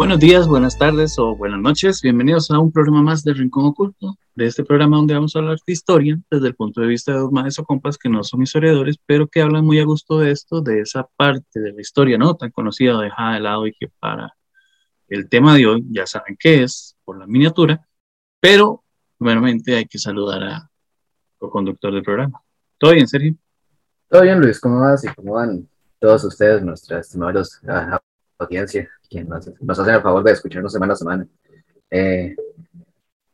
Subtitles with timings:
[0.00, 2.00] Buenos días, buenas tardes o buenas noches.
[2.00, 4.16] Bienvenidos a un programa más de Rincón Oculto.
[4.34, 7.18] De este programa donde vamos a hablar de historia desde el punto de vista de
[7.18, 10.30] dos maestros o compas que no son historiadores, pero que hablan muy a gusto de
[10.30, 13.88] esto, de esa parte de la historia no tan conocida, dejada de lado y que
[14.00, 14.34] para
[15.06, 17.86] el tema de hoy ya saben qué es por la miniatura,
[18.40, 18.82] pero
[19.18, 20.70] primeramente hay que saludar a
[21.36, 22.40] co-conductor del programa.
[22.78, 23.34] ¿Todo bien, Sergio?
[24.08, 24.60] Todo bien, Luis.
[24.60, 27.60] ¿Cómo vas y cómo van todos ustedes, nuestras estimados
[28.44, 31.26] audiencia, quien nos, nos hacen el favor de escucharnos semana a semana.
[31.90, 32.36] Eh,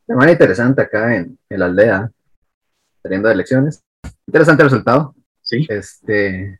[0.05, 2.11] semana interesante acá en, en, la aldea,
[3.01, 3.83] teniendo elecciones.
[4.25, 5.15] Interesante resultado.
[5.41, 5.65] Sí.
[5.69, 6.59] Este,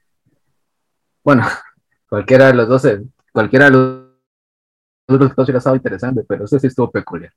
[1.23, 1.43] bueno,
[2.09, 2.87] cualquiera de los dos,
[3.33, 4.07] cualquiera de los
[5.07, 7.33] dos resultados hubiera estado interesante, pero este sí estuvo peculiar.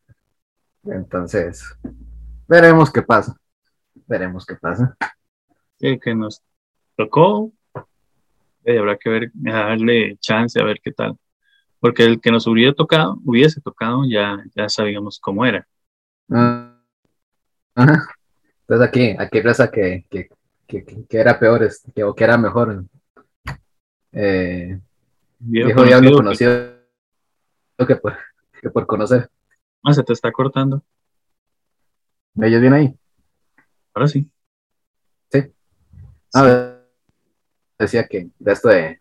[0.84, 1.65] Entonces,
[2.48, 3.37] veremos qué pasa.
[4.06, 4.96] Veremos qué pasa.
[5.79, 6.42] Sí, que nos
[6.96, 7.52] tocó
[8.74, 11.16] y habrá que ver, darle chance a ver qué tal.
[11.79, 15.66] Porque el que nos hubiera tocado, hubiese tocado, ya, ya sabíamos cómo era.
[16.30, 16.77] Ah,
[17.74, 20.29] Entonces aquí, aquí reza que, que,
[20.66, 22.85] que, que era peor, que, o que era mejor.
[24.12, 24.79] Eh,
[25.38, 26.80] viejo diablo conocido
[27.87, 28.16] que, por,
[28.60, 29.30] que por conocer.
[29.82, 30.84] Ah, se te está cortando.
[32.34, 32.95] ¿Me oyes bien ahí?
[33.95, 34.30] Ahora sí.
[35.30, 35.52] Sí.
[36.34, 36.70] A ver
[37.84, 38.98] decía que de esto de,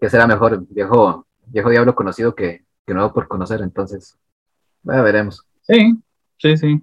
[0.00, 4.18] que será mejor viejo, viejo diablo conocido que, que nuevo por conocer, entonces,
[4.82, 5.46] bueno, veremos.
[5.62, 5.94] Sí,
[6.38, 6.82] sí, sí.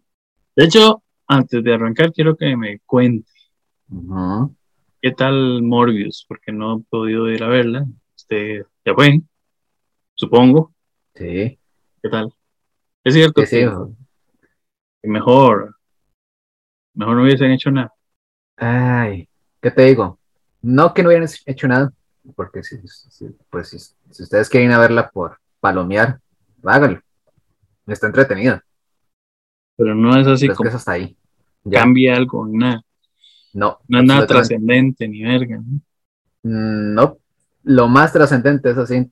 [0.56, 3.30] De hecho, antes de arrancar, quiero que me cuente
[5.02, 7.86] qué tal Morbius, porque no he podido ir a verla.
[8.16, 9.22] Este, ya fue,
[10.14, 10.73] supongo.
[11.16, 11.59] Sí.
[12.02, 12.34] ¿Qué tal?
[13.03, 13.58] Es cierto sí,
[15.02, 15.75] que mejor,
[16.94, 17.94] mejor no hubiesen hecho nada.
[18.56, 19.28] Ay,
[19.59, 20.20] ¿qué te digo?
[20.62, 21.92] No que no hubieran hecho nada,
[22.36, 22.78] porque si,
[23.50, 26.19] pues si, ustedes quieren ir a verla por palomear,
[26.63, 27.02] háganlo.
[27.88, 28.63] Está entretenida.
[29.75, 30.69] Pero no es así como.
[30.69, 31.18] Es hasta ahí.
[31.69, 32.84] Cambia algo, nada.
[33.53, 33.80] No.
[33.88, 35.58] No es nada trascendente ni verga.
[35.58, 35.81] ¿no?
[36.44, 37.18] Mm, no.
[37.63, 39.12] Lo más trascendente es así.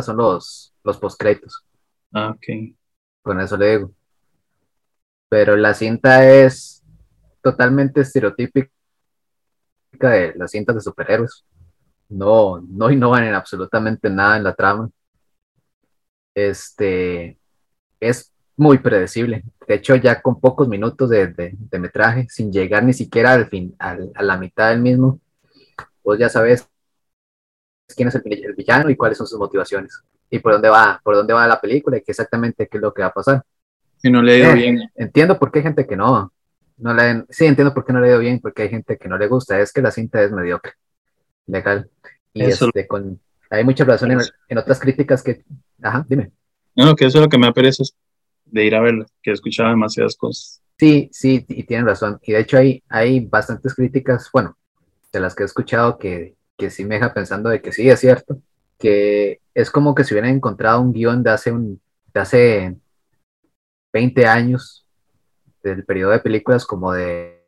[0.00, 1.64] Son los, los postcréditos.
[2.12, 2.74] Ah, ok.
[3.22, 3.92] Con eso le digo.
[5.28, 6.82] Pero la cinta es
[7.42, 8.73] totalmente estereotípica
[9.98, 11.44] de las cintas de superhéroes.
[12.08, 14.90] No, no innovan en absolutamente nada en la trama.
[16.34, 17.38] Este
[18.00, 19.44] es muy predecible.
[19.66, 23.74] De hecho, ya con pocos minutos de, de, metraje, sin llegar ni siquiera al fin,
[23.78, 25.20] al, a la mitad del mismo,
[26.02, 26.68] pues ya sabes
[27.96, 31.32] quién es el, villano y cuáles son sus motivaciones y por dónde va, por dónde
[31.32, 33.44] va la película y qué exactamente qué es lo que va a pasar.
[33.96, 34.90] Si no le eh, bien.
[34.94, 36.32] Entiendo por qué hay gente que no,
[36.76, 39.16] no le, sí, entiendo por qué no le dio bien, porque hay gente que no
[39.16, 40.72] le gusta, es que la cinta es mediocre,
[41.46, 41.88] legal.
[42.32, 43.20] Y este, con,
[43.50, 45.44] hay mucha razón en, en, otras críticas que,
[45.82, 46.32] ajá, dime.
[46.74, 47.84] No, que eso es lo que me aparece
[48.46, 50.60] de ir a verla, que he escuchado demasiadas cosas.
[50.78, 52.18] Sí, sí, y tienen razón.
[52.22, 54.56] Y de hecho hay, hay bastantes críticas, bueno,
[55.12, 58.00] de las que he escuchado que, que sí me deja pensando de que sí, es
[58.00, 58.38] cierto,
[58.78, 61.80] que es como que si hubieran encontrado un guion de hace, un,
[62.12, 62.76] de hace
[63.92, 64.83] 20 años
[65.64, 67.44] del periodo de películas como de,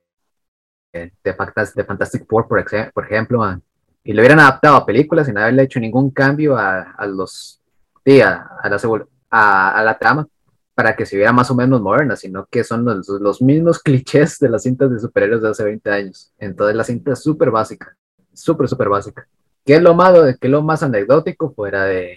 [0.93, 3.61] de, de Fantastic Four, por, por ejemplo,
[4.03, 7.61] y lo hubieran adaptado a películas sin haberle hecho ningún cambio a, a los,
[8.05, 10.27] sí, a, a, la, a, la trama
[10.75, 14.39] para que se viera más o menos moderna, sino que son los, los mismos clichés
[14.39, 16.33] de las cintas de superhéroes de hace 20 años.
[16.39, 17.97] Entonces la cinta es súper básica,
[18.33, 19.29] súper, súper básica.
[19.65, 22.17] ¿Qué es lo malo, qué es lo más anecdótico fuera de,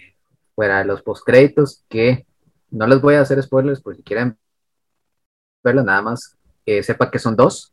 [0.54, 1.84] fuera de los postcréditos?
[1.88, 2.24] Que
[2.70, 4.38] no les voy a hacer spoilers por si quieren
[5.62, 7.72] verlo, nada más que sepa que son dos.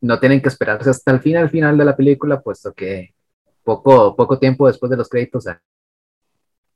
[0.00, 3.14] No tienen que esperarse hasta el final, final de la película, puesto que
[3.62, 5.46] poco, poco tiempo después de los créditos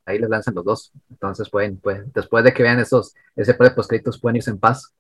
[0.06, 0.93] ahí les lanzan los dos.
[1.10, 4.59] Entonces pueden, pueden después de que vean esos, ese par de postcréditos pueden irse en
[4.59, 4.94] paz.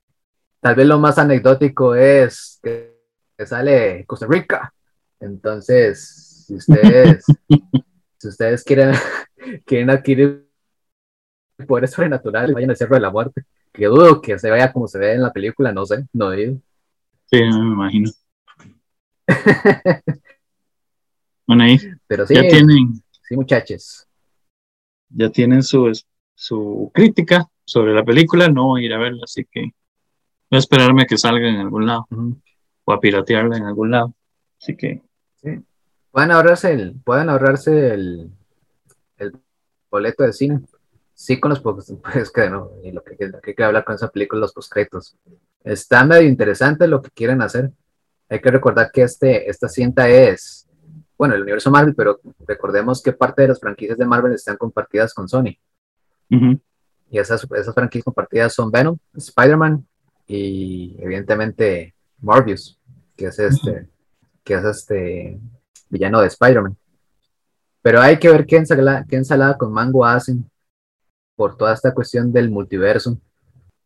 [0.60, 2.94] Tal vez lo más anecdótico es que,
[3.44, 4.72] sale Costa Rica.
[5.20, 7.24] Entonces, si ustedes,
[8.18, 8.94] si ustedes quieren,
[9.66, 10.48] quieren adquirir
[11.68, 13.44] poderes sobrenaturales, vayan al Cerro de la Muerte
[13.74, 16.42] que dudo que se vea como se ve en la película, no sé, no he
[16.42, 16.60] ido.
[17.26, 18.10] Sí, me imagino.
[21.46, 24.06] bueno, ahí Pero sí, ya tienen, sí, muchachos.
[25.08, 25.90] Ya tienen su,
[26.36, 30.58] su crítica sobre la película, no voy a ir a verla, así que voy a
[30.58, 32.06] esperarme a que salga en algún lado
[32.84, 34.14] o a piratearla en algún lado.
[34.60, 35.02] Así que.
[35.42, 35.58] Sí.
[36.12, 38.30] Pueden ahorrarse el, pueden ahorrarse el,
[39.16, 39.32] el
[39.90, 40.60] boleto de cine
[41.14, 41.60] sí con los
[42.02, 45.16] pues que no, y lo que, hay que hablar con esa película, los postcréditos.
[45.62, 47.70] Está medio interesante lo que quieren hacer.
[48.28, 50.64] Hay que recordar que este, esta cinta es
[51.16, 55.14] bueno, el universo Marvel, pero recordemos que parte de las franquicias de Marvel están compartidas
[55.14, 55.56] con Sony.
[56.28, 59.86] Y esas, esas franquicias compartidas son Venom, Spider-Man
[60.26, 62.80] y evidentemente Morbius,
[63.16, 63.88] que es este,
[64.42, 65.38] que es este
[65.88, 66.76] villano de Spider-Man.
[67.82, 70.50] Pero hay que ver qué ensalada, qué ensalada con mango hacen
[71.36, 73.18] por toda esta cuestión del multiverso,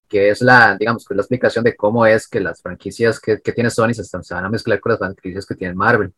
[0.08, 3.52] que es la, digamos, que la explicación de cómo es que las franquicias que, que
[3.52, 6.12] tiene Sony se, están, se van a mezclar con las franquicias que tiene Marvel.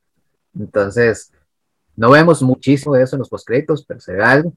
[0.59, 1.33] Entonces,
[1.97, 4.55] no vemos muchísimo de eso en los postcréditos, pero se ve algo.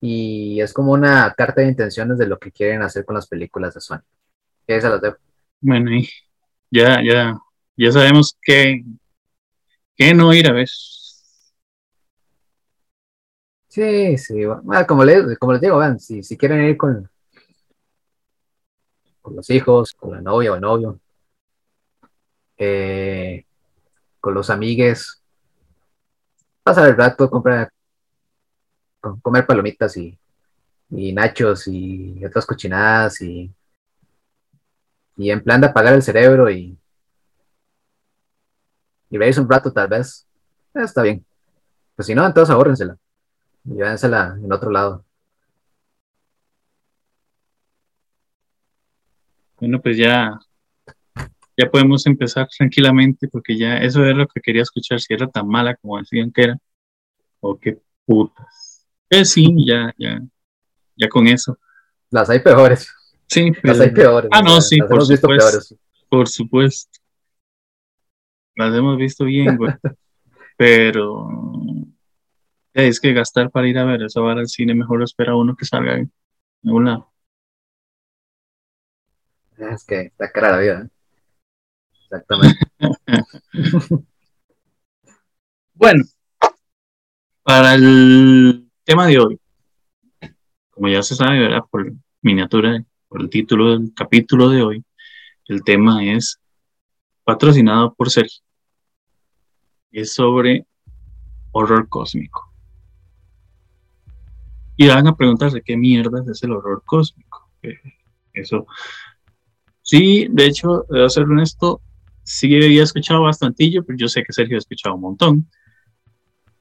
[0.00, 3.74] Y es como una carta de intenciones de lo que quieren hacer con las películas
[3.74, 4.02] de Sony.
[4.66, 5.16] Esa las dejo.
[5.60, 6.08] Bueno, y
[6.70, 7.38] ya, ya,
[7.76, 8.84] ya sabemos que,
[9.96, 10.68] que no ir a ver.
[13.78, 15.24] Sí, sí, bueno, como, les,
[15.60, 17.08] digo, si, quieren ir con,
[19.30, 20.98] los hijos, con la novia o el novio,
[22.56, 23.46] eh,
[24.18, 25.22] con los amigues,
[26.64, 27.70] pasar el rato, comprar,
[29.22, 30.18] comer palomitas y,
[31.12, 33.48] nachos y otras cochinadas y,
[35.16, 36.76] y en plan de apagar el cerebro y,
[39.08, 40.26] y veis un rato tal vez,
[40.74, 41.24] está bien.
[41.94, 42.98] Pues si no, entonces ahórrensela.
[43.74, 45.04] Llévensela en otro lado.
[49.60, 50.38] Bueno, pues ya,
[51.56, 55.48] ya podemos empezar tranquilamente porque ya eso es lo que quería escuchar, si era tan
[55.48, 56.58] mala como decían que era.
[57.40, 58.86] O qué putas.
[59.10, 60.20] Eh, sí, ya, ya,
[60.96, 61.58] ya con eso.
[62.10, 62.88] Las hay peores.
[63.26, 64.30] Sí, las hay peores.
[64.32, 65.76] Ah, no, sí, por supuesto.
[66.08, 66.98] Por supuesto.
[68.54, 69.72] Las hemos visto bien, güey.
[70.56, 71.28] Pero
[72.86, 75.64] es que gastar para ir a ver eso va al cine, mejor espera uno que
[75.64, 76.12] salga en
[76.64, 77.12] algún lado.
[79.56, 80.82] Es que está cara la vida.
[80.82, 80.88] ¿eh?
[82.04, 82.58] Exactamente.
[85.74, 86.04] bueno,
[87.42, 89.40] para el tema de hoy,
[90.70, 91.64] como ya se sabe, ¿verdad?
[91.68, 91.92] Por
[92.22, 94.84] miniatura, por el título del capítulo de hoy,
[95.46, 96.38] el tema es
[97.24, 98.42] patrocinado por Sergio.
[99.90, 100.66] Es sobre
[101.50, 102.47] horror cósmico.
[104.80, 107.50] Y van a preguntarse qué mierda es el horror cósmico.
[108.32, 108.64] Eso.
[109.82, 111.80] Sí, de hecho, debo ser honesto,
[112.22, 115.50] sí había escuchado bastantillo, pero yo sé que Sergio ha escuchado un montón.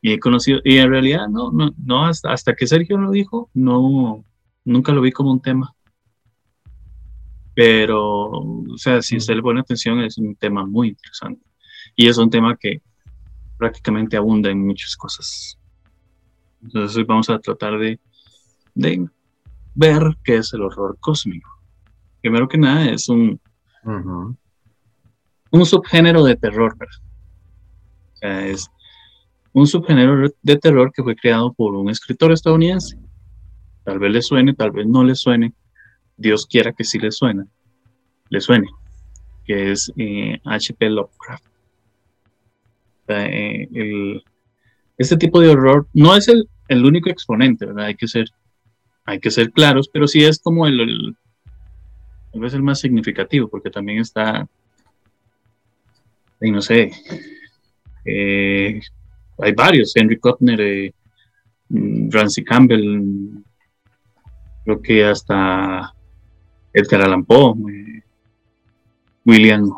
[0.02, 3.52] Y he conocido, y en realidad no, no, no hasta, hasta que Sergio lo dijo,
[3.54, 4.26] no,
[4.66, 5.76] nunca lo vi como un tema.
[7.54, 11.46] Pero, o sea, si usted le pone atención, es un tema muy interesante.
[11.96, 12.82] Y es un tema que
[13.60, 15.60] prácticamente abunda en muchas cosas.
[16.64, 18.00] Entonces vamos a tratar de
[18.78, 19.08] de
[19.76, 21.50] ver qué es el horror cósmico.
[22.22, 23.40] Primero que nada, es un,
[25.52, 28.70] un subgénero de terror, O sea, es
[29.54, 32.98] un subgénero de terror que fue creado por un escritor estadounidense.
[33.84, 35.54] Tal vez le suene, tal vez no le suene.
[36.18, 37.46] Dios quiera que sí le suene,
[38.30, 38.68] le suene,
[39.46, 39.92] que es
[40.44, 40.86] H.P.
[40.86, 41.46] Eh, Lovecraft.
[43.10, 44.22] Eh,
[44.98, 47.86] este tipo de horror no es el, el único exponente, ¿verdad?
[47.86, 48.28] Hay que ser
[49.08, 51.16] hay que ser claros, pero sí es como el, el
[52.32, 54.46] tal vez el más significativo, porque también está,
[56.42, 56.92] y no sé,
[58.04, 58.82] eh,
[59.40, 60.94] hay varios, Henry Kotner, eh,
[61.70, 63.02] Ramsey Campbell,
[64.66, 65.94] creo que hasta
[66.74, 68.04] Edgar Allan Poe, eh,
[69.26, 69.70] William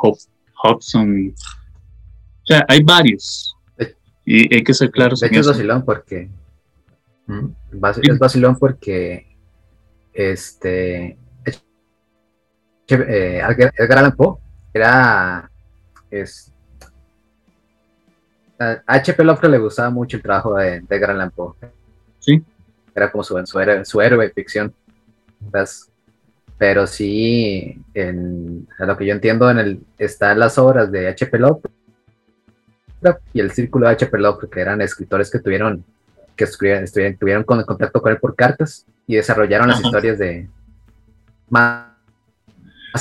[0.63, 3.55] Hobson, o sea, hay varios,
[4.25, 5.21] y hay que ser claros.
[5.21, 6.29] Hecho, es porque
[8.01, 9.27] es vacilón porque
[10.13, 11.17] este
[12.88, 13.41] eh,
[13.77, 14.38] Edgar Allan Poe
[14.74, 15.50] era
[16.09, 16.51] es
[18.59, 19.24] a H.P.
[19.24, 21.53] Lovecraft le gustaba mucho el trabajo de, Edgar Allan Poe.
[22.19, 22.43] Sí.
[22.93, 24.74] Era como su, su, héroe, su héroe de ficción.
[26.57, 31.39] Pero sí, en, lo que yo entiendo, en el, están las obras de H.P.
[31.39, 34.17] Lovecraft y el círculo de H.P.
[34.17, 35.86] Lovecraft, que eran escritores que tuvieron
[36.39, 40.48] que estuvieron, con contacto con él por cartas y desarrollaron las historias de
[41.50, 41.88] más,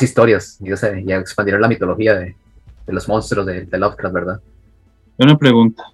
[0.00, 0.72] historias y,
[1.12, 2.34] expandieron la mitología de,
[2.88, 4.40] los monstruos de, Lovecraft, ¿verdad?
[5.18, 5.84] Una pregunta.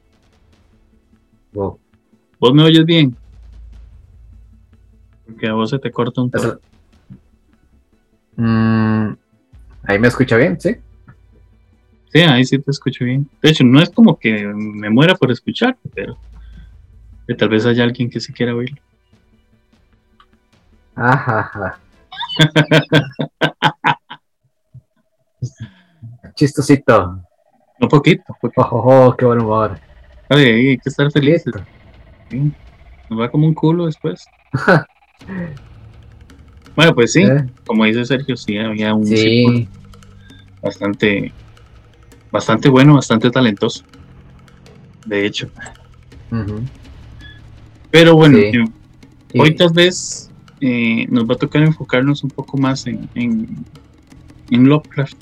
[1.53, 1.79] ¿Vos
[2.55, 3.15] me oyes bien?
[5.27, 6.61] Porque a vos se te corta un poco.
[8.37, 9.13] Mm,
[9.83, 10.77] ahí me escucha bien, ¿sí?
[12.11, 13.29] Sí, ahí sí te escucho bien.
[13.43, 16.17] De hecho, no es como que me muera por escuchar, pero
[17.27, 18.81] que tal vez haya alguien que se quiera oírlo.
[20.95, 21.79] Ajá.
[26.35, 27.21] Chistosito.
[27.81, 28.37] Un poquito.
[28.57, 29.79] Oh, qué buen humor.
[30.29, 31.45] hay que estar feliz.
[33.11, 34.27] Nos va como un culo después.
[36.77, 37.47] bueno, pues sí, eh.
[37.67, 39.69] como dice Sergio, sí, había un sí.
[40.63, 41.33] bastante,
[42.31, 43.85] bastante bueno, bastante talentoso.
[45.07, 45.51] De hecho.
[47.95, 48.39] Pero bueno,
[49.35, 50.29] hoy tal vez
[50.61, 53.65] eh, nos va a tocar enfocarnos un poco más en, en,
[54.51, 55.17] en Lovecraft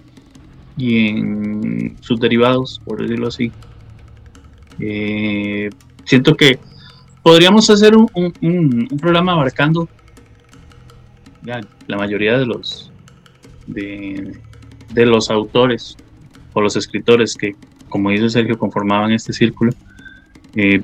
[0.79, 3.52] y en sus derivados, por decirlo así.
[4.81, 5.69] Eh,
[6.07, 6.59] siento que
[7.23, 8.09] podríamos hacer un,
[8.41, 9.87] un, programa abarcando
[11.43, 12.91] la mayoría de los
[13.67, 14.35] de,
[14.95, 15.95] de, los autores
[16.55, 17.55] o los escritores que,
[17.91, 19.73] como dice Sergio, conformaban este círculo.
[20.57, 20.81] Eh,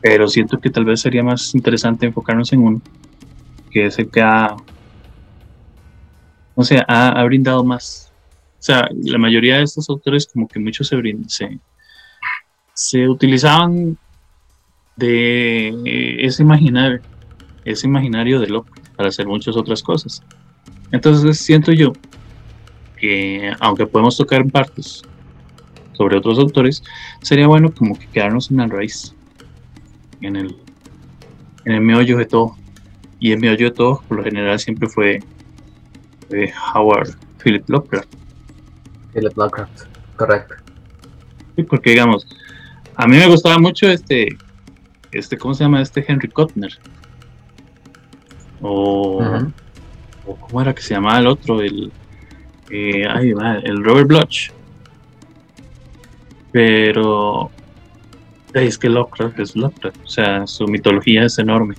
[0.00, 2.80] pero siento que tal vez sería más interesante enfocarnos en uno,
[3.70, 4.56] que es el que ha,
[6.56, 8.12] no sé, ha, brindado más.
[8.58, 10.96] O sea, la mayoría de estos autores como que muchos se,
[11.28, 11.60] se,
[12.74, 13.98] se utilizaban
[14.96, 15.74] de
[16.20, 17.00] ese imaginario,
[17.64, 20.22] ese imaginario de loco para hacer muchas otras cosas.
[20.92, 21.92] Entonces siento yo
[22.96, 25.02] que aunque podemos tocar en partes
[25.92, 26.82] sobre otros autores,
[27.22, 29.14] sería bueno como que quedarnos en la raíz,
[30.20, 30.56] en el,
[31.64, 32.56] en el meollo de todo.
[33.18, 35.22] Y el meollo de todo, por lo general, siempre fue
[36.74, 38.08] Howard Philip Lovecraft.
[39.14, 39.82] Philip Lovecraft,
[40.16, 40.54] correcto.
[41.54, 42.26] Sí, porque digamos,
[42.94, 44.36] a mí me gustaba mucho este,
[45.12, 45.80] este, ¿cómo se llama?
[45.80, 46.72] Este Henry Kotner.
[48.60, 49.22] O,
[50.40, 51.60] ¿cómo era que se llamaba el otro?
[51.60, 51.92] El,
[52.70, 54.50] eh, ay, va, el Robert Bloch.
[56.52, 57.50] Pero
[58.54, 61.74] es que Lovecraft es Lovecraft, o sea, su mitología es enorme.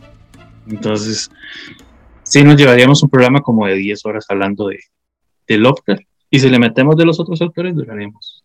[0.68, 1.32] Entonces,
[2.24, 4.80] sí nos llevaríamos un programa como de 10 horas hablando de,
[5.48, 6.02] de Lovecraft.
[6.30, 8.44] Y si le metemos de los otros autores, duraremos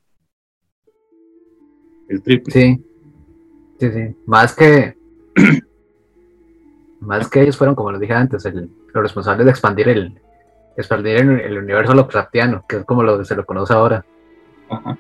[2.08, 2.52] el triple.
[2.52, 2.84] Sí,
[3.80, 4.16] sí, sí.
[4.26, 4.96] Más que,
[7.00, 10.20] más que ellos fueron, como les dije antes, los responsables de expandir el,
[10.76, 14.04] expandir el, universo Lovecraftiano, que es como lo se lo conoce ahora.
[14.68, 14.98] Ajá.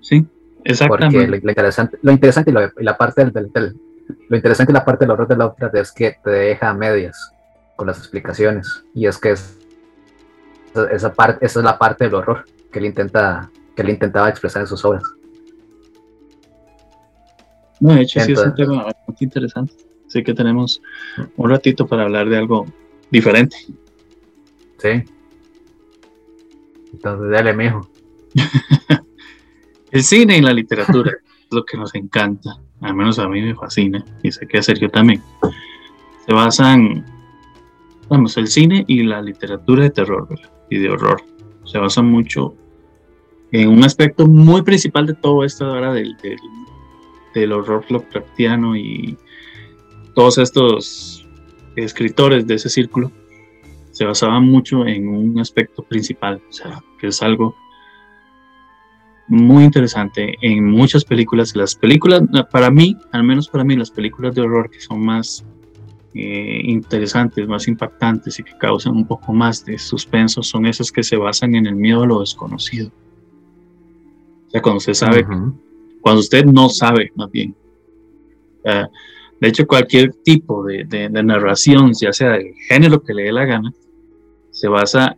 [0.00, 0.26] Sí,
[0.64, 1.18] exactamente.
[1.18, 3.50] Porque lo, interesante, lo interesante y, la parte del,
[4.28, 7.32] lo interesante y la parte del horror de Lovecraft es que te deja a medias
[7.76, 8.84] con las explicaciones.
[8.94, 9.58] Y es que es,
[10.90, 14.62] esa, parte, esa es la parte del horror que él intenta, que él intentaba expresar
[14.62, 15.02] en sus obras.
[17.80, 19.72] No, de hecho sí es un tema bastante interesante.
[20.06, 20.82] Así que tenemos
[21.36, 22.66] un ratito para hablar de algo
[23.10, 23.56] diferente.
[24.78, 25.04] Sí.
[26.92, 27.88] Entonces, dale, mijo.
[29.90, 32.58] el cine y la literatura es lo que nos encanta.
[32.80, 34.04] Al menos a mí me fascina.
[34.22, 35.22] Y sé que a Sergio también.
[36.26, 37.04] Se basan,
[38.08, 40.28] vamos, el cine y la literatura de terror
[40.70, 41.22] y de horror.
[41.64, 42.54] Se basan mucho
[43.52, 46.38] en un aspecto muy principal de todo esto ahora del, del
[47.34, 49.16] del horror Lovecraftiano y
[50.14, 51.26] todos estos
[51.76, 53.10] escritores de ese círculo
[53.92, 57.54] se basaban mucho en un aspecto principal, o sea, que es algo
[59.30, 61.56] muy interesante en muchas películas.
[61.56, 65.44] Las películas, para mí, al menos para mí, las películas de horror que son más
[66.14, 71.02] eh, interesantes, más impactantes y que causan un poco más de suspenso son esas que
[71.02, 72.90] se basan en el miedo a lo desconocido.
[74.48, 75.24] O sea, cuando usted sabe
[76.00, 77.54] cuando usted no sabe, más bien.
[78.64, 83.72] de hecho, cualquier tipo de, narración, ya sea del género que le dé la gana,
[84.50, 85.16] se basa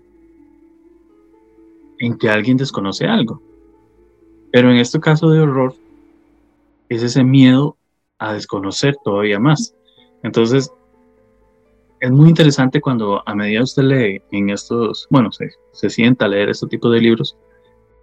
[1.99, 3.41] en que alguien desconoce algo.
[4.53, 5.75] Pero en este caso de horror,
[6.89, 7.77] es ese miedo
[8.19, 9.75] a desconocer todavía más.
[10.23, 10.71] Entonces,
[12.01, 16.51] es muy interesante cuando a medida usted lee en estos, bueno, se, sienta a leer
[16.51, 17.37] este tipo de libros,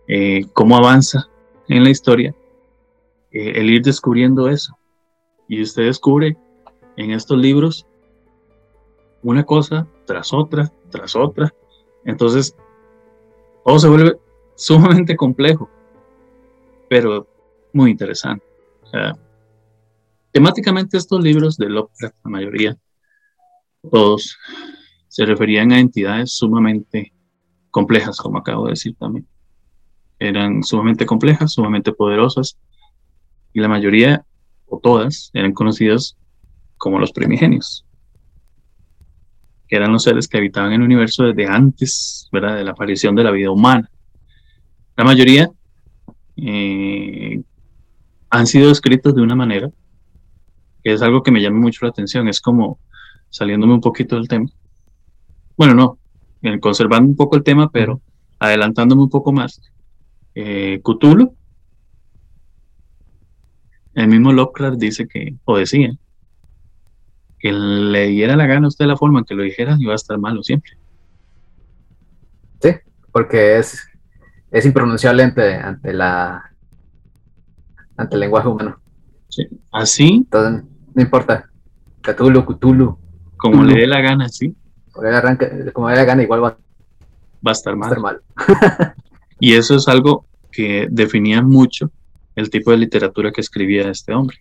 [0.08, 1.30] eh, cómo avanza
[1.68, 2.34] en la historia
[3.32, 4.78] eh, el ir descubriendo eso.
[5.48, 6.38] Y usted descubre
[6.98, 7.86] en estos libros
[9.22, 11.54] una cosa tras otra, tras otra.
[12.06, 12.56] Entonces,
[13.66, 14.18] todo se vuelve
[14.56, 15.70] sumamente complejo,
[16.90, 17.28] pero
[17.72, 18.44] muy interesante.
[20.32, 22.78] temáticamente estos libros de Lovecraft, la mayoría,
[23.90, 24.38] todos,
[25.08, 27.14] se referían a entidades sumamente
[27.72, 29.28] complejas, como acabo de decir también.
[30.18, 32.58] Eran sumamente complejas, sumamente poderosas,
[33.54, 34.26] y la mayoría,
[34.68, 36.18] o todas, eran conocidos
[36.78, 37.86] como los primigenios,
[39.68, 42.56] que eran los seres que habitaban el universo desde antes ¿verdad?
[42.56, 43.90] de la aparición de la vida humana.
[44.96, 45.50] La mayoría
[46.44, 47.42] eh,
[48.30, 49.72] han sido escritos de una manera
[50.84, 52.80] que es algo que me llama mucho la atención, es como
[53.30, 54.50] saliéndome un poquito del tema.
[55.58, 56.00] Bueno, no,
[56.42, 58.02] eh, conservando un poco el tema, pero
[58.40, 59.62] adelantándome un poco más.
[60.36, 61.36] Eh, Cthulhu
[64.00, 65.92] el mismo Lovecraft dice que, o decía,
[67.40, 69.96] que le diera la gana a usted la forma en que lo dijera, iba a
[69.96, 70.72] estar malo siempre.
[72.62, 72.70] Sí,
[73.12, 73.89] porque es,
[74.52, 76.52] es impronunciable ante, la
[77.98, 78.80] ante el lenguaje humano.
[79.28, 79.48] Sí.
[79.72, 80.08] Así.
[80.08, 80.64] Entonces,
[80.94, 81.50] no importa.
[82.02, 82.98] Cthulhu, Cthulhu.
[83.38, 84.56] Como le dé la gana, sí.
[84.92, 86.58] Como le dé la gana, igual va,
[87.46, 87.90] va a estar mal.
[87.90, 88.22] estar mal.
[89.40, 91.92] y eso es algo que definía mucho
[92.36, 94.38] el tipo de literatura que escribía este hombre.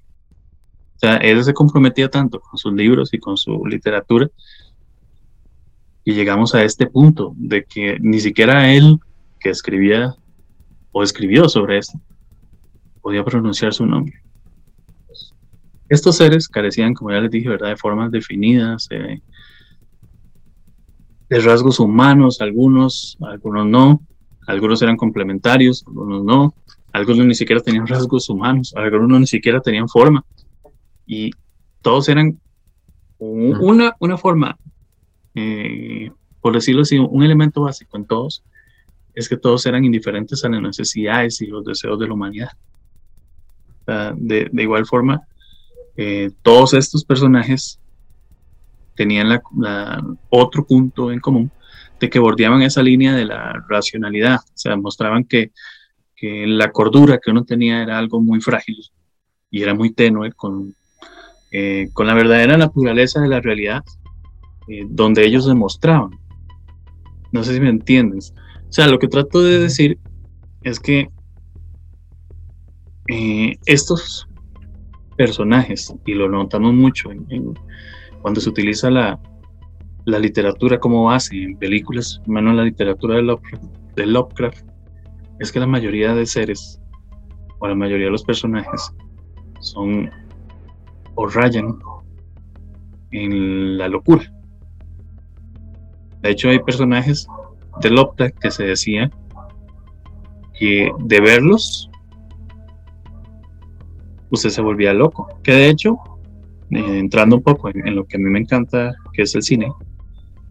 [0.97, 4.29] O sea, él se comprometía tanto con sus libros y con su literatura
[6.05, 8.99] y llegamos a este punto de que ni siquiera él
[9.39, 10.15] que escribía
[10.93, 11.99] o escribió sobre esto
[13.01, 14.15] podía pronunciar su nombre.
[15.89, 17.71] Estos seres carecían, como ya les dije, ¿verdad?
[17.71, 19.23] de formas definidas, de
[21.41, 24.03] rasgos humanos, algunos, algunos no,
[24.47, 26.55] algunos eran complementarios, algunos no,
[26.93, 30.25] algunos ni siquiera tenían rasgos humanos, algunos ni siquiera tenían forma.
[31.07, 31.31] Y
[31.81, 32.39] todos eran
[33.19, 34.59] una, una forma,
[35.35, 38.45] eh, por decirlo así, un elemento básico en todos,
[39.19, 42.51] es que todos eran indiferentes a las necesidades y los deseos de la humanidad.
[44.17, 45.23] de, igual forma,
[45.97, 47.81] eh, todos estos personajes
[48.95, 49.41] tenían
[50.29, 51.51] otro punto en común
[51.99, 55.51] de que bordeaban esa línea de la racionalidad, o sea, mostraban que
[56.21, 58.77] la cordura que uno tenía era algo muy frágil
[59.51, 60.75] y era muy tenue con,
[61.51, 63.83] eh, la verdadera naturaleza de la realidad,
[64.69, 66.11] eh, donde ellos demostraban.
[67.33, 68.35] No sé si me entiendes.
[68.69, 69.99] O sea, lo que trato de decir
[70.63, 71.09] es que
[73.09, 74.29] eh, estos
[75.17, 77.11] personajes, y lo notamos mucho
[78.21, 79.19] cuando se utiliza la,
[80.05, 83.39] la, literatura como base en películas, menos la literatura de
[83.97, 84.65] de Lovecraft
[85.41, 86.81] es que la mayoría de seres
[87.59, 88.93] o la mayoría de los personajes
[89.61, 90.11] son
[91.15, 91.79] o rayan
[93.11, 94.33] en la locura.
[96.23, 97.27] De hecho, hay personajes
[97.81, 99.11] de Lovecraft que se decía
[100.59, 101.91] que de verlos
[104.31, 105.29] usted se volvía loco.
[105.43, 105.97] Que de hecho,
[106.71, 109.73] eh, entrando un poco en, lo que a mí me encanta, que es el cine,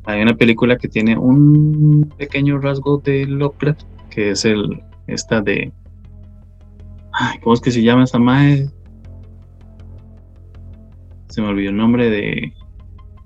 [0.06, 5.72] hay una película que tiene un pequeño rasgo de Lovecraft que es el, esta de,
[7.44, 8.70] ¿cómo es que se llama esa madre?
[11.28, 12.54] Se me olvidó el nombre de,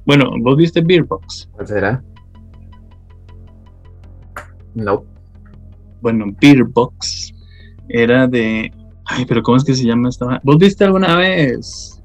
[0.06, 1.50] bueno, vos viste Beerbox.
[1.54, 2.04] ¿Cuál será?
[4.76, 5.04] No.
[6.02, 7.34] Bueno, Beerbox
[7.90, 8.72] era de,
[9.06, 10.40] ay, pero ¿cómo es que se llama esta?
[10.44, 12.02] ¿Vos viste alguna vez?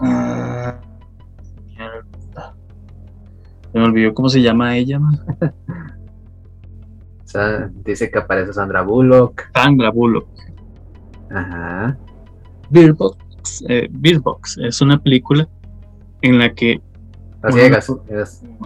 [0.00, 0.78] Ah,
[3.72, 4.98] se me olvidó cómo se llama ella.
[7.84, 9.50] dice que aparece Sandra Bullock.
[9.52, 10.26] Sandra Bullock.
[11.30, 11.98] Ajá.
[12.70, 15.48] Beerbox, eh, es una película
[16.22, 16.80] en la que.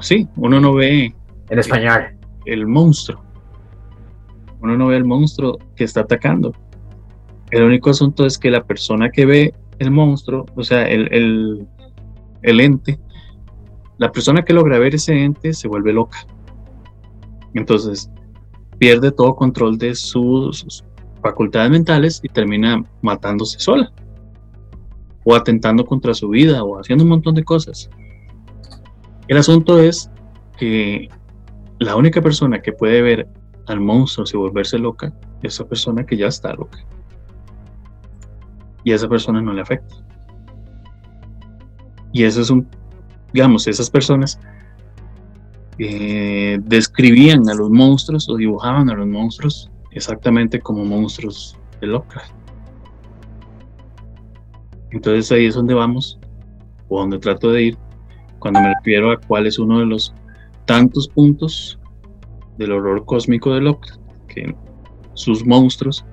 [0.00, 1.14] sí, uno no ve.
[1.50, 2.16] En español.
[2.46, 3.22] El, monstruo.
[4.60, 6.52] Uno no ve el monstruo que está atacando.
[7.50, 11.66] El único asunto es que la persona que ve el monstruo, o sea, el, el,
[12.42, 12.98] el ente,
[13.98, 16.26] la persona que logra ver ese ente se vuelve loca.
[17.54, 18.10] Entonces,
[18.78, 20.84] pierde todo control de sus
[21.20, 23.92] facultades mentales y termina matándose sola
[25.24, 27.90] o atentando contra su vida o haciendo un montón de cosas.
[29.28, 30.10] El asunto es
[30.56, 31.08] que
[31.80, 33.28] la única persona que puede ver
[33.66, 35.12] al monstruo y volverse loca
[35.42, 36.78] es esa persona que ya está loca.
[38.84, 39.96] Y a esa persona no le afecta.
[42.12, 42.68] Y eso es un,
[43.32, 44.38] digamos, esas personas
[45.78, 52.34] eh, describían a los monstruos o dibujaban a los monstruos exactamente como monstruos de Lovecraft.
[54.90, 56.18] Entonces ahí es donde vamos,
[56.88, 57.78] o donde trato de ir,
[58.38, 60.14] cuando me refiero a cuál es uno de los
[60.64, 61.78] tantos puntos
[62.58, 64.54] del horror cósmico de Lovecraft, que
[65.14, 66.04] sus monstruos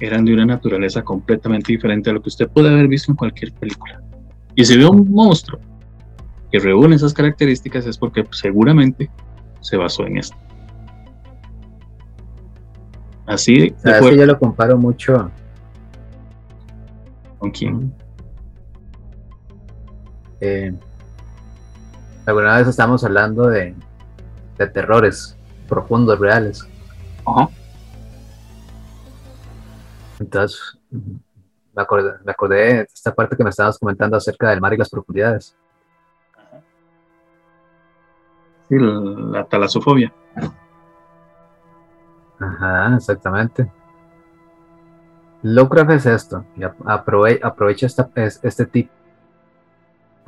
[0.00, 3.52] eran de una naturaleza completamente diferente a lo que usted puede haber visto en cualquier
[3.52, 4.00] película.
[4.54, 5.60] Y si ve un monstruo
[6.50, 9.10] que reúne esas características es porque seguramente
[9.60, 10.36] se basó en esto.
[13.26, 15.30] Así de yo lo comparo mucho.
[17.38, 17.92] ¿Con quién?
[20.40, 20.72] Eh,
[22.24, 23.74] alguna vez estamos hablando de,
[24.58, 25.36] de terrores
[25.68, 26.66] profundos, reales.
[27.24, 27.48] Ajá.
[30.18, 34.72] Entonces, me acordé, me acordé de esta parte que me estabas comentando acerca del mar
[34.72, 35.54] y las profundidades.
[38.68, 40.12] Sí, la talasofobia.
[42.38, 43.70] Ajá, exactamente.
[45.42, 48.90] Lovecraft es esto, y aprovecha este tipo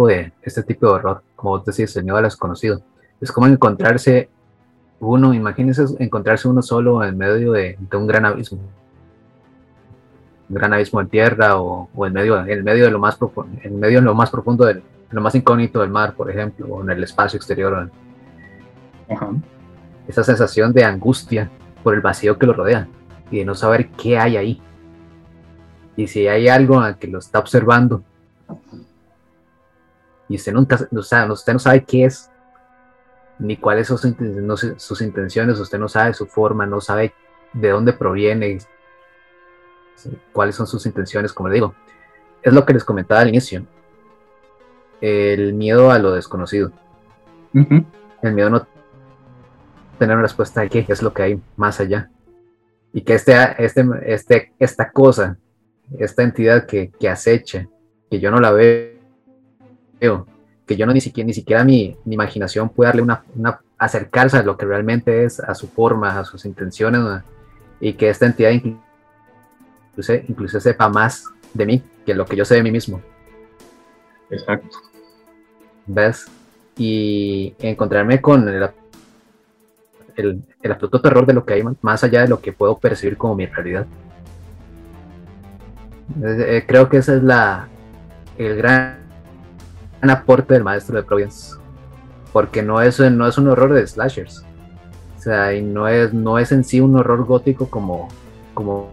[0.07, 2.81] de este tipo de horror, como vos decís, el miedo a lo desconocido.
[3.21, 4.29] Es como encontrarse
[5.01, 8.59] uno, imagínense encontrarse uno solo en medio de, un gran abismo.
[10.49, 13.79] Un gran abismo en tierra o, en, medio, en medio de lo más profundo, en
[13.79, 16.91] medio de lo más profundo, del, lo más incógnito del mar, por ejemplo, o en
[16.91, 17.91] el espacio exterior.
[20.07, 21.51] Esa sensación de angustia
[21.83, 22.89] por el vacío que lo rodea
[23.31, 24.63] y de no saber qué hay ahí.
[25.97, 28.03] Y si hay algo que lo está observando
[30.29, 32.31] y usted, nunca, usted no sabe qué es,
[33.39, 33.99] ni cuáles son
[34.79, 37.15] sus intenciones, usted no sabe su forma, no sabe
[37.53, 38.59] de dónde proviene,
[40.33, 41.75] cuáles son sus intenciones, como le digo.
[42.43, 43.65] Es lo que les comentaba al inicio.
[45.01, 46.73] El miedo a lo desconocido.
[47.53, 48.67] El miedo a no
[49.99, 52.11] tener una respuesta de qué es lo que hay más allá.
[52.93, 55.37] Y que este, este, este, esta cosa
[55.97, 57.67] esta entidad que, acecha,
[58.11, 60.27] que yo no la veo,
[60.69, 63.25] que yo no ni siquiera, ni siquiera mi, imaginación puede darle una,
[63.79, 67.01] acercarse a lo que realmente es, a su forma, a sus intenciones,
[67.81, 72.57] y que esta entidad incluso, incluso sepa más de mí que lo que yo sé
[72.57, 73.01] de mí mismo.
[74.31, 74.77] Exacto.
[75.87, 76.27] ¿Ves?
[76.77, 78.69] Y encontrarme con el,
[80.17, 83.17] el, el absoluto terror de lo que hay más allá de lo que puedo percibir
[83.17, 83.87] como mi realidad.
[86.23, 87.69] Eh, creo que ese es la
[88.39, 89.08] el gran,
[90.03, 91.57] aporte del maestro de Providence.
[92.33, 94.45] Porque no es, no es un horror de slashers.
[95.17, 98.09] O sea, y no es, no es en sí un horror gótico como,
[98.55, 98.91] como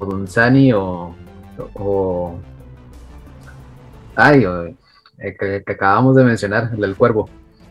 [0.00, 1.14] Dunzani o,
[1.74, 2.38] o
[4.14, 4.44] ay,
[5.18, 7.28] eh, que, acabamos de mencionar, el del cuervo.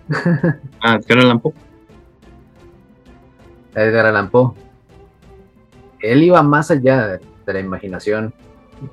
[0.82, 1.54] ah, Edgar Allan Poe.
[3.76, 4.54] Edgar Allan Poe.
[6.00, 8.34] Él iba más allá de la imaginación,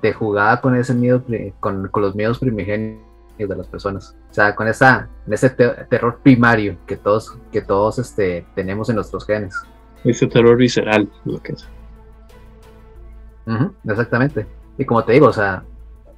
[0.03, 1.23] de jugada con ese miedo,
[1.61, 3.01] con, los miedos primigenios
[3.39, 4.17] de las personas.
[4.31, 9.27] O sea, con esa, ese terror primario que todos, que todos este, tenemos en nuestros
[9.27, 9.55] genes.
[10.05, 11.69] Ese terror visceral, lo que es.
[13.89, 14.47] exactamente.
[14.79, 15.65] Y como te digo, o sea,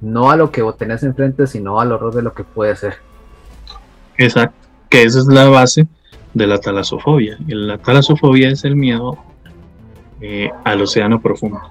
[0.01, 2.95] no a lo que vos tenés enfrente, sino al horror de lo que puede ser.
[4.17, 5.87] Exacto, que esa es la base
[6.33, 7.37] de la talasofobia.
[7.47, 9.17] Y la talasofobia es el miedo
[10.21, 11.61] eh, al océano profundo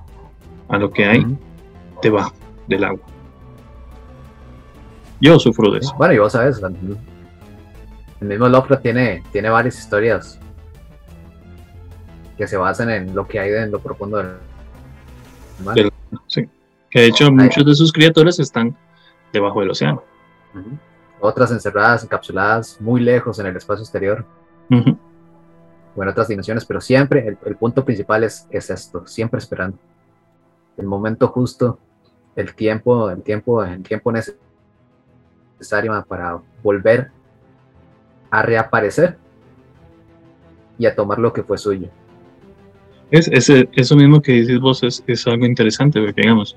[0.68, 1.26] a lo que hay
[2.02, 2.35] debajo
[2.66, 3.15] del agua.
[5.20, 5.94] Yo sufro de eso.
[5.96, 10.38] Bueno, y vos sabes, el mismo Lovecraft tiene, tiene varias historias
[12.37, 14.37] que se basan en lo que hay en lo profundo del
[15.64, 15.76] mar.
[16.26, 16.48] sí.
[16.90, 18.76] Que de hecho muchos de sus criaturas están
[19.33, 20.02] debajo del océano.
[21.20, 24.24] Otras encerradas, encapsuladas, muy lejos en el espacio exterior.
[24.70, 29.79] O en otras dimensiones, pero siempre el, el punto principal es, es esto, siempre esperando
[30.76, 31.79] el momento justo,
[32.35, 34.45] el tiempo, el tiempo, el tiempo necesario
[36.08, 37.10] para volver
[38.30, 39.16] a reaparecer
[40.78, 41.88] y a tomar lo que fue suyo.
[43.10, 46.56] Es, eso mismo que dices vos es, algo interesante, porque digamos,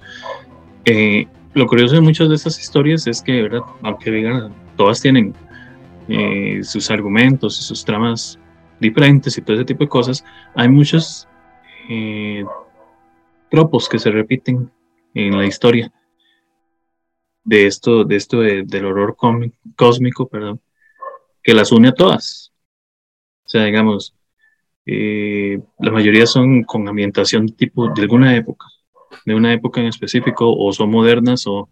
[0.86, 3.62] eh, lo curioso de muchas de estas historias es que, ¿verdad?
[3.84, 5.34] aunque digan, todas tienen
[6.08, 8.40] eh, sus argumentos y sus tramas
[8.80, 10.24] diferentes y todo ese tipo de cosas,
[10.56, 11.28] hay muchos
[11.90, 12.44] eh,
[13.52, 14.72] tropos que se repiten
[15.14, 15.92] en la historia
[17.44, 19.16] de esto, de esto del horror
[19.76, 20.62] cósmico, perdón,
[21.42, 22.52] que las une a todas.
[23.46, 24.16] O sea, digamos,
[24.86, 28.68] eh, la mayoría son con ambientación tipo de alguna época,
[29.26, 31.70] de una época en específico, o son modernas o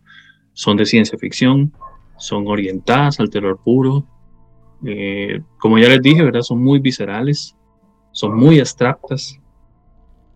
[0.53, 1.73] son de ciencia ficción,
[2.17, 4.08] son orientadas al terror puro.
[4.86, 6.41] Eh, como ya les dije, ¿verdad?
[6.41, 7.56] Son muy viscerales,
[8.12, 9.39] son muy abstractas,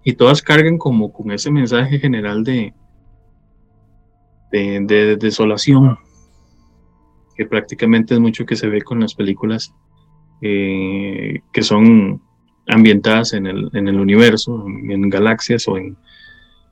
[0.04, 2.74] y todas cargan como con ese mensaje general de,
[4.52, 5.98] de, desolación,
[7.36, 9.74] que prácticamente es mucho que se ve con las películas
[10.42, 12.22] eh, que son
[12.68, 15.98] ambientadas en el, en el universo, en, galaxias o en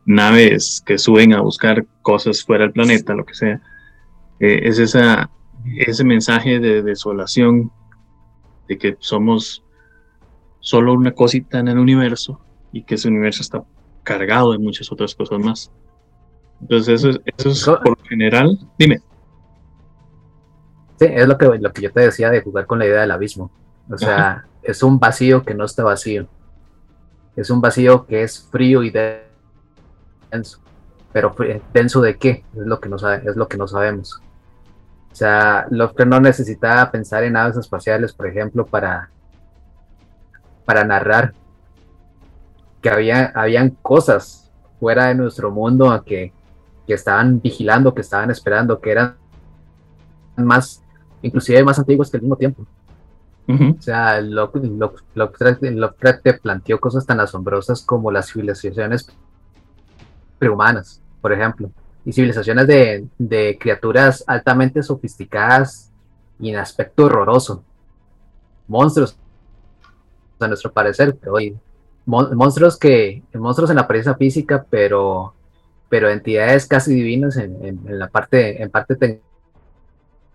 [0.06, 3.62] naves que suben a buscar cosas fuera del planeta, lo que sea.
[4.40, 5.30] Eh, es esa,
[5.78, 7.72] ese mensaje de desolación,
[8.68, 9.64] de que somos
[10.60, 12.40] solo una cosita en el universo
[12.72, 13.64] y que ese universo está
[14.04, 15.72] cargado de muchas otras cosas más.
[16.62, 19.02] Entonces eso, eso es por lo general, dime.
[21.00, 23.12] Sí, es lo que, lo que yo te decía de jugar con la idea del
[23.12, 23.50] abismo.
[23.90, 26.28] O sea, es un vacío que no está vacío.
[27.36, 30.60] Es un vacío que es frío y denso.
[31.14, 31.36] Pero
[31.74, 32.44] denso de qué?
[32.54, 34.22] Es lo que no, sabe, es lo que no sabemos.
[35.12, 39.10] O sea, lo que no necesitaba pensar en naves espaciales, por ejemplo, para,
[40.66, 41.34] para narrar
[42.82, 46.32] que había, habían cosas fuera de nuestro mundo, que,
[46.90, 49.16] que estaban vigilando, que estaban esperando, que eran
[50.36, 50.82] más,
[51.22, 52.66] inclusive más antiguos que el mismo tiempo.
[53.48, 55.62] O sea, Lovecraft
[56.24, 59.08] te planteó cosas tan asombrosas como las civilizaciones
[60.40, 61.70] prehumanas, por ejemplo,
[62.04, 65.92] y civilizaciones de, de criaturas altamente sofisticadas
[66.40, 67.64] y en aspecto horroroso.
[68.68, 69.16] Monstruos,
[70.40, 71.38] a nuestro parecer, pero
[72.08, 75.36] monstruos que, monstruos en la apariencia física, pero,
[75.90, 78.96] pero entidades casi divinas en, en, la parte, en parte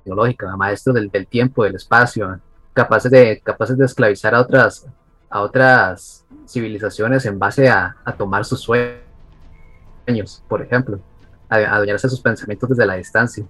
[0.05, 2.41] tecnológica, maestros del, del tiempo, del espacio,
[2.75, 4.87] capaces de, capaces de esclavizar a otras,
[5.31, 11.01] a otras civilizaciones en base a, tomar sus sueños, por ejemplo,
[11.49, 13.45] a, adueñarse de sus pensamientos desde la distancia.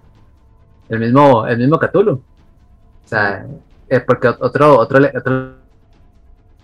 [0.87, 2.13] El mismo, el mismo Cthulhu.
[2.13, 3.45] O sea,
[3.89, 5.55] eh, porque otro, otro, otro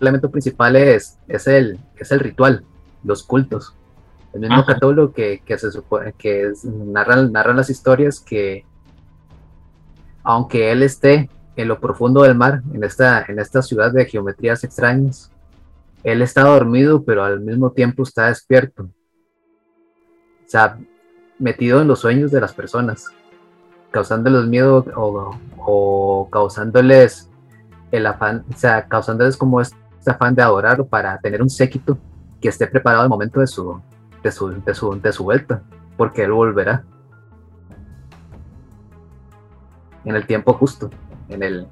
[0.00, 2.64] elemento principal es, es, el, es el ritual,
[3.02, 3.74] los cultos.
[4.34, 8.64] El mismo Cthulhu que, que se supone que narran, narran las historias que
[10.24, 14.64] aunque él esté en lo profundo del mar, en esta, en esta ciudad de geometrías
[14.64, 15.30] extrañas.
[16.02, 18.84] Él está dormido, pero al mismo tiempo está despierto.
[18.84, 20.78] O sea,
[21.38, 23.06] metido en los sueños de las personas,
[23.90, 27.30] causándoles miedo o, causándoles
[27.90, 31.98] el afán, o sea, causándoles como este afán de adorar para tener un séquito
[32.40, 33.80] que esté preparado al momento de su,
[34.22, 35.62] de su, de su, de su vuelta,
[35.96, 36.84] porque él volverá
[40.04, 40.90] en el tiempo justo
[41.28, 41.66] en el,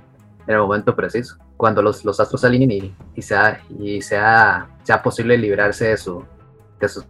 [0.47, 4.69] en el momento preciso, cuando los, los astros se alineen y, y, sea, y sea,
[4.83, 6.25] sea posible librarse de su,
[6.81, 7.05] de su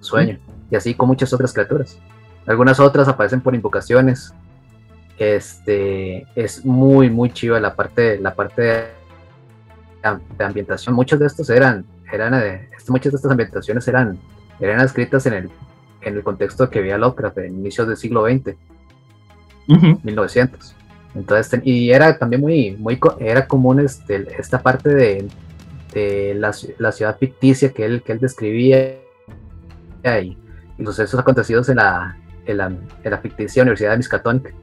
[0.00, 0.38] sueño.
[0.70, 1.98] Y así con muchas otras criaturas.
[2.46, 4.32] Algunas otras aparecen por invocaciones.
[5.18, 8.84] Este es muy, muy chiva la parte, la parte de,
[10.38, 10.94] de ambientación.
[10.94, 14.18] Muchos de estos eran, eran eh, muchas de estas ambientaciones eran,
[14.58, 15.50] eran escritas en el,
[16.02, 18.56] en el contexto que había Lovecraft en inicios del siglo XX,
[20.02, 20.76] 1900.
[21.14, 25.28] Entonces, y era también muy, muy, era común este, esta parte de,
[25.92, 28.96] de la, la, ciudad ficticia que él, que él describía
[30.04, 30.38] y,
[30.78, 34.54] y los sucesos acontecidos en la, en la, en la ficticia Universidad de Miskatonic,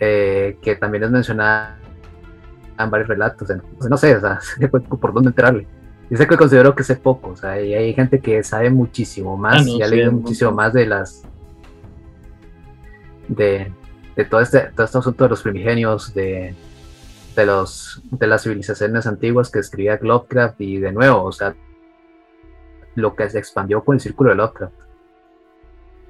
[0.00, 1.78] eh, que también es mencionada
[2.78, 3.48] en varios relatos.
[3.88, 5.66] no sé, o sea, por dónde entrarle.
[6.10, 9.68] Dice que considero que sé poco, o sea, hay gente que sabe muchísimo más ah,
[9.68, 11.22] y ha leído muchísimo más de las
[13.28, 13.72] de,
[14.28, 16.54] todo, este, todo este asunto de los primigenios, de,
[17.34, 21.54] de, los, de las civilizaciones antiguas que escribía Lovecraft y de nuevo, o sea,
[22.94, 24.74] lo que se expandió con el círculo de Lovecraft.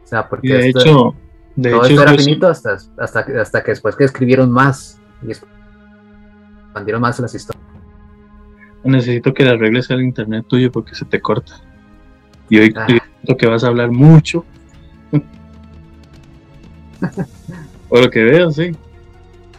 [0.02, 1.14] O sea, porque de hecho,
[1.56, 5.28] de todo esto era finito hasta, hasta, hasta que después que escribieron más y
[6.74, 7.64] expandieron más las historias.
[8.82, 11.54] Necesito que le arregles el internet tuyo porque se te corta.
[12.50, 12.86] Y hoy ah.
[13.38, 14.44] que vas a hablar mucho
[17.88, 18.72] Por lo que veo, sí.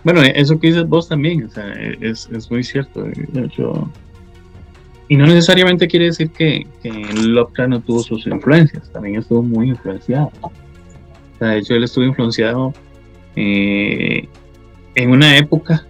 [0.04, 3.08] Bueno, eso que dices vos también, o sea, es, es muy cierto.
[5.08, 9.70] y no necesariamente quiere decir que, que Lovecraft no tuvo sus influencias, también estuvo muy
[9.70, 10.32] influenciado.
[10.42, 10.52] O
[11.40, 12.74] sea, de hecho, él estuvo influenciado
[13.36, 14.28] eh,
[14.94, 15.86] en una época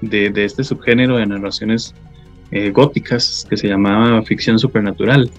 [0.00, 1.94] de, de, este subgénero de narraciones
[2.50, 5.30] eh, góticas que se llamaba ficción supernatural.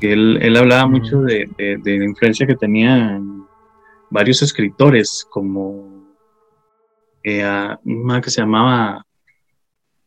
[0.00, 3.20] Él, él hablaba mucho de, de, la influencia que tenía
[4.10, 6.04] varios escritores, como
[7.22, 7.44] eh,
[7.84, 9.06] una que se llamaba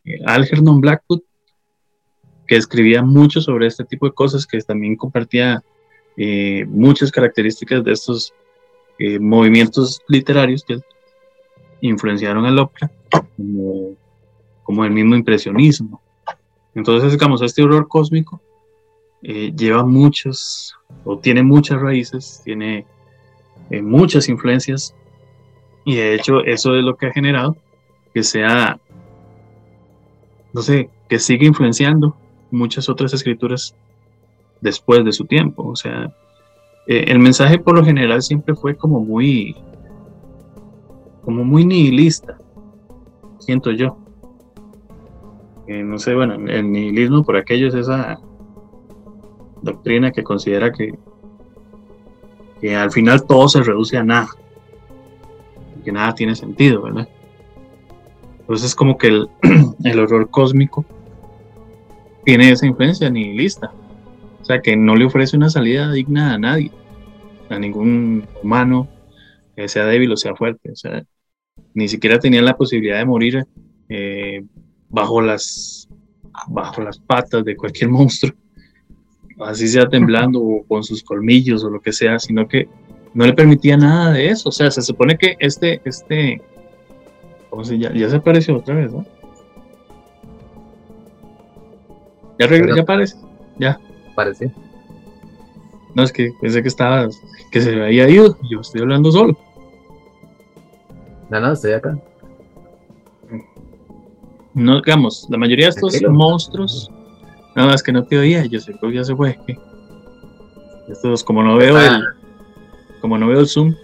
[0.04, 1.22] eh, Algernon Blackwood,
[2.46, 5.62] que escribía mucho sobre este tipo de cosas, que también compartía
[6.16, 8.32] eh, muchas características de estos
[8.98, 10.78] eh, movimientos literarios que
[11.80, 12.90] influenciaron al ópera,
[13.36, 13.94] como,
[14.62, 16.00] como, el mismo impresionismo.
[16.74, 18.40] Entonces, digamos, este horror cósmico
[19.22, 22.86] lleva muchos, o tiene muchas raíces, tiene
[23.82, 24.94] muchas influencias
[25.84, 27.56] y de hecho eso es lo que ha generado
[28.16, 28.80] que sea,
[30.54, 32.16] no sé, que siga influenciando
[32.50, 33.74] muchas otras escrituras
[34.62, 35.68] después de su tiempo.
[35.68, 36.10] O sea,
[36.86, 39.54] eh, el mensaje por lo general siempre fue como muy,
[41.26, 42.38] como muy nihilista,
[43.38, 43.98] siento yo.
[45.68, 48.18] no sé, bueno, el nihilismo por aquello es esa
[49.60, 50.94] doctrina que considera que
[52.60, 54.28] que al final todo se reduce a nada,
[55.84, 57.08] que nada tiene sentido, ¿verdad?
[58.40, 59.28] Entonces es como que el,
[59.84, 60.84] el horror cósmico
[62.24, 63.72] tiene esa influencia nihilista,
[64.40, 66.70] o sea que no le ofrece una salida digna a nadie,
[67.50, 68.88] a ningún humano,
[69.54, 71.04] que sea débil o sea fuerte, o sea,
[71.74, 73.46] ni siquiera tenía la posibilidad de morir
[73.88, 74.42] eh,
[74.88, 75.88] bajo las
[76.48, 78.34] bajo las patas de cualquier monstruo,
[79.40, 82.68] así sea temblando o con sus colmillos o lo que sea, sino que
[83.14, 84.50] no le permitía nada de eso.
[84.50, 86.42] O sea, se supone que este, este,
[87.48, 87.96] ¿cómo se llama?
[87.96, 89.06] Ya se apareció otra vez, ¿no?
[92.38, 93.16] Ya, ya aparece,
[93.58, 93.80] ya.
[94.14, 94.52] Parece.
[95.94, 97.08] No, es que pensé que estaba,
[97.50, 99.38] que se había ido, yo estoy hablando solo.
[101.30, 101.98] No, no, estoy acá.
[104.54, 106.90] No, digamos, la mayoría de estos monstruos,
[107.54, 109.38] nada más que no te oía, yo sé que ya se fue.
[110.88, 112.02] Estos, como no veo el,
[113.00, 113.74] como no veo el zoom.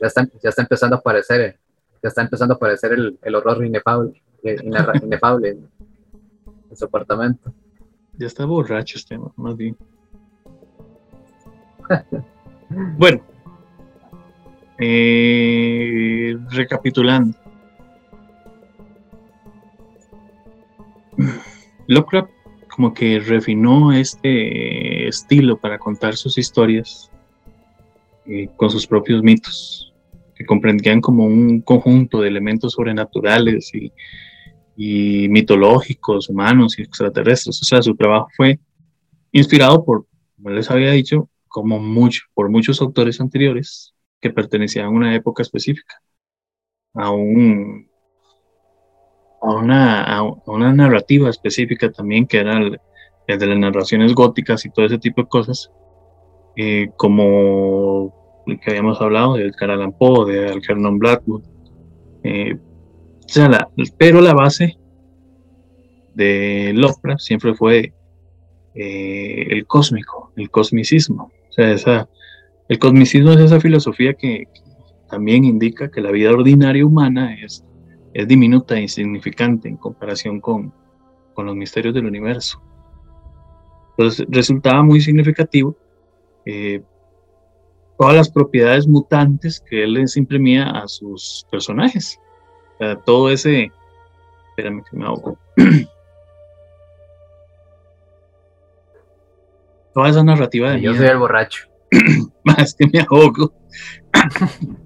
[0.00, 1.58] Ya está, ya está empezando a aparecer,
[2.02, 4.20] ya está empezando a aparecer el, el horror inefable,
[5.02, 5.68] inefable en,
[6.68, 7.54] en su apartamento.
[8.18, 9.76] Ya está borracho este, más bien.
[12.98, 13.22] bueno,
[14.84, 17.38] eh, recapitulando.
[21.86, 22.30] Lovecraft
[22.68, 27.10] como que refinó este estilo para contar sus historias
[28.26, 29.92] eh, con sus propios mitos,
[30.34, 33.92] que comprendían como un conjunto de elementos sobrenaturales y,
[34.76, 37.60] y mitológicos, humanos y extraterrestres.
[37.60, 38.58] O sea, su trabajo fue
[39.30, 43.91] inspirado por, como les había dicho, como mucho, por muchos autores anteriores
[44.22, 46.00] que pertenecían a una época específica,
[46.94, 47.90] a, un,
[49.42, 52.80] a, una, a una narrativa específica también, que era el,
[53.26, 55.70] de las narraciones góticas y todo ese tipo de cosas,
[56.56, 61.42] eh, como el que habíamos hablado, de Edgar Poe, de Algernon Blackwood.
[62.22, 64.78] Eh, o sea, pero la base
[66.14, 67.92] de Lovecraft siempre fue
[68.74, 71.32] eh, el cósmico, el cosmicismo.
[71.48, 72.08] O sea, esa,
[72.72, 74.48] el cosmicismo es esa filosofía que,
[75.10, 77.62] también indica que la vida ordinaria humana es,
[78.14, 80.72] es diminuta e insignificante en comparación con,
[81.34, 82.62] con los misterios del universo.
[83.90, 85.76] Entonces resultaba muy significativo
[86.46, 86.82] eh,
[87.98, 92.18] todas las propiedades mutantes que él les imprimía a sus personajes.
[92.76, 93.70] O sea, todo ese...
[94.48, 95.36] Espérame que me ahogo.
[99.92, 100.80] toda esa narrativa de...
[100.80, 101.71] Yo soy el borracho.
[102.44, 103.52] Más que me ahogo.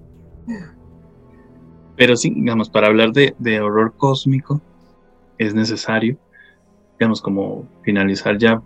[1.97, 4.61] Pero sí, digamos, para hablar de, horror cósmico
[5.39, 6.19] es necesario,
[6.99, 8.63] digamos, como finalizar ya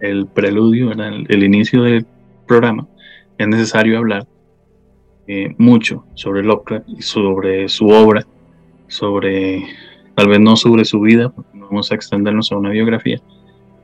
[0.00, 2.06] el, preludio, el, inicio del
[2.46, 2.86] programa,
[3.38, 4.26] es necesario hablar
[5.26, 8.24] eh, mucho sobre Lovecraft y sobre su obra,
[8.86, 9.64] sobre,
[10.14, 13.20] tal vez no sobre su vida, porque no vamos a extendernos a una biografía,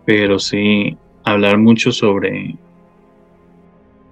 [0.05, 2.57] pero sí hablar mucho sobre,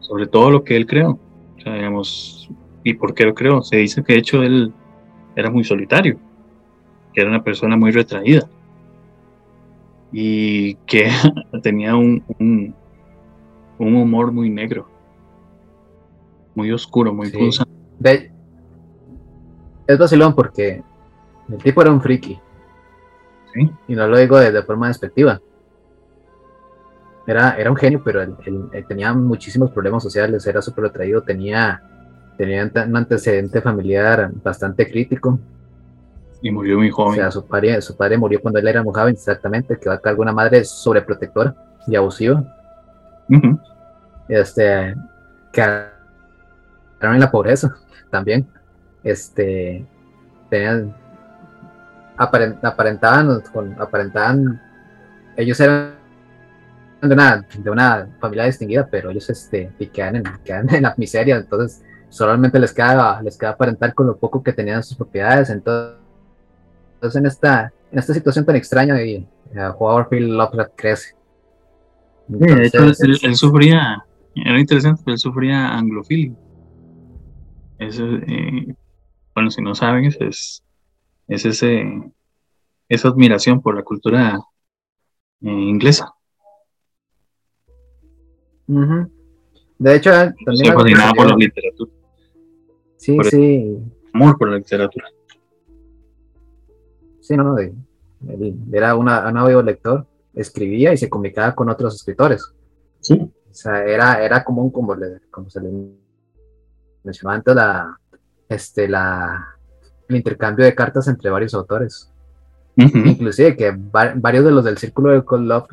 [0.08, 1.18] sobre todo lo que él creó.
[1.56, 2.48] O sea, digamos,
[2.82, 3.62] ¿y por qué lo creó?
[3.62, 4.72] Se dice que de hecho él
[5.36, 6.18] era muy solitario,
[7.12, 8.48] que era una persona muy retraída
[10.10, 11.10] y que
[11.62, 12.74] tenía un, un,
[13.78, 14.88] humor muy negro,
[16.54, 17.50] muy oscuro, muy sí.
[19.86, 20.82] Es vacilón porque
[21.48, 22.38] el tipo era un friki.
[23.54, 23.70] ¿Sí?
[23.88, 25.40] Y no lo digo de forma despectiva
[27.28, 28.34] era, era un genio, pero él,
[28.88, 31.82] tenía muchísimos problemas sociales, era súper retraído, tenía,
[32.38, 35.38] tenía un antecedente familiar bastante crítico.
[36.40, 37.12] Y murió muy joven.
[37.12, 40.00] O sea, su padre, su padre murió cuando él era muy joven, exactamente, que va
[40.02, 41.54] a alguna madre sobreprotectora
[41.86, 42.42] y abusiva.
[44.26, 44.94] Este,
[45.52, 45.90] quedaron
[47.02, 47.76] en la pobreza
[48.10, 48.46] también.
[49.04, 49.84] Este,
[50.48, 50.96] tenían,
[52.16, 53.42] aparentaban,
[53.78, 54.62] aparentaban,
[55.36, 55.97] ellos eran
[57.00, 61.37] de una, de una familia distinguida, pero ellos este, quedan, en, quedan en la miseria,
[61.37, 65.96] entonces solamente les queda, les queda aparentar con lo poco que tenían sus propiedades, entonces,
[67.14, 71.14] en esta, en esta situación tan extraña, y, uh, jugador Phil Lovecraft crece.
[72.28, 76.34] Entonces, él, sufría, era interesante, pero él sufría anglofilia.
[77.78, 78.74] Eso, eh,
[79.34, 80.64] bueno, si no saben, es,
[81.28, 82.12] es ese,
[82.88, 84.38] esa admiración por la cultura
[85.42, 86.12] eh, inglesa.
[89.78, 90.74] De hecho, también.
[90.74, 91.90] fascinado por la literatura.
[92.96, 93.78] Sí, sí.
[94.12, 95.06] Amor por la literatura.
[97.20, 97.56] Sí, no, no.
[98.72, 102.52] era una, un audio lector, escribía y se comunicaba con otros escritores.
[103.00, 103.14] Sí.
[103.14, 104.96] O sea, era, era común, como,
[105.30, 105.70] como se le
[107.04, 107.98] mencionaba antes, la,
[108.48, 109.56] este, la,
[110.08, 112.12] el intercambio de cartas entre varios autores.
[112.76, 115.68] Inclusive que varios de los del círculo de Cold Love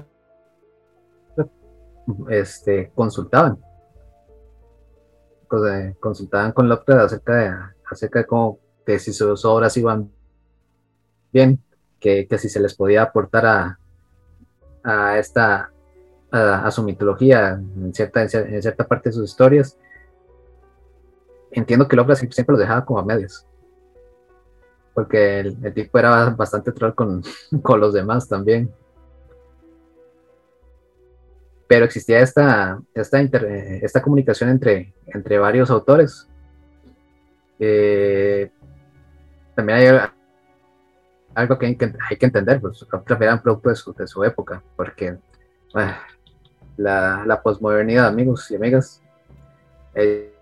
[2.29, 3.59] este, consultaban.
[5.99, 7.55] consultaban con Lovecraft acerca de,
[7.89, 10.11] acerca de cómo que si sus obras iban
[11.31, 11.61] bien,
[11.99, 13.79] que, si se les podía aportar a,
[14.83, 15.71] a esta,
[16.31, 19.77] a, su mitología en cierta, en cierta parte de sus historias,
[21.51, 23.47] entiendo que Lovecraft siempre, los dejaba como a medias.
[24.93, 27.23] Porque el, tipo era bastante troll con,
[27.61, 28.71] con, los demás también.
[31.67, 36.27] Pero existía esta, esta, esta comunicación entre, entre varios autores.
[37.59, 38.51] Eh,
[39.55, 39.99] también hay
[41.33, 44.07] algo que hay que, hay que entender, pues Lovecraft era un producto de su, de
[44.07, 45.17] su época, porque
[45.73, 45.99] ah,
[46.77, 49.01] la, la posmodernidad, amigos y amigas,
[49.95, 50.33] eh,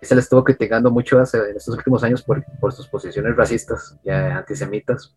[0.00, 3.98] se le estuvo criticando mucho hace, en estos últimos años por, por sus posiciones racistas
[4.02, 5.14] y antisemitas.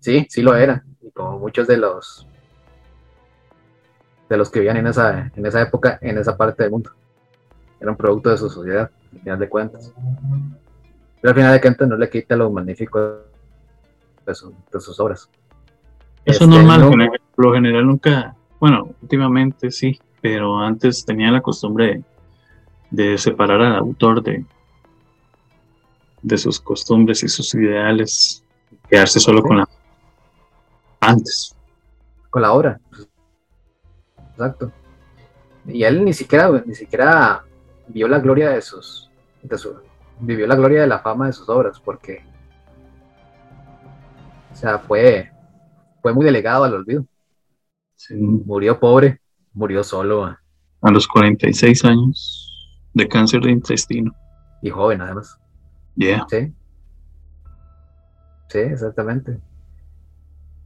[0.00, 0.82] Sí, sí lo eran.
[1.02, 2.26] Y como muchos de los
[4.34, 6.90] de los que vivían en esa, en esa época, en esa parte del mundo.
[7.80, 9.92] Era un producto de su sociedad, al final de cuentas.
[11.20, 13.18] Pero al final de cuentas no le quita lo magnífico
[14.26, 15.28] de, sus obras.
[16.24, 21.40] Eso es este, normal, por lo general nunca, bueno, últimamente sí, pero antes tenía la
[21.40, 22.04] costumbre de
[22.94, 24.44] de separar al autor de,
[26.22, 28.44] de sus costumbres y sus ideales,
[28.88, 29.68] quedarse solo con la
[31.00, 31.54] antes.
[32.30, 32.80] Con la obra.
[34.34, 34.72] Exacto.
[35.66, 37.44] Y él ni siquiera, ni siquiera
[37.88, 39.10] vio la gloria de sus,
[39.42, 39.74] de su,
[40.20, 42.22] vivió la gloria de la fama de sus obras, porque,
[44.52, 45.30] o sea, fue,
[46.02, 47.06] fue muy delegado al olvido.
[48.10, 49.20] Murió pobre,
[49.52, 50.24] murió solo.
[50.26, 54.14] A los 46 años de cáncer de intestino.
[54.60, 55.38] Y joven, además.
[55.94, 56.26] Yeah.
[56.28, 56.52] Sí.
[58.48, 59.40] Sí, exactamente.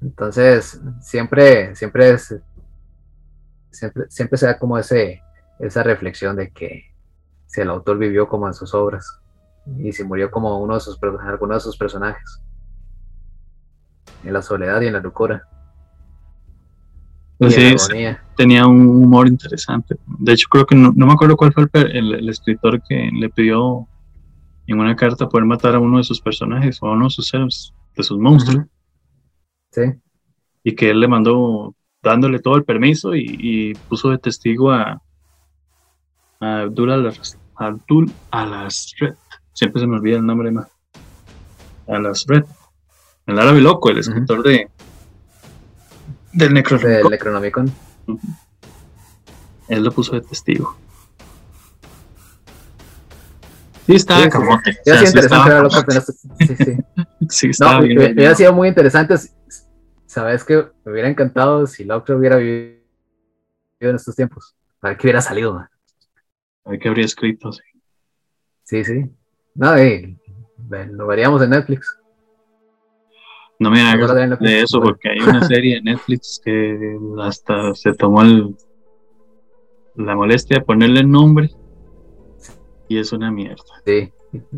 [0.00, 2.34] Entonces, siempre, siempre es,
[3.79, 5.22] siempre, siempre se da como ese,
[5.59, 6.85] esa reflexión de que
[7.47, 9.20] si el autor vivió como en sus obras
[9.79, 12.43] y si murió como uno de sus, alguno de sus personajes,
[14.24, 15.47] en la soledad y en la locura.
[17.39, 17.57] Pues
[18.37, 19.97] tenía un humor interesante.
[20.07, 23.87] De hecho, creo que no, me acuerdo cuál fue el, escritor que le pidió
[24.66, 27.29] en una carta poder matar a uno de sus personajes o a uno de sus
[27.29, 28.66] seres, de sus monstruos.
[29.70, 29.83] Sí.
[30.64, 35.01] Y que él le mandó dándole todo el permiso y, puso de testigo a,
[36.40, 37.12] a Abdul,
[37.57, 39.14] Abdul Alasred.
[39.53, 40.68] Siempre se me olvida el nombre más.
[41.86, 42.44] Alasred.
[43.26, 44.70] El árabe loco, el escritor de
[46.32, 47.72] del Necronomicon.
[49.68, 50.76] Él lo puso de testigo.
[53.86, 54.30] Sí, estaba sí.
[54.84, 55.70] Sí, sí, interesante
[56.38, 56.76] sí, sí.
[57.30, 57.99] sí estaba bien.
[58.12, 59.14] Hubiera sido muy interesante.
[60.09, 62.80] Sabes que me hubiera encantado si Lovecraft hubiera vivido
[63.80, 64.56] en estos tiempos.
[64.80, 65.52] Para que hubiera salido.
[65.52, 65.68] Man.
[66.64, 67.62] A ver qué habría escrito, sí.
[68.64, 69.04] Sí, sí.
[69.54, 70.18] No, y,
[70.92, 72.00] lo veríamos en Netflix.
[73.59, 78.22] No me hagas de eso porque hay una serie de Netflix que hasta se tomó
[79.94, 81.50] la molestia de ponerle el nombre
[82.88, 83.82] y es una mierda.
[83.84, 84.11] Sí,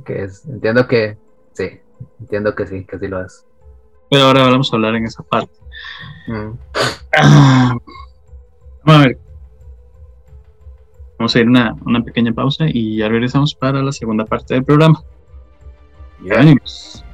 [0.05, 1.19] que es, entiendo que
[1.55, 1.81] sí,
[2.21, 3.47] entiendo que sí, que sí lo es.
[4.11, 5.55] Pero ahora vamos a hablar en esa parte.
[6.27, 6.51] Mm.
[7.17, 7.77] Ah,
[8.85, 9.19] vamos a ver.
[11.19, 14.65] Vamos a ir una, una pequeña pausa y ya regresamos para la segunda parte del
[14.65, 15.03] programa.
[16.25, 17.05] Ya venimos.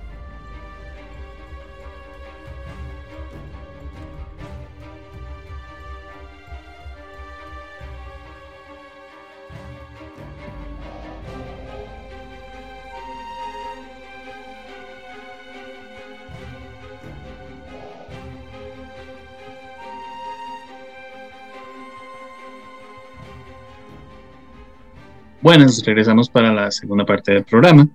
[25.47, 27.86] Buenas, regresamos para la segunda parte del programa.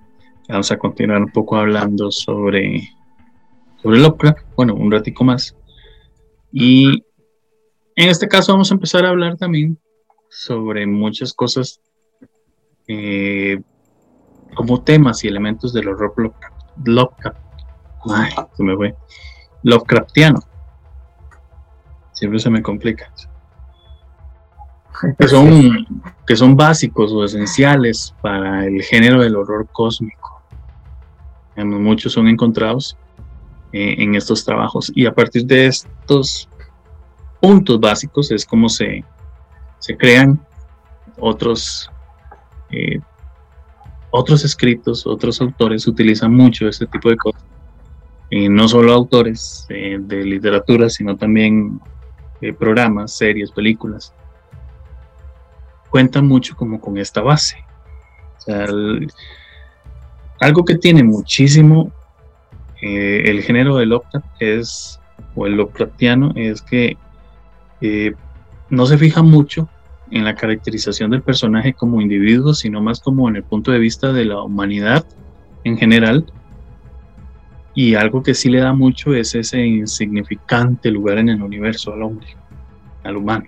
[0.48, 2.88] Vamos a continuar un poco hablando sobre,
[3.82, 5.54] sobre Lovecraft, bueno, un ratico más.
[6.54, 7.04] Y
[7.98, 9.78] en este caso vamos a empezar a hablar también
[10.30, 11.82] sobre muchas cosas
[12.88, 13.60] eh,
[14.56, 16.56] como temas y elementos del horror Lovecraft.
[16.86, 17.38] Lovecraft.
[18.10, 18.96] Ay, se me fue.
[19.64, 20.40] Lovecraftiano.
[22.14, 23.12] Siempre se me complica
[25.18, 25.88] que son,
[26.26, 30.42] que son básicos o esenciales para el género del horror cósmico.
[31.56, 32.98] Muchos son encontrados
[33.72, 36.50] eh, en estos trabajos y a partir de estos
[37.40, 39.04] puntos básicos es como se,
[39.80, 40.40] se crean
[41.20, 41.92] otros,
[42.72, 43.00] eh,
[44.10, 47.44] otros escritos, otros autores utilizan mucho este tipo de cosas.
[48.30, 51.80] Y no solo autores eh, de literatura, sino también
[52.58, 54.14] programas, series, películas
[55.92, 57.64] cuenta mucho como con esta base.
[60.40, 61.92] algo que tiene muchísimo
[62.82, 65.00] eh, el género del Lovecraft es,
[65.36, 66.98] o el Lovecraftiano, es que
[67.82, 68.14] eh,
[68.70, 69.70] no se fija mucho
[70.10, 74.12] en la caracterización del personaje como individuo, sino más como en el punto de vista
[74.12, 75.06] de la humanidad
[75.64, 76.26] en general.
[77.74, 82.04] Y algo que sí le da mucho es ese insignificante lugar en el universo al
[82.04, 82.36] hombre,
[83.04, 83.46] al humano.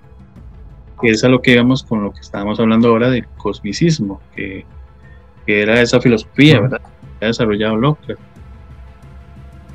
[1.03, 4.65] Que es a lo que vemos con lo que estábamos hablando ahora del cosmicismo, que,
[5.45, 6.81] era esa filosofía, ¿verdad?
[7.19, 7.97] Que ha desarrollado.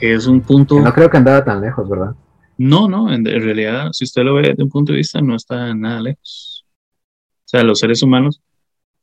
[0.00, 0.80] Que es un punto.
[0.80, 2.14] No creo que andaba tan lejos, ¿verdad?
[2.56, 5.74] No, no, en, realidad, si usted lo ve desde un punto de vista, no está
[5.74, 6.64] nada lejos.
[7.44, 8.40] O sea, los seres humanos,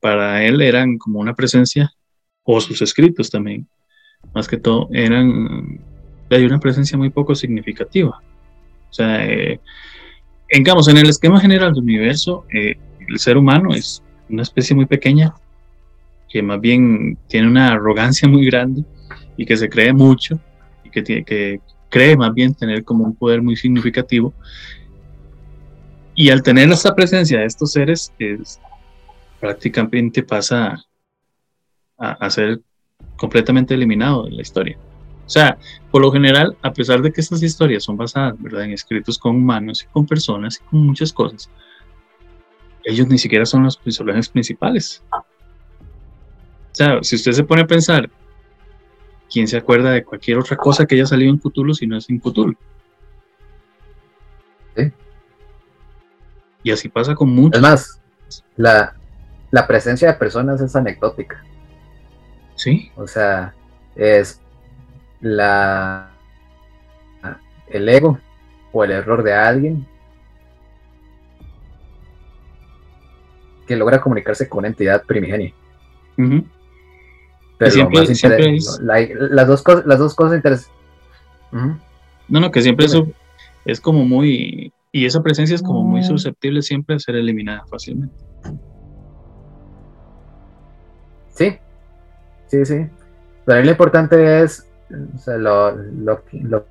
[0.01, 1.93] para él eran como una presencia,
[2.43, 3.67] o sus escritos también,
[4.34, 5.80] más que todo, eran
[6.30, 8.21] de una presencia muy poco significativa.
[8.89, 9.59] O sea, eh,
[10.50, 12.76] digamos, en el esquema general del universo, eh,
[13.08, 15.34] el ser humano es una especie muy pequeña,
[16.30, 18.84] que más bien tiene una arrogancia muy grande
[19.38, 20.39] y que se cree mucho
[20.84, 24.34] y que, tiene, que, cree más bien tener como un poder muy significativo.
[26.14, 28.60] Y al tener esta presencia de estos seres, es,
[29.39, 30.78] prácticamente pasa
[31.98, 32.62] a, ser
[33.16, 34.78] completamente eliminado de la historia.
[35.26, 35.57] O sea,
[35.91, 38.63] por lo general, a pesar de que estas historias son basadas ¿verdad?
[38.63, 41.49] en escritos con humanos y con personas y con muchas cosas,
[42.84, 45.03] ellos ni siquiera son los personajes principales.
[45.11, 45.23] O
[46.73, 48.09] sea, si usted se pone a pensar
[49.32, 52.09] ¿quién se acuerda de cualquier otra cosa que haya salido en Cthulhu si no es
[52.09, 52.55] en Cthulhu?
[54.76, 54.93] ¿Sí?
[56.63, 57.57] Y así pasa con muchos.
[57.57, 58.01] Es más,
[58.55, 58.95] la,
[59.51, 61.43] la presencia de personas es anecdótica.
[62.55, 62.91] Sí.
[62.95, 63.53] O sea,
[63.95, 64.41] es
[65.26, 66.11] la
[67.67, 68.19] el ego
[68.71, 69.88] o el error de alguien
[73.67, 75.51] que logra comunicarse con una entidad primigenia.
[77.57, 78.05] Pero siempre,
[78.82, 80.71] las, dos cosas, las dos cosas interesantes.
[82.28, 83.07] No, no, que siempre eso
[83.65, 84.71] es como muy.
[84.91, 86.05] Y esa presencia es como muy mm.
[86.05, 88.15] susceptible siempre a ser eliminada fácilmente.
[91.34, 91.57] Sí,
[92.45, 92.88] sí, sí.
[93.45, 94.69] Pero lo importante es.
[95.16, 96.66] O sea, lo, lo, lo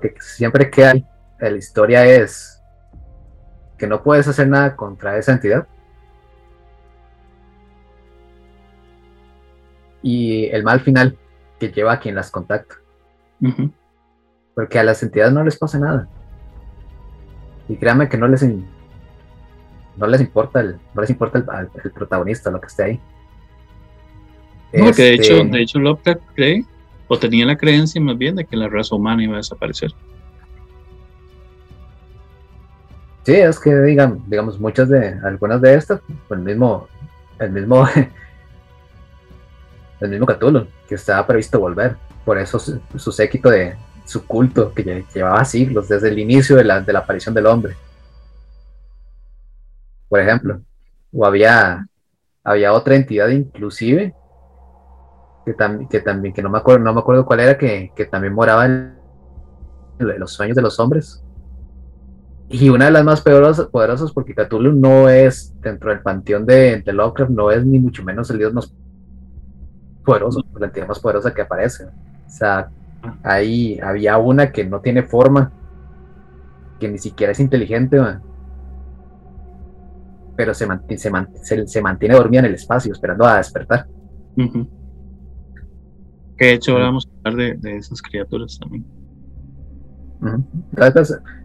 [0.00, 1.04] que siempre queda en
[1.38, 2.60] la historia es
[3.78, 5.66] que no puedes hacer nada contra esa entidad
[10.04, 11.16] y el mal final
[11.58, 12.76] que lleva a quien las contacta.
[14.54, 16.06] Porque a las entidades no les pasa nada.
[17.68, 18.44] Y créanme que no les,
[19.96, 23.00] no les importa el, no les importa el, protagonista, lo que esté ahí.
[24.74, 26.64] No, que de hecho, este, de hecho Lovecraft cree,
[27.08, 29.92] o tenía la creencia más bien de que la raza humana iba a desaparecer.
[33.24, 36.00] Sí, es que digan, digamos, muchas de, algunas de estas,
[36.30, 36.88] el mismo,
[37.38, 37.86] el mismo
[40.00, 41.96] el mismo Cthulhu, que estaba previsto volver.
[42.24, 46.80] Por eso su, séquito de su culto, que llevaba siglos desde el inicio de la,
[46.80, 47.76] de la aparición del hombre.
[50.08, 50.60] Por ejemplo,
[51.12, 51.86] o había,
[52.42, 54.14] había otra entidad inclusive,
[55.44, 58.34] que, también que también, que no me acuerdo, no me acuerdo cuál era, que, también
[58.34, 58.94] moraba en,
[59.98, 61.22] los sueños de los hombres.
[62.48, 66.82] Y una de las más poderosas, poderosas porque Cthulhu no es, dentro del panteón de,
[66.84, 68.72] de Lovecraft, no es ni mucho menos el dios más
[70.04, 71.84] poderoso, la entidad más poderosa que aparece.
[71.84, 72.68] O sea,
[73.22, 75.52] ahí había una que no tiene forma,
[76.78, 77.98] que ni siquiera es inteligente,
[80.36, 80.66] pero se,
[80.96, 83.86] se, mantiene dormida en el espacio, esperando a despertar.
[86.36, 88.84] Que de hecho ahora vamos a hablar de, esas criaturas también.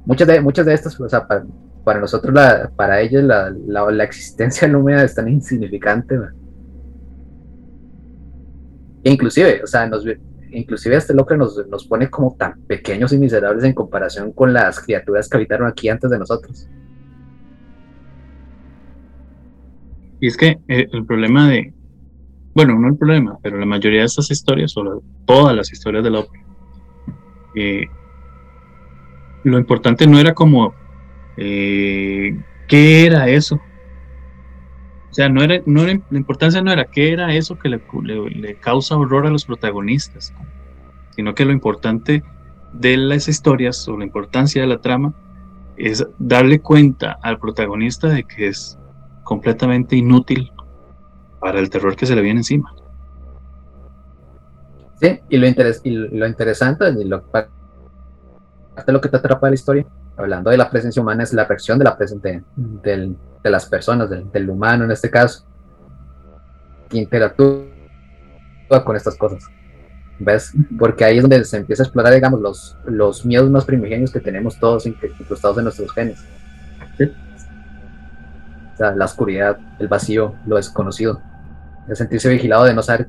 [0.06, 4.68] muchas, de, muchas de estas, o sea, para, nosotros, la, para ellos, la, la, existencia
[4.68, 6.18] número es tan insignificante.
[9.04, 10.04] Inclusive, o sea, nos,
[10.52, 14.80] inclusive este loco nos, nos pone como tan pequeños y miserables en comparación con las
[14.80, 16.68] criaturas que habitaron aquí antes de nosotros.
[20.20, 21.74] Y es que eh, el problema de,
[22.54, 26.10] bueno, no el problema, pero la mayoría de estas historias, o todas las historias de
[26.10, 26.48] Lovecraft,
[27.56, 27.88] eh,
[29.44, 30.74] lo importante no era como,
[31.38, 32.38] eh,
[32.68, 33.60] ¿qué era eso?
[35.10, 38.56] O sea, no era, no la importancia no era qué era eso que le, le,
[38.56, 40.34] causa horror a los protagonistas,
[41.16, 42.24] sino que lo importante
[42.74, 45.14] de las historias o la importancia de la trama
[45.78, 48.78] es darle cuenta al protagonista de que es
[49.24, 50.52] completamente inútil
[51.40, 52.74] para el terror que se le viene encima.
[55.02, 57.24] Sí, y lo, y lo interesante y lo,
[58.88, 59.86] lo que te atrapa de la historia,
[60.18, 64.10] hablando de la presencia humana, es la reacción de la presente del, de las personas,
[64.10, 65.46] del, humano en este caso,
[66.90, 67.64] que interactúa
[68.84, 69.46] con estas cosas.
[70.20, 70.52] ¿Ves?
[70.78, 74.20] Porque ahí es donde se empieza a explorar, digamos, los, los miedos más primigenios que
[74.20, 76.20] tenemos todos incrustados en nuestros genes.
[78.74, 81.22] O sea, la oscuridad, el vacío, lo desconocido.
[81.90, 83.08] El sentirse vigilado de no saber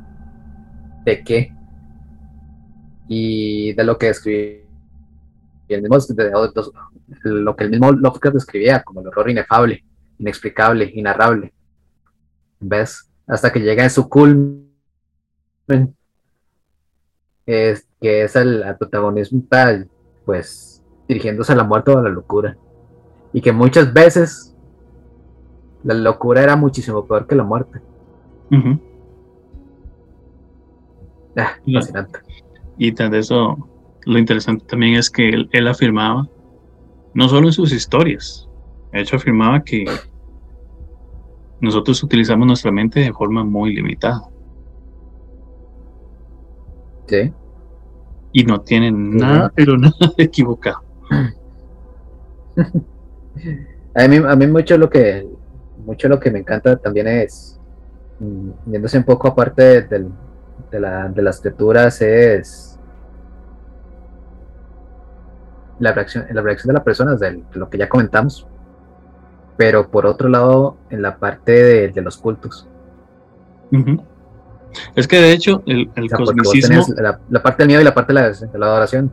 [1.04, 1.54] de qué
[3.08, 4.64] y de lo que describía
[5.68, 5.98] el mismo,
[7.24, 9.84] lo que el mismo Lovecraft describía como el horror inefable,
[10.18, 11.52] inexplicable, inarrable.
[12.60, 13.10] ¿Ves?
[13.26, 14.66] Hasta que llega en su culmen,
[17.46, 19.88] es, que es el, protagonismo tal,
[20.24, 22.56] pues dirigiéndose a la muerte o a la locura.
[23.32, 24.54] Y que muchas veces
[25.84, 27.80] la locura era muchísimo peor que la muerte.
[31.36, 31.58] Ah.
[32.78, 33.68] Y de eso,
[34.04, 36.28] lo interesante también es que él, afirmaba,
[37.14, 38.48] no solo en sus historias,
[38.92, 39.84] de hecho afirmaba que
[41.60, 44.22] nosotros utilizamos nuestra mente de forma muy limitada.
[47.06, 47.32] Sí.
[48.32, 50.82] Y no tienen nada, pero nada equivocado.
[53.94, 55.26] a mí, a mí mucho lo que
[55.84, 57.59] mucho lo que me encanta también es
[58.20, 60.08] viéndose un poco aparte de,
[60.78, 62.78] la, de las escrituras es
[65.78, 68.46] la reacción, la reacción de las personas, de lo que ya comentamos,
[69.56, 72.68] pero por otro lado, en la parte de, los cultos.
[74.94, 76.84] Es que de hecho, el, el cosmicismo.
[77.28, 79.10] La, parte del miedo y la parte de la, adoración.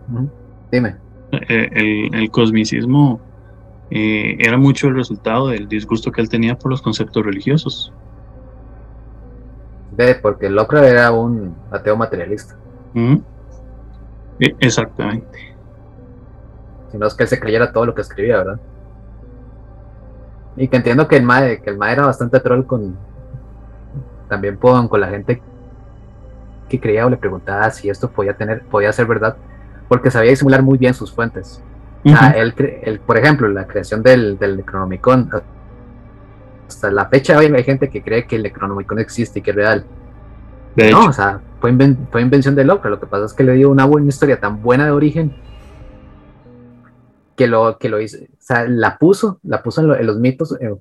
[0.71, 0.97] Dime.
[1.31, 3.19] Eh, el, cosmicismo
[3.89, 7.93] eh, era mucho el resultado del disgusto que él tenía por los conceptos religiosos.
[10.21, 12.55] Porque Locra era un ateo materialista.
[14.39, 15.57] E, exactamente
[16.91, 18.59] sino es que él se creyera todo lo que escribía, ¿verdad?
[20.55, 22.97] Y que entiendo que el Mae, que el Mae era bastante troll con
[24.27, 25.41] también con, con la gente
[26.67, 29.37] que creía o le preguntaba si esto podía tener, podía ser verdad,
[29.87, 31.63] porque sabía disimular muy bien sus fuentes.
[32.03, 35.29] O sea, él, por ejemplo, la creación del, del Necronomicon,
[36.67, 39.55] hasta la fecha hoy hay gente que cree que el Necronomicon existe y que es
[39.55, 39.85] real.
[40.75, 41.75] no, o sea, fue,
[42.11, 44.61] fue invención de Locke, lo que pasa es que le dio una buena historia tan
[44.61, 45.35] buena de origen
[47.35, 50.75] que lo, que lo hizo, o sea, la puso, la puso en, los mitos, eh,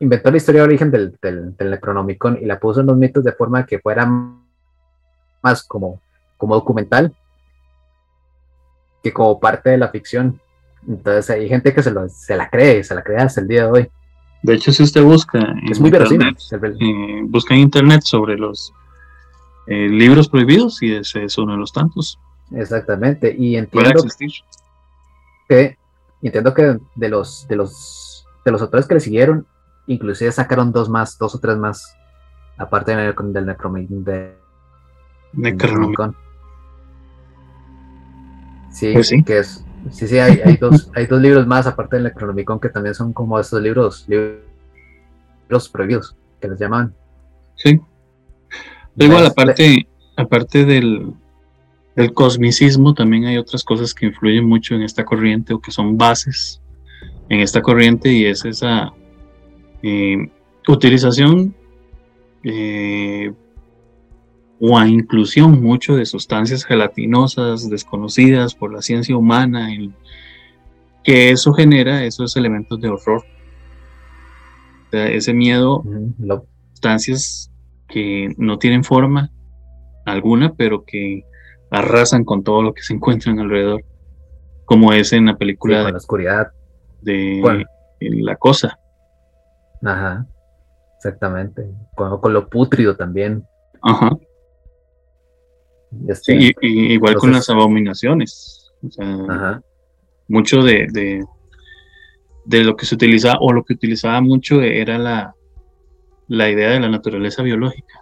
[0.00, 3.32] inventó la historia de origen del, del, Necronomicon y la puso en los mitos de
[3.32, 6.00] forma que fuera más como,
[6.36, 7.14] como documental
[9.02, 10.40] que como parte de la ficción.
[10.86, 13.66] Entonces hay gente que se, lo, se la cree, se la cree hasta el día
[13.66, 13.90] de hoy.
[14.42, 16.38] De hecho, si usted busca en internet,
[16.80, 18.72] eh, busca en internet sobre los
[19.68, 22.18] eh, libros prohibidos y ese es uno de los tantos.
[22.50, 24.04] Exactamente, y entiendo
[25.48, 25.78] que
[26.22, 29.46] entiendo que de los, de los, de los autores que le siguieron,
[29.86, 31.96] inclusive sacaron dos más, dos o tres más,
[32.58, 34.04] aparte del, del Necronomicon.
[34.04, 34.36] De,
[35.32, 36.16] Necronomicon.
[38.70, 41.96] Sí, pues sí, que es, sí, sí, hay, hay, dos, hay dos libros más aparte
[41.96, 46.94] del Necronomicon que también son como estos libros, libros prohibidos, que les llaman.
[47.56, 47.80] Sí.
[48.96, 51.12] igual, aparte, aparte del,
[51.96, 55.98] del cosmicismo también hay otras cosas que influyen mucho en esta corriente o que son
[55.98, 56.60] bases
[57.28, 58.92] en esta corriente y es esa
[59.82, 60.30] eh,
[60.68, 61.54] utilización
[62.44, 63.32] eh,
[64.64, 69.68] o a inclusión mucho de sustancias gelatinosas desconocidas por la ciencia humana,
[71.02, 73.24] que eso genera esos elementos de horror.
[74.92, 75.82] ese miedo,
[76.70, 77.50] sustancias
[77.88, 79.32] que no tienen forma
[80.06, 81.24] alguna, pero que
[81.72, 83.82] arrasan con todo lo que se encuentran alrededor,
[84.64, 86.52] como es en la película de la oscuridad
[87.00, 87.66] de
[87.98, 88.78] La Cosa.
[89.82, 90.24] Ajá,
[90.98, 91.68] exactamente.
[91.96, 93.44] Con, con lo pútrido también.
[93.82, 94.16] Ajá.
[96.08, 98.72] Este, sí, igual con las abominaciones.
[99.28, 99.62] Ajá.
[100.28, 100.86] Mucho de,
[102.44, 105.34] de, lo que se utilizaba, o lo que utilizaba mucho era la,
[106.28, 108.00] la idea de la naturaleza biológica.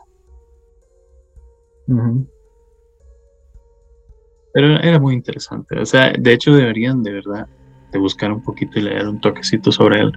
[4.53, 5.78] Pero era muy interesante.
[5.78, 7.49] O sea, de hecho deberían de verdad
[7.91, 10.12] de buscar un poquito y leer un toquecito sobre él.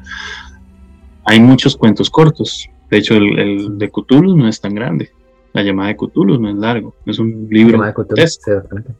[1.25, 2.69] Hay muchos cuentos cortos.
[2.89, 5.11] De hecho, el, de Cthulhu no es tan grande.
[5.53, 6.95] La llamada de Cthulhu no es largo.
[7.05, 7.81] Es un libro.
[7.83, 8.95] de Cthulhu,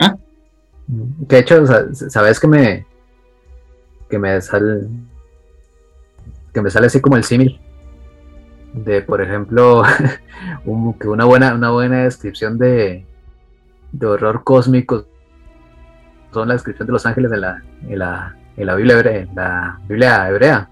[0.00, 0.16] ¿Ah?
[1.28, 1.64] Que de hecho,
[1.94, 2.86] sabes que me
[4.08, 4.86] que me sale
[6.52, 7.60] que me sale así como el símil
[8.74, 9.82] de, por ejemplo,
[11.00, 13.06] que una buena, una buena descripción de,
[13.92, 15.06] de horror cósmico
[16.32, 19.80] son la descripción de los ángeles de la, en la, en la Biblia hebrea, la
[19.88, 20.70] Biblia hebrea.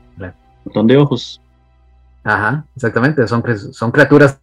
[0.65, 1.42] Botón de ojos.
[2.25, 3.43] Ajá, exactamente, son,
[3.73, 4.41] son criaturas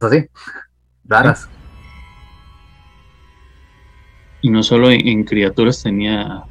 [0.00, 0.26] así.
[1.04, 1.48] raras.
[4.42, 6.44] Y no solo en, criaturas tenía,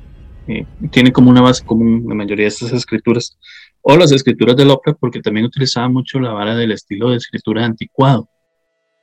[0.47, 3.37] eh, tiene como una base común la mayoría de estas escrituras,
[3.81, 7.65] o las escrituras de Lovecraft, porque también utilizaba mucho la vara del estilo de escritura
[7.65, 8.29] anticuado,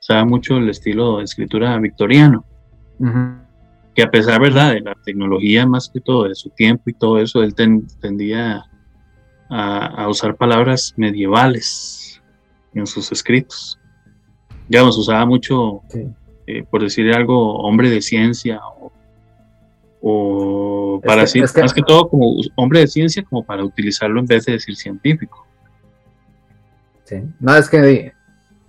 [0.01, 2.45] usaba mucho el estilo de escritura victoriano,
[3.95, 7.19] que a pesar, ¿verdad?, de la tecnología más que todo, de su tiempo y todo
[7.19, 8.63] eso, él tendía
[9.49, 12.23] a, usar palabras medievales
[12.75, 13.79] en sus escritos.
[14.69, 15.83] Digamos, usaba mucho,
[16.47, 18.61] eh, por decir algo, hombre de ciencia
[20.09, 24.45] o, para decir, más que todo como hombre de ciencia, como para utilizarlo en vez
[24.45, 25.47] de decir científico.
[27.05, 28.13] Sí, no, es que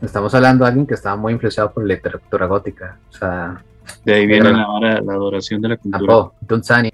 [0.01, 3.63] estamos hablando de alguien que estaba muy influenciado por la literatura gótica, o sea...
[4.03, 6.31] De ahí viene la, la, adoración de la cultura.
[6.41, 6.91] Dunsani.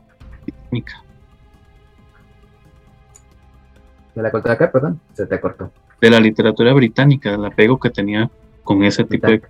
[4.16, 4.68] ¿De la cultura qué?
[4.68, 5.72] Perdón, se te cortó.
[6.00, 8.30] De la literatura británica, el apego que tenía
[8.64, 9.42] con ese tipo de...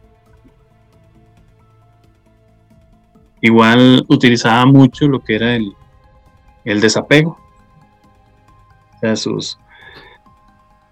[3.42, 5.74] Igual utilizaba mucho lo que era el,
[6.64, 7.38] el desapego.
[8.96, 9.60] O sea, sus,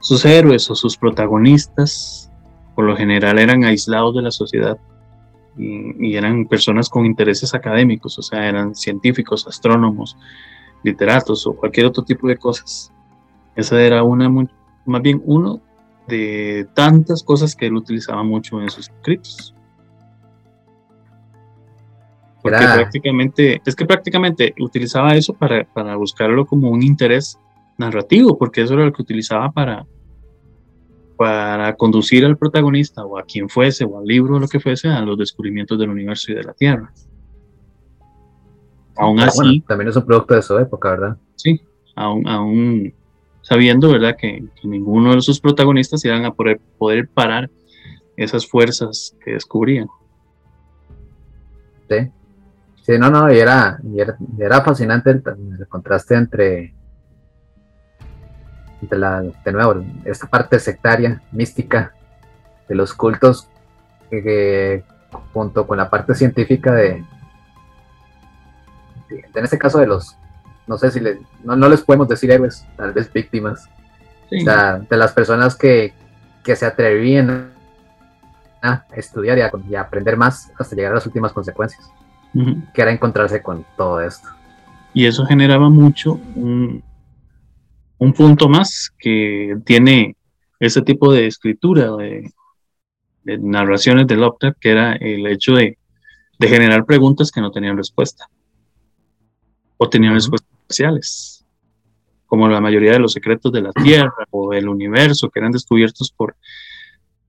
[0.02, 2.30] sus héroes o sus protagonistas,
[2.76, 4.78] por lo general eran aislados de la sociedad
[5.58, 10.18] y, y, eran personas con intereses académicos, o sea, eran científicos, astrónomos,
[10.84, 12.92] literatos o cualquier otro tipo de cosas.
[13.56, 15.62] Esa era una, más bien uno
[16.08, 19.54] de tantas cosas que él utilizaba mucho en sus escritos.
[22.41, 27.38] Porque prácticamente, es que prácticamente utilizaba eso para, para, buscarlo como un interés
[27.78, 29.86] narrativo, porque eso era lo que utilizaba para,
[31.18, 34.88] para conducir al protagonista o a quien fuese, o al libro o lo que fuese,
[34.88, 36.91] a los descubrimientos del universo y de la Tierra.
[38.97, 39.64] Aún así.
[39.68, 41.18] también es un producto de su época, ¿verdad?
[41.36, 41.62] Sí,
[41.95, 42.93] aún, aún
[43.42, 47.50] sabiendo, ¿verdad?, que, ninguno de sus protagonistas iban a poder, poder parar
[48.16, 49.88] esas fuerzas que descubrían.
[51.89, 52.12] Sí,
[52.84, 53.80] sí, no, no, y era,
[54.38, 55.24] era, fascinante el,
[55.68, 56.74] contraste entre,
[58.89, 61.94] la, de nuevo, esta parte sectaria, mística
[62.70, 63.50] de los cultos,
[65.34, 67.04] junto con la parte científica de,
[69.10, 70.18] en este caso de los
[70.72, 71.02] no sé si
[71.44, 73.68] no, les podemos decir héroes, tal vez víctimas.
[74.30, 75.94] de las personas que,
[76.46, 77.52] se atrevían
[78.62, 81.92] a estudiar y a, aprender más hasta llegar a las últimas consecuencias,
[82.74, 84.30] que era encontrarse con todo esto.
[84.94, 86.82] Y eso generaba mucho un,
[88.16, 90.16] punto más que tiene
[90.58, 92.32] ese tipo de escritura, de,
[93.26, 95.78] narraciones de Lovecraft, que era el hecho de,
[96.40, 98.30] de generar preguntas que no tenían respuesta
[99.76, 100.52] o tenían respuestas
[102.32, 106.12] como la mayoría de los secretos de la Tierra o del universo que eran descubiertos
[106.12, 106.38] por,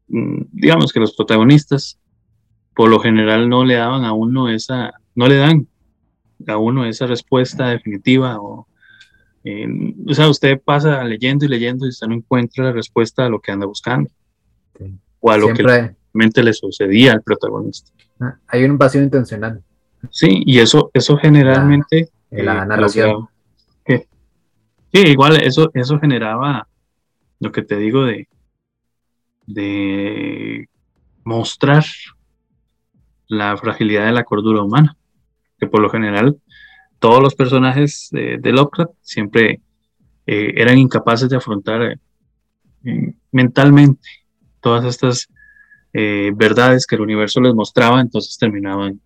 [0.07, 1.99] mm, digamos que los protagonistas,
[2.73, 5.67] por lo general no le daban a uno esa, no le dan
[6.47, 8.69] a uno esa respuesta definitiva o,
[9.43, 9.67] eh,
[10.07, 13.41] o sea, usted pasa leyendo y leyendo y usted no encuentra la respuesta a lo
[13.41, 14.09] que anda buscando
[15.19, 17.91] o a lo que realmente le sucedía al protagonista.
[18.21, 19.63] Ah, hay un vacío intencional.
[20.11, 23.29] Sí, y eso, eso generalmente la narración.
[24.93, 26.69] Sí, igual eso, eso generaba
[27.41, 28.29] lo que te digo de,
[29.47, 30.69] de
[31.25, 31.85] mostrar
[33.27, 34.97] la fragilidad de la cordura humana,
[35.59, 36.37] que por lo general
[36.99, 39.61] todos los personajes de, de Lovecraft siempre
[40.27, 41.99] eh, eran incapaces de afrontar
[42.85, 44.09] eh, mentalmente
[44.61, 45.29] todas estas
[45.93, 49.01] eh, verdades que el universo les mostraba, entonces terminaban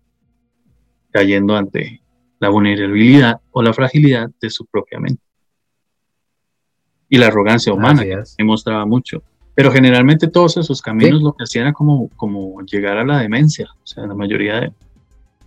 [1.11, 2.01] cayendo ante
[2.39, 5.26] la vulnerabilidad o la fragilidad de su propia mente.
[7.09, 9.23] Y la arrogancia humana, que demostraba mucho.
[9.55, 13.67] Pero generalmente todos esos caminos lo que hacían era como, como llegar a la demencia.
[13.83, 14.73] O sea, la mayoría de,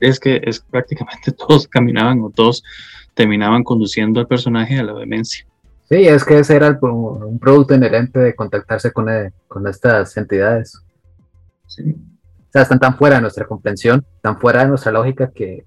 [0.01, 2.63] es que es prácticamente todos caminaban o todos
[3.15, 5.47] terminaban conduciendo al personaje a la demencia.
[5.89, 10.81] Sí, es que ese era un producto inherente de contactarse con, eh, con estas entidades.
[11.67, 11.97] Sí.
[12.51, 15.65] O sea, están tan fuera de nuestra comprensión, tan fuera de nuestra lógica que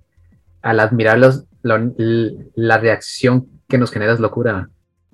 [0.61, 4.69] al admirarlos, la reacción que nos genera es locura,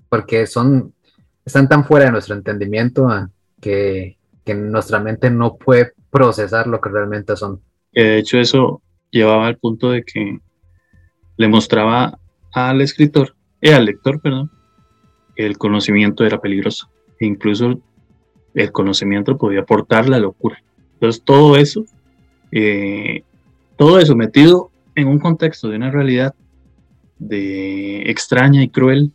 [0.10, 0.94] porque son,
[1.46, 3.30] están tan fuera de nuestro entendimiento ah,
[3.62, 7.62] que, nuestra mente no puede procesar lo que realmente son.
[7.94, 8.82] de hecho eso
[9.12, 10.40] llevaba al punto de que
[11.38, 12.18] le mostraba
[12.52, 14.50] al escritor, eh, al lector, perdón,
[15.36, 16.90] que el conocimiento era peligroso.
[17.20, 17.80] E incluso
[18.56, 20.62] el conocimiento podía aportar la locura.
[20.94, 21.86] Entonces todo eso,
[22.52, 23.22] eh,
[23.78, 26.34] todo eso metido en un contexto de una realidad
[27.20, 29.12] de extraña y cruel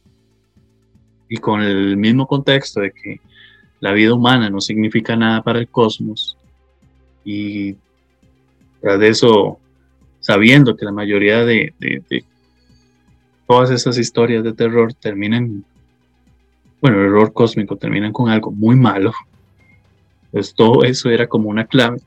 [1.34, 3.20] y con el mismo contexto de que
[3.80, 6.38] la vida humana no significa nada para el cosmos
[7.24, 7.74] Y
[8.80, 9.58] tras de eso,
[10.20, 11.74] sabiendo que la mayoría de,
[13.48, 15.64] todas esas historias de terror terminan,
[16.80, 19.12] bueno, el horror cósmico terminan con algo muy malo,
[20.30, 21.98] pues todo eso era como una clave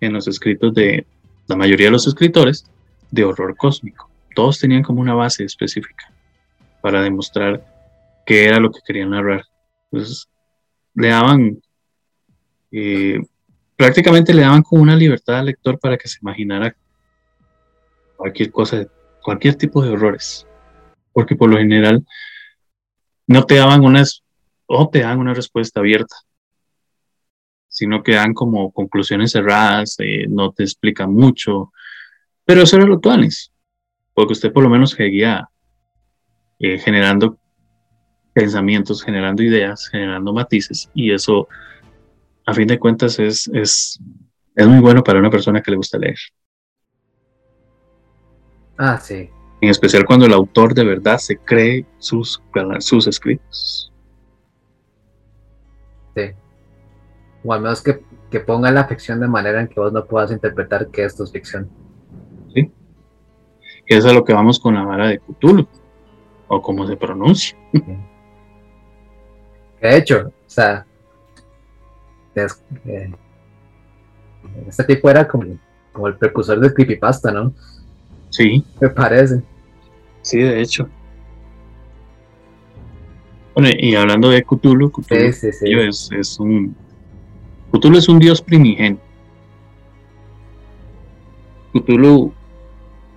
[0.00, 1.04] en los escritos de
[1.48, 2.64] la mayoría de los escritores
[3.10, 4.08] de horror cósmico.
[4.36, 6.12] Todos tenían como una base específica
[6.80, 7.77] para demostrar
[8.28, 9.42] qué era lo que querían narrar.
[9.90, 10.28] Entonces,
[10.92, 11.62] le daban,
[12.70, 13.18] eh,
[13.74, 16.76] prácticamente le daban como una libertad al lector para que se imaginara
[18.16, 18.86] cualquier cosa,
[19.22, 20.46] cualquier tipo de horrores.
[21.14, 22.04] Porque por lo general
[23.26, 24.22] no te daban unas,
[24.66, 26.14] o te dan una respuesta abierta,
[27.66, 31.72] sino que dan como conclusiones cerradas, eh, no te explican mucho.
[32.44, 33.50] Pero eso era lo tuanis,
[34.12, 35.48] porque usted por lo menos seguía
[36.58, 37.38] eh, generando
[38.38, 41.48] pensamientos, generando ideas, generando matices, y eso,
[42.46, 44.00] a fin de cuentas, es, es,
[44.54, 46.18] es muy bueno para una persona que le gusta leer.
[48.76, 49.28] Ah, sí.
[49.60, 52.40] En especial cuando el autor de verdad se cree sus,
[52.78, 53.92] sus escritos.
[56.14, 56.30] Sí.
[57.42, 60.30] O al menos que, que ponga la ficción de manera en que vos no puedas
[60.30, 61.68] interpretar que esto es ficción.
[62.54, 62.70] Sí.
[63.88, 65.66] Y eso es a lo que vamos con la vara de Cthulhu,
[66.46, 67.58] o como se pronuncia.
[69.80, 70.84] De hecho, o sea,
[72.34, 73.10] eh,
[74.66, 75.58] este tipo era como,
[75.92, 77.52] como el precursor del creepypasta, ¿no?
[78.30, 78.64] Sí.
[78.80, 79.42] Me parece.
[80.22, 80.88] Sí, de hecho.
[83.54, 86.76] Bueno, y hablando de Cthulhu, Cthulhu Es, un
[87.72, 89.00] Cthulhu es un dios primigenio.
[91.72, 92.32] Cthulhu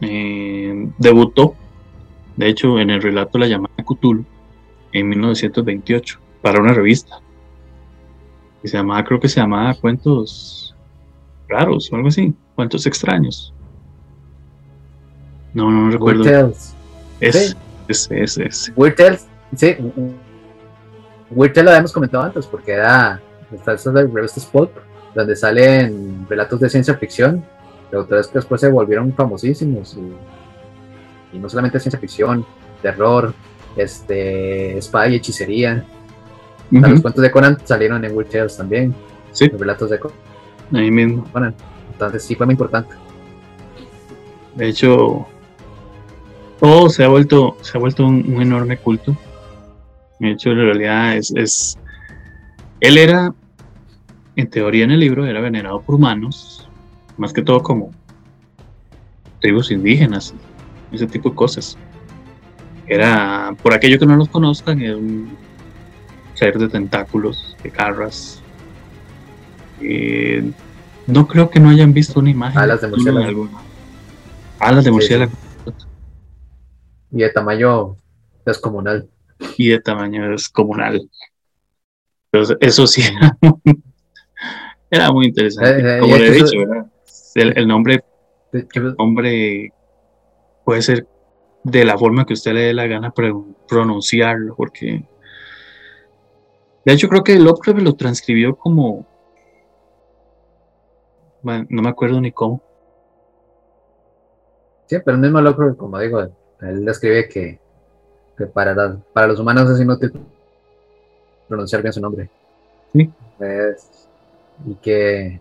[0.01, 1.55] eh, debutó,
[2.37, 4.25] de hecho, en el relato La llamada Cthulhu
[4.93, 7.19] en 1928 para una revista.
[8.63, 10.75] Y se llamaba, creo que se llamaba Cuentos
[11.47, 13.53] Raros o algo así, Cuentos Extraños.
[15.53, 16.23] No, no, recuerdo.
[16.23, 16.75] Weird Tales.
[17.19, 18.73] Es, es, es, es.
[18.75, 19.75] Weird Tales, sí.
[21.31, 23.21] Weird Tales lo habíamos comentado antes porque era
[23.51, 24.71] está de revistas pulp
[25.13, 27.43] donde salen relatos de ciencia ficción
[27.91, 29.97] de autores que después se volvieron famosísimos
[31.33, 32.45] y, no solamente ciencia ficción,
[32.81, 33.33] terror,
[33.75, 35.85] este, espada y hechicería.
[36.71, 38.95] Los cuentos de Conan salieron en Weird Tales también.
[39.31, 39.47] Sí.
[39.49, 40.17] Los relatos de Conan.
[40.73, 41.25] Ahí mismo.
[41.91, 42.95] Entonces sí fue muy importante.
[44.55, 45.27] De hecho,
[46.59, 49.15] todo se ha vuelto, se ha vuelto un, enorme culto.
[50.19, 51.77] De hecho, en realidad es, es,
[52.79, 53.33] Él era,
[54.35, 56.69] en teoría en el libro, era venerado por humanos,
[57.17, 57.91] más que todo como
[59.39, 60.33] tribus indígenas,
[60.91, 61.77] ese tipo de cosas.
[62.87, 65.35] Era, por aquello que no los conozcan, era un
[66.41, 68.41] ser de tentáculos, de garras.
[69.79, 70.51] Eh,
[71.05, 72.59] no creo que no hayan visto una imagen.
[72.59, 73.49] Alas de murciélago.
[74.57, 75.31] Alas de murciélago.
[77.11, 77.95] Y de tamaño
[78.43, 79.07] descomunal.
[79.55, 81.07] Y de tamaño descomunal.
[82.31, 83.03] Pero eso sí
[84.89, 85.79] era, muy interesante.
[85.79, 86.57] Eh, eh, Como le he dicho,
[87.35, 88.03] El, nombre,
[88.97, 89.73] nombre
[90.65, 91.05] puede ser
[91.63, 93.13] de la forma que usted le dé la gana
[93.67, 95.03] pronunciarlo, porque
[96.85, 99.05] de hecho creo que Lovecraft lo transcribió como
[101.43, 102.61] no me acuerdo ni cómo.
[104.87, 106.19] Sí, pero el mismo Lovecraft, como digo,
[106.61, 107.59] él describe que,
[108.37, 110.13] que para, para los humanos es inútil
[111.47, 112.29] pronunciar bien su nombre.
[112.93, 113.09] Sí.
[114.65, 115.39] y que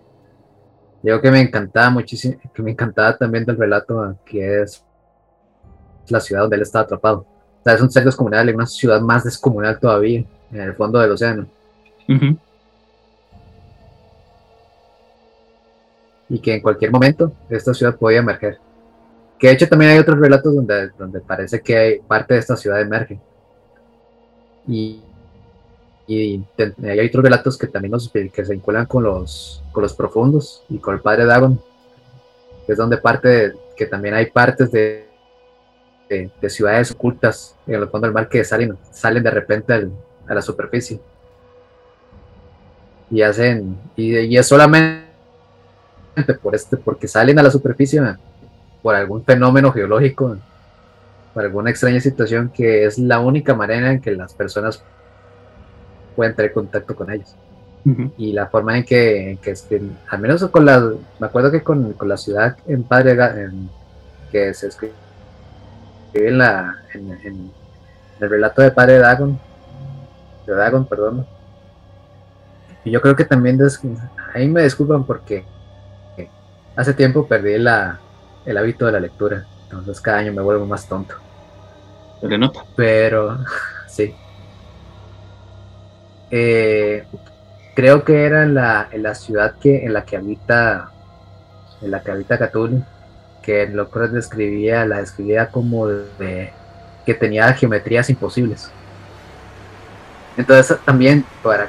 [1.02, 4.84] digo que me encantaba muchísimo, que me encantaba también del relato que es
[6.08, 7.26] la ciudad donde él estaba atrapado.
[7.60, 10.98] O sea, es un ser descomunal y una ciudad más descomunal todavía, en el fondo
[10.98, 11.46] del océano.
[16.28, 18.58] Y que en cualquier momento esta ciudad podía emerger.
[19.38, 22.56] Que de hecho también hay otros relatos donde, donde parece que hay parte de esta
[22.56, 23.18] ciudad emerge.
[24.66, 25.00] Y,
[26.06, 26.44] y
[26.82, 30.78] hay otros relatos que también nos, que se vinculan con los, con los profundos y
[30.78, 31.60] con el padre Dagon,
[32.66, 35.08] que es donde parte que también hay partes de,
[36.08, 39.88] de, ciudades ocultas en el fondo del mar que salen, salen de repente
[40.30, 41.00] a la superficie.
[43.10, 45.04] Y hacen, y, y es solamente
[46.42, 48.00] por este, porque salen a la superficie
[48.82, 50.36] por algún fenómeno geológico,
[51.34, 54.82] por alguna extraña situación que es la única manera en que las personas
[56.14, 57.34] pueden tener contacto con ellos.
[58.18, 59.54] Y la forma en que, que
[60.08, 63.12] al menos con la, me acuerdo que con, con la ciudad en Padre,
[63.42, 63.70] en,
[64.30, 64.92] que se escribe
[66.12, 67.50] en, la, en,
[68.20, 69.40] el relato de Padre Dagon,
[70.50, 71.26] de Dagon, perdón.
[72.84, 73.58] Y yo creo que también,
[74.34, 75.44] ahí me disculpan porque
[76.76, 78.00] hace tiempo perdí la,
[78.44, 81.14] el hábito de la lectura, entonces cada año me vuelvo más tonto.
[82.20, 82.64] Se nota.
[82.76, 83.38] Pero,
[83.86, 84.14] sí.
[86.30, 87.04] Eh,
[87.74, 90.90] creo que era en la, en la ciudad que, en la que habita,
[91.82, 92.84] en la que habita Cthulhu,
[93.42, 96.52] que Lovecraft describía, la describía como de
[97.06, 98.70] que tenía geometrías imposibles.
[100.40, 101.68] Entonces también para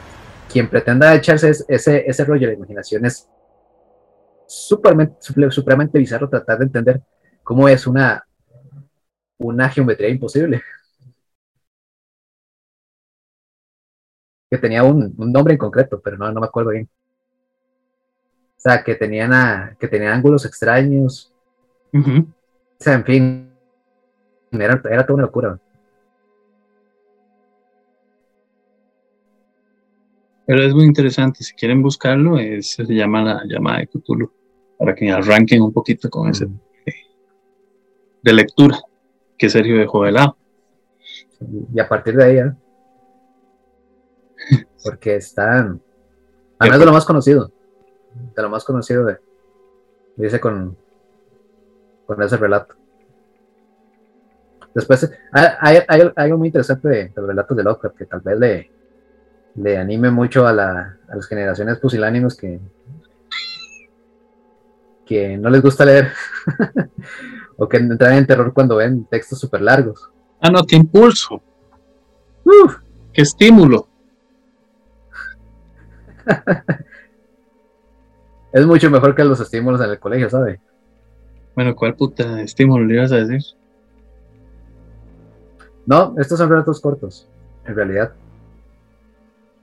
[0.50, 3.28] quien pretenda echarse ese, ese rollo de imaginación es
[4.48, 7.02] supremamente bizarro tratar de entender
[7.44, 8.26] cómo es una,
[9.38, 10.62] una geometría imposible.
[14.50, 16.90] Que tenía un, nombre en concreto, pero no, no me acuerdo bien.
[18.58, 21.34] O sea, que tenían, que tenían ángulos extraños.
[21.94, 22.26] O
[22.78, 23.54] sea, en fin,
[24.52, 25.60] era, era toda una locura.
[30.52, 34.30] Pero es muy interesante, si quieren buscarlo, se llama la llamada de Cthulhu,
[34.78, 36.50] para que arranquen un poquito con ese
[38.22, 38.78] de lectura
[39.38, 40.36] que Sergio dejó de lado.
[41.74, 42.52] Y a partir de ahí, ¿eh?
[44.84, 45.82] porque están,
[46.60, 47.50] además de lo más conocido,
[48.36, 49.20] de lo más conocido de,
[50.18, 50.76] dice con,
[52.06, 52.76] con ese relato.
[54.76, 55.78] Después, hay,
[56.18, 58.81] algo muy interesante de, los relatos de Lovecraft que tal vez le,
[59.56, 62.60] le anime mucho a, la, a las generaciones pusilánimes que,
[65.06, 66.12] que no les gusta leer
[67.58, 70.10] o que entran en terror cuando ven textos súper largos.
[70.40, 71.42] Ah, no, qué impulso.
[72.44, 72.78] Uf,
[73.14, 73.88] qué estímulo.
[78.54, 80.60] es mucho mejor que los estímulos en el colegio, ¿sabe?
[81.56, 83.42] Bueno, ¿cuál puta estímulo le ibas a decir?
[85.86, 87.28] No, estos son relatos cortos,
[87.66, 88.14] en realidad.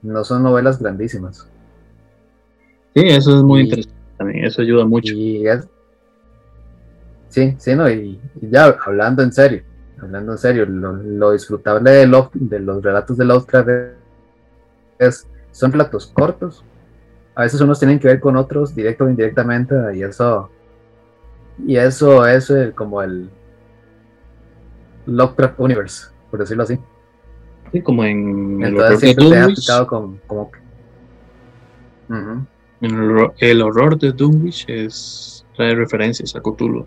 [0.01, 1.47] No son novelas grandísimas.
[2.93, 5.13] Sí, eso es muy interesante también, eso ayuda mucho.
[7.29, 9.63] sí, sí, no, y, ya hablando en serio,
[10.01, 13.69] hablando en serio, lo, disfrutable de, de, los relatos de Lovecraft
[14.97, 16.63] es, son relatos cortos.
[17.35, 20.49] A veces unos tienen que ver con otros directo o indirectamente, y eso,
[21.65, 23.29] y eso es como el
[25.05, 26.79] Lovecraft Universe, por decirlo así.
[27.71, 29.67] Sí, como en el horror de Dunwich.
[29.87, 30.17] Como,
[33.39, 36.85] el, horror de Dunwich es trae referencias a Cthulhu.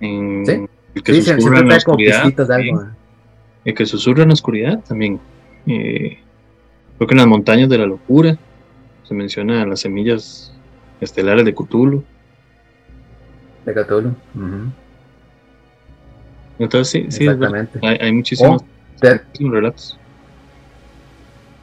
[0.00, 0.66] En ¿Sí?
[0.94, 2.32] el que susurra en la oscuridad.
[3.64, 5.18] El que susurra en la oscuridad también.
[5.66, 6.18] Eh,
[6.96, 8.36] creo que en las montañas de la locura
[9.02, 10.54] se menciona las semillas
[11.00, 12.04] estelares de Cthulhu.
[13.64, 14.14] De Cthulhu.
[16.58, 18.62] Entonces sí, sí, hay, hay muchísimas
[19.00, 19.98] relatos.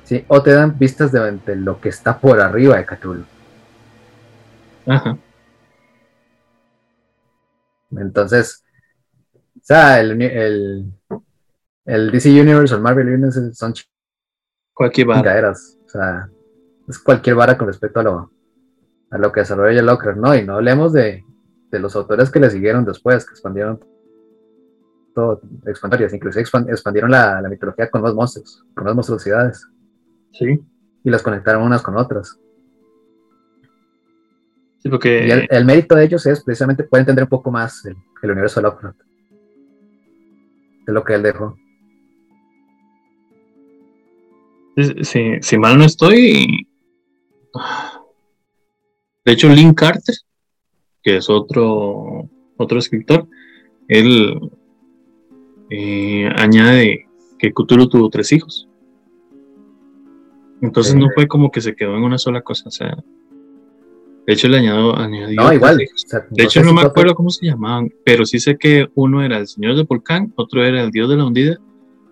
[0.03, 3.23] Sí, o te dan vistas de, lo que está por arriba de Cthulhu.
[4.85, 5.17] Ajá.
[7.91, 8.63] Entonces,
[9.55, 10.21] o sea, el,
[11.85, 13.73] el, DC Universe o el Marvel Universe son
[14.73, 15.51] cualquier vara.
[15.51, 16.29] O sea,
[16.87, 18.31] es cualquier vara con respecto a lo,
[19.11, 20.35] a lo que desarrolla Locker, ¿no?
[20.35, 21.23] Y no hablemos de,
[21.69, 23.79] de los autores que le siguieron después, que expandieron
[25.13, 29.67] todo, expandieron, inclusive expandieron la, mitología con más monstruos, con más monstruosidades.
[30.33, 30.59] Sí.
[31.03, 32.39] Y las conectaron unas con otras.
[34.79, 35.27] Sí, porque...
[35.27, 37.95] Y el, mérito de ellos es precisamente poder entender un poco más el,
[38.31, 38.99] universo de Lovecraft.
[40.85, 41.55] De lo que él dejó.
[45.03, 46.67] Sí, si mal no estoy.
[49.25, 50.15] De hecho, Lynn Carter,
[51.03, 53.27] que es otro, otro escritor,
[53.87, 54.39] él
[55.71, 57.07] eh, añade
[57.39, 58.67] que Cthulhu tuvo tres hijos.
[60.61, 62.95] Entonces no fue como que se quedó en una sola cosa, o sea,
[64.27, 65.77] de hecho le añadió, añadió no, igual.
[65.77, 69.47] de hecho no, me acuerdo cómo se llamaban, pero sí sé que uno era el
[69.47, 71.57] señor del volcán, otro era el dios de la hundida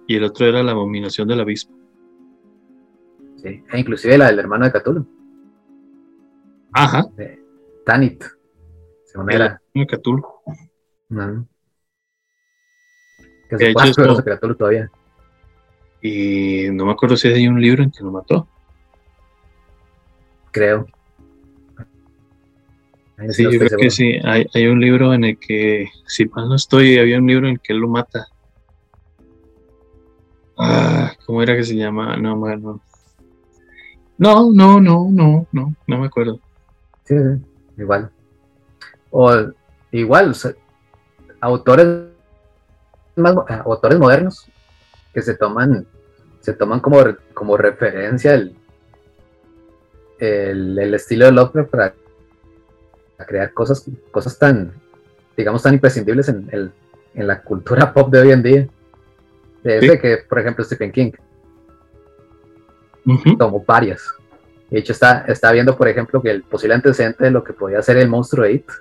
[0.07, 1.77] y el otro era la abominación del abismo.
[3.35, 5.05] Sí, e inclusive la del hermano de Cthulhu.
[6.71, 7.05] Ajá.
[7.85, 8.23] Tanit.
[9.05, 9.61] Según era.
[9.73, 10.23] De Cthulhu
[13.49, 14.89] que se puede esto, todavía.
[16.01, 18.47] Y no me acuerdo si hay un libro en que lo mató.
[20.51, 20.87] Creo.
[23.31, 24.19] sí, yo creo que sí.
[24.23, 27.53] Hay, hay, un libro en el que, si mal no estoy, había un libro en
[27.53, 28.27] el que él lo mata.
[30.57, 32.15] Ah, ¿cómo era que se llama?
[32.17, 32.81] No, bueno.
[34.17, 36.39] No, no, no, no, no, no me acuerdo.
[37.05, 37.49] Sí, sí
[37.81, 38.11] igual.
[39.11, 39.31] O
[39.91, 40.35] igual,
[41.41, 42.08] autores
[43.19, 44.47] más eh, autores modernos
[45.13, 45.87] que se toman
[46.39, 47.03] se toman como,
[47.33, 48.55] como referencia el,
[50.19, 51.93] el, estilo de Lovecraft para
[53.27, 54.73] crear cosas, cosas tan,
[55.35, 56.71] digamos, tan imprescindibles en, el,
[57.13, 58.67] en la cultura pop de hoy en día.
[59.63, 61.11] Desde que, por ejemplo, Stephen King.
[63.37, 64.01] Como varias.
[64.69, 67.81] De hecho, está, está viendo, por ejemplo, que el posible antecedente de lo que podía
[67.81, 68.71] ser el monstruo de It.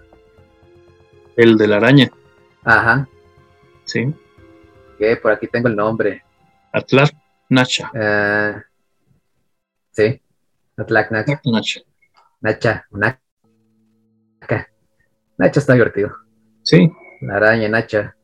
[1.37, 2.11] El de la araña.
[2.63, 3.09] Ajá.
[3.85, 4.15] Sí.
[4.99, 6.23] Que por aquí tengo el nombre.
[6.73, 7.13] Atlas
[7.49, 7.91] Nacha.
[7.95, 8.61] Uh,
[9.93, 10.21] sí.
[10.77, 11.41] Atlas Nacha.
[11.45, 11.81] Nacha.
[12.41, 12.87] Nacha.
[12.91, 13.21] Nacha.
[15.39, 16.13] Nacha está divertido.
[16.63, 16.91] Sí.
[17.21, 18.15] La araña Nacha.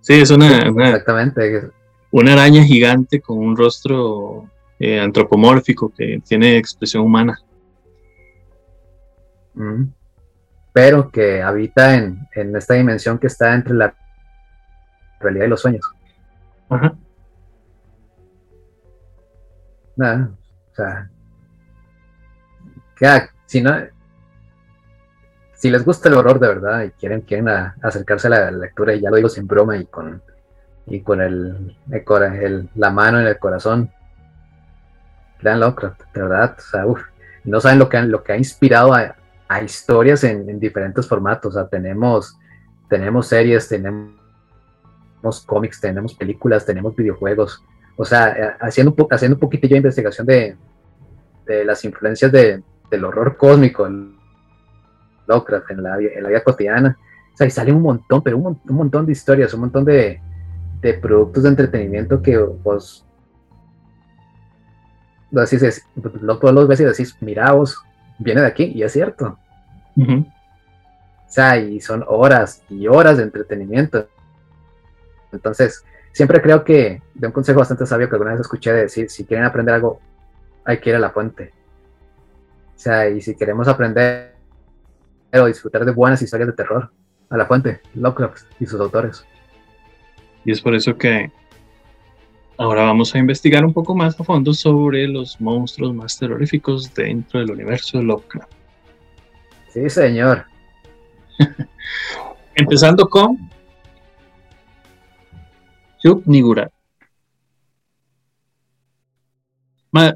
[0.00, 1.70] Sí, es una, exactamente.
[2.10, 7.38] Una araña gigante con un rostro eh, antropomórfico que tiene expresión humana.
[9.54, 9.84] Mm.
[10.72, 13.94] Pero que habita en, esta dimensión que está entre la
[15.22, 15.84] realidad y los sueños.
[16.68, 16.94] Ajá.
[19.96, 20.30] Nada,
[20.70, 21.10] o sea,
[22.96, 23.76] que, si no,
[25.54, 29.00] si les gusta el horror de verdad y quieren, quieren acercarse a la lectura, y
[29.00, 30.22] ya lo digo sin broma y con,
[30.86, 33.90] y con el, el, la mano en el corazón,
[35.40, 36.84] lean Lovecraft, de verdad, o sea,
[37.44, 39.14] no saben lo que, lo que ha inspirado a,
[39.62, 42.38] historias en, diferentes formatos, o sea, tenemos,
[42.88, 44.14] tenemos series, tenemos
[45.46, 47.64] cómics, tenemos películas, tenemos videojuegos,
[47.96, 50.56] o sea, eh, haciendo, haciendo un poquitillo de investigación de,
[51.46, 53.88] de las influencias de, del horror cósmico,
[55.26, 56.98] Lovecraft en la, en la vida cotidiana.
[57.32, 60.20] O sea, y sale un montón, pero un, montón de historias, un montón de,
[60.80, 63.06] de productos de entretenimiento que vos
[65.40, 65.86] así es,
[66.20, 67.78] lo, todos los veces decís, mira vos,
[68.18, 69.38] viene de aquí, y es cierto.
[69.96, 70.24] O
[71.26, 74.08] sea, y son horas y horas de entretenimiento.
[75.32, 79.24] Entonces, siempre creo que de un consejo bastante sabio que alguna vez escuché decir, si
[79.24, 80.00] quieren aprender algo,
[80.64, 81.52] hay que ir a la fuente.
[82.76, 84.32] O sea, y si queremos aprender
[85.32, 86.92] pero disfrutar de buenas historias de terror.
[87.30, 89.24] A la fuente, Lovecraft y sus autores.
[90.44, 91.32] Y es por eso que
[92.58, 97.40] ahora vamos a investigar un poco más a fondo sobre los monstruos más terroríficos dentro
[97.40, 98.52] del universo de Lovecraft.
[99.70, 100.44] Sí, señor.
[102.54, 103.38] Empezando con
[106.04, 106.72] Yuk Nigurat.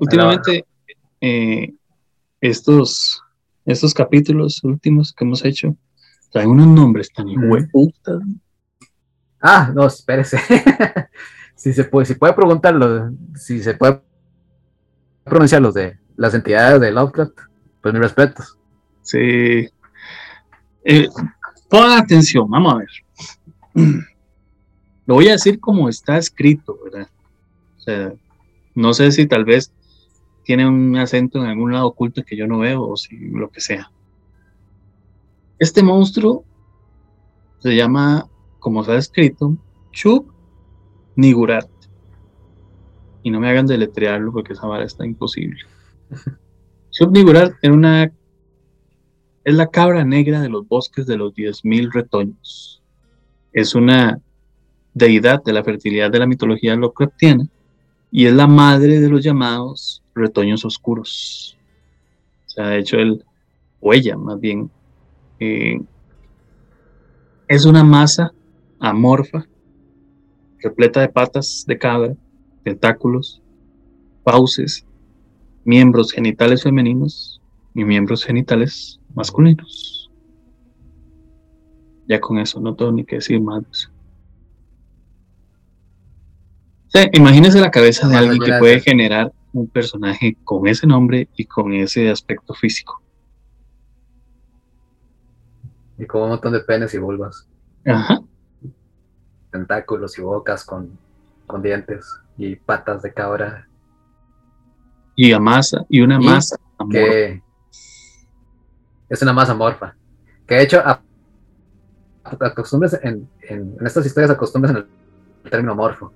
[0.00, 0.64] Últimamente,
[1.20, 1.74] eh,
[2.40, 3.22] estos
[3.66, 5.76] estos capítulos últimos que hemos hecho
[6.30, 8.22] traen unos nombres tan hueputas.
[9.40, 10.38] Ah, no, espérese.
[11.54, 14.00] si se puede, si puede preguntarlo, si se puede
[15.24, 17.38] pronunciar los de las entidades de Lovecraft,
[17.82, 18.56] pues mis respetos.
[19.02, 19.68] Sí.
[20.84, 21.08] Eh,
[21.68, 22.88] pongan atención, vamos a ver.
[25.06, 27.08] Lo voy a decir como está escrito, ¿verdad?
[27.76, 28.12] O sea,
[28.74, 29.72] no sé si tal vez
[30.44, 33.60] tiene un acento en algún lado oculto que yo no veo o si lo que
[33.60, 33.90] sea.
[35.58, 36.44] Este monstruo
[37.58, 38.28] se llama,
[38.58, 39.56] como ha escrito,
[39.92, 40.32] Chub
[41.14, 41.68] Nigurat.
[43.22, 45.60] Y no me hagan deletrearlo porque esa vara está imposible.
[46.90, 48.12] Chub Nigurat es una
[49.46, 52.82] es la cabra negra de los bosques de los 10.000 retoños.
[53.52, 54.20] Es una
[54.96, 57.46] deidad de la fertilidad de la mitología Lovecraftiana
[58.10, 61.58] y es la madre de los llamados retoños oscuros.
[62.46, 63.22] O sea, de hecho, él,
[63.80, 64.70] o ella más bien,
[65.38, 65.78] eh,
[67.46, 68.32] es una masa
[68.80, 69.46] amorfa,
[70.60, 72.14] repleta de patas de cabra,
[72.64, 73.42] tentáculos,
[74.24, 74.86] fauces,
[75.64, 77.42] miembros genitales femeninos
[77.74, 80.10] y miembros genitales masculinos.
[82.08, 83.92] Ya con eso no tengo ni que decir más.
[87.12, 91.72] Imagínese la cabeza de alguien que puede generar un personaje con ese nombre y con
[91.72, 93.02] ese aspecto físico.
[95.98, 97.48] Y con un montón de penes y vulvas.
[97.86, 98.20] Ajá.
[99.50, 100.98] Tentáculos y bocas con,
[101.46, 102.06] con dientes
[102.36, 103.66] y patas de cabra.
[105.14, 106.56] Y a masa, y una masa.
[106.90, 107.42] Que
[109.08, 109.94] es una masa morfa.
[110.46, 110.82] Que de hecho,
[112.22, 114.86] acostumbres en, en, estas historias acostumbres en
[115.44, 116.12] el término morfo.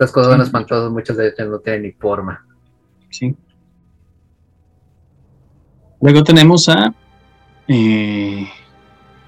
[0.00, 2.42] Estas cosas son espantosas, muchas de ellas no tienen ni forma.
[3.10, 3.36] Sí.
[6.00, 6.94] Luego tenemos a.
[7.68, 8.48] Eh,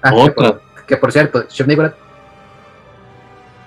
[0.01, 0.59] ah, otra.
[0.87, 1.67] Que por, cierto, Chef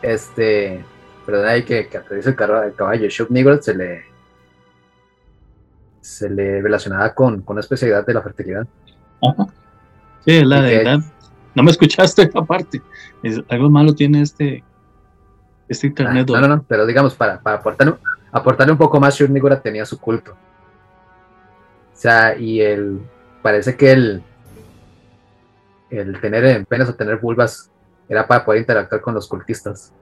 [0.02, 0.84] Este.
[1.24, 3.08] Perdón, hay que, que el, el caballo.
[3.08, 3.28] Chef
[3.60, 4.04] se le.
[6.00, 8.66] Se le relacionaba con, con una especialidad de la fertilidad.
[9.22, 9.46] Ajá.
[10.24, 11.00] Sí, la de
[11.54, 12.82] No me escuchaste esta parte.
[13.22, 14.64] Es, algo malo tiene este.
[15.68, 16.26] Este internet.
[16.30, 17.98] Ah, no, no, no, pero digamos, para, para aportar
[18.30, 20.32] aportarle un poco más, Shurnigura tenía su culto.
[20.32, 23.00] O sea, y el,
[23.42, 24.22] parece que el,
[25.90, 27.70] el tener penes o tener vulvas
[28.08, 29.92] era para poder interactuar con los cultistas.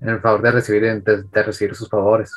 [0.00, 2.32] En el favor de recibir, de, recibir sus favores.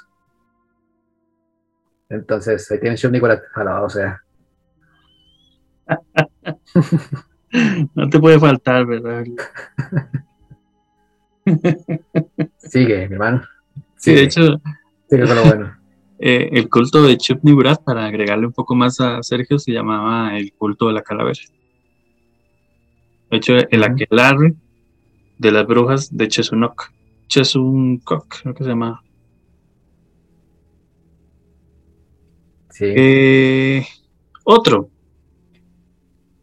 [2.08, 4.22] Entonces, ahí tienes Shubnigarat, alabado o sea.
[7.96, 9.26] no te puede faltar, ¿verdad?
[12.58, 13.44] Sigue, mi hermano.
[13.98, 14.62] Sí, de hecho.
[15.10, 15.76] Sigue con lo bueno.
[16.22, 20.52] Eh, el culto de Chupniburat, para agregarle un poco más a Sergio, se llamaba el
[20.52, 21.40] culto de la calavera.
[23.32, 24.54] De hecho, el aquelarre
[25.38, 26.92] de las brujas de Chesunok.
[27.28, 29.02] Chesunok, creo que se llama.
[32.72, 32.86] Sí.
[32.86, 33.86] Eh,
[34.44, 34.90] otro.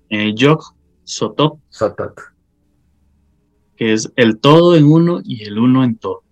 [0.09, 0.62] Eh, Yog
[1.05, 1.61] Sotot.
[1.69, 2.36] Sotot.
[3.77, 6.23] Que es el todo en uno y el uno en todo.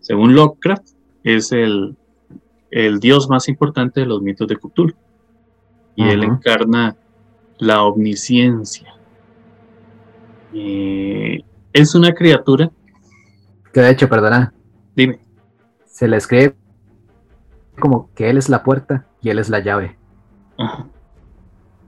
[0.00, 0.88] Según Lovecraft,
[1.22, 1.96] es el,
[2.70, 4.94] el dios más importante de los mitos de Cthulhu.
[5.94, 6.96] Y él encarna
[7.58, 8.94] la omnisciencia.
[10.52, 12.70] Eh, es una criatura.
[13.72, 14.52] Que de hecho, perdona.
[14.96, 15.20] Dime.
[15.86, 16.56] Se le escribe
[17.78, 19.96] como que él es la puerta y él es la llave.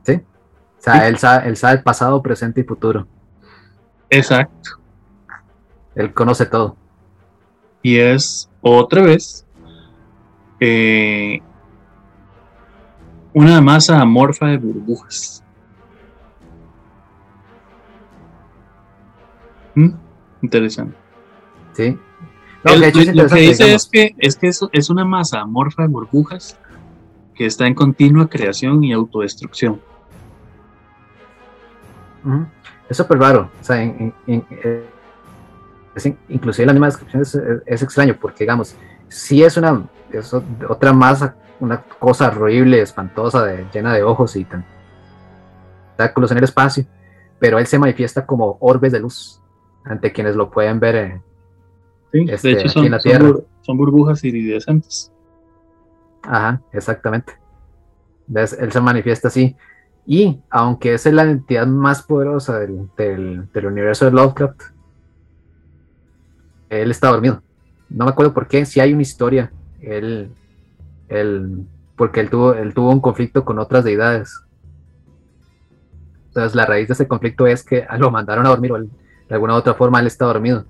[0.02, 0.14] ¿Sí?
[0.14, 3.06] O sea, Él, sabe, él sabe pasado, presente y futuro.
[4.14, 4.70] Exacto.
[5.94, 6.76] Él conoce todo.
[7.82, 9.44] Y es otra vez
[10.60, 11.40] eh,
[13.32, 15.42] una masa amorfa de burbujas.
[19.74, 19.90] ¿Mm?
[20.42, 20.96] Interesante.
[21.72, 21.98] Sí.
[22.62, 26.56] lo que dice es que, es que eso es una masa amorfa de burbujas
[27.34, 29.80] que está en continua creación y autodestrucción.
[32.88, 33.50] Es súper raro.
[33.60, 34.84] O sea, en, eh,
[36.28, 37.22] inclusive la misma descripción
[37.66, 38.76] es, extraño porque, digamos,
[39.08, 39.86] si es una
[40.68, 44.46] otra masa, una cosa horrible, espantosa, de, llena de ojos y
[45.96, 46.84] tentáculos en el espacio,
[47.38, 49.40] pero él se manifiesta como orbes de luz
[49.84, 51.20] ante quienes lo pueden ver eh,
[52.12, 53.34] de este, hecho son, en la Tierra.
[53.62, 55.12] Son, burbujas iridescentes.
[56.22, 57.34] Ajá, exactamente.
[58.34, 59.56] Él se manifiesta así.
[60.06, 64.60] Y aunque es la entidad más poderosa del, del universo de Lovecraft,
[66.68, 67.42] él está dormido.
[67.88, 69.52] No me acuerdo por qué, si hay una historia.
[69.80, 70.30] Él,
[71.08, 71.66] él,
[71.96, 74.40] porque él tuvo, él tuvo un conflicto con otras deidades.
[76.28, 78.88] Entonces la raíz de ese conflicto es que lo mandaron a dormir o de
[79.30, 80.64] alguna u otra forma él está dormido.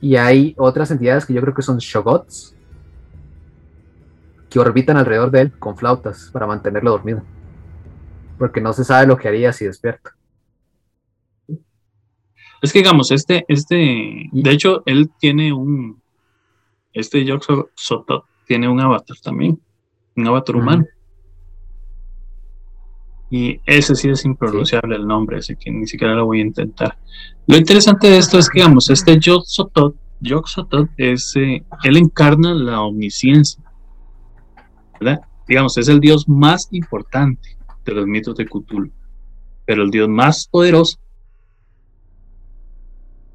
[0.00, 2.54] Y hay otras entidades que yo creo que son Shogots
[4.50, 7.22] que orbitan alrededor de él con flautas para mantenerlo dormido.
[8.38, 10.16] Porque no se sabe lo que haría si despierta.
[12.62, 16.02] Es que digamos, este, este, de hecho, él tiene un,
[16.92, 19.60] este Yoxo Soto tiene un avatar también,
[20.16, 20.86] un avatar humano.
[23.28, 26.96] Y ese sí es impronunciable el nombre, así que ni siquiera lo voy a intentar.
[27.46, 32.80] Lo interesante de esto es que, digamos, este Yoxotot, Yoxotot es, eh, él encarna la
[32.80, 33.62] omnisciencia,
[35.00, 35.20] ¿verdad?
[35.48, 37.55] Digamos, es el dios más importante
[37.86, 38.90] de los mitos de Cthulhu,
[39.64, 40.98] pero el dios más poderoso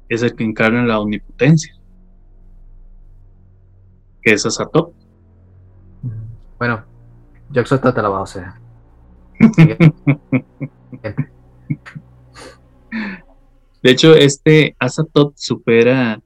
[0.08, 1.74] es el que encarna la omnipotencia,
[4.22, 4.92] que es Azatop.
[6.58, 6.84] Bueno,
[7.50, 8.44] yo te la va a hacer.
[13.82, 16.20] De hecho, este Azatop supera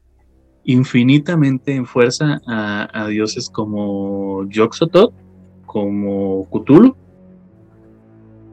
[0.65, 5.15] infinitamente en fuerza a, dioses como Yoxotot,
[5.65, 6.97] como Cthulhu,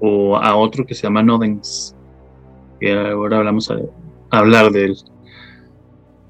[0.06, 1.96] o a otro que se llama Nodens,
[2.78, 3.78] que ahora hablamos a,
[4.32, 4.98] hablar de él.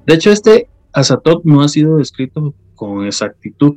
[0.06, 3.74] De hecho, este Azatop no ha sido descrito con exactitud,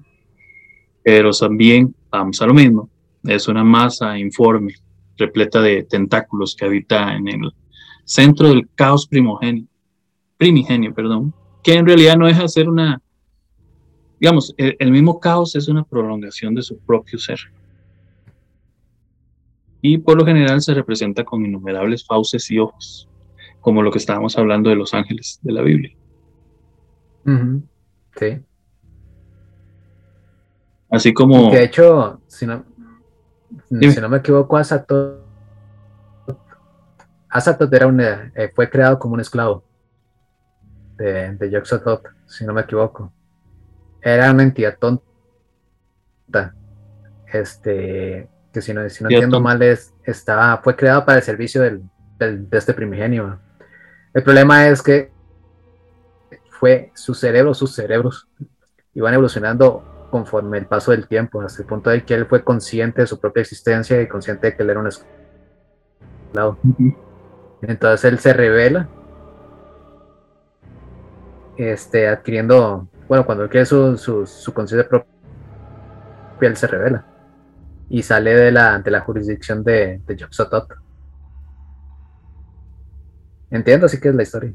[1.03, 2.91] pero también, vamos a lo mismo,
[3.23, 4.75] es una masa informe,
[5.17, 7.51] repleta de tentáculos que habita en el
[8.03, 9.65] centro del caos primogenio,
[10.37, 11.33] primigenio, perdón,
[11.63, 13.01] que en realidad no deja de ser una,
[14.19, 17.39] digamos, el mismo caos es una prolongación de su propio ser.
[19.81, 23.09] Y por lo general se representa con innumerables fauces y ojos,
[23.61, 25.95] como lo que estábamos hablando de los ángeles de la Biblia.
[28.15, 28.41] Sí.
[30.89, 31.51] Así como.
[31.51, 32.63] de hecho, si no,
[33.69, 35.21] si no me equivoco, Asatot,
[37.29, 39.63] Asatot era un, eh, fue creado como un esclavo
[40.97, 41.63] de, de
[42.25, 43.11] si no me equivoco.
[44.01, 45.03] Era una entidad tonta.
[47.31, 51.61] Este, que si no, si no entiendo mal, es, estaba, fue creado para el servicio
[51.61, 51.83] del,
[52.17, 53.39] de este primigenio.
[54.13, 55.11] El problema es que
[56.49, 58.27] fue su cerebro, sus cerebros
[58.93, 63.01] iban evolucionando conforme el paso del tiempo, hasta el punto de que él fue consciente
[63.01, 64.89] de su propia existencia y consciente de que él era un
[66.33, 66.57] lado.
[67.61, 68.87] Entonces él se revela,
[71.57, 75.11] este, adquiriendo, bueno, cuando adquiere su, su, su conciencia propia,
[76.41, 77.16] él se revela
[77.89, 80.27] y sale de la, ante la jurisdicción de, de.
[83.49, 84.53] Entiendo, así que es la historia.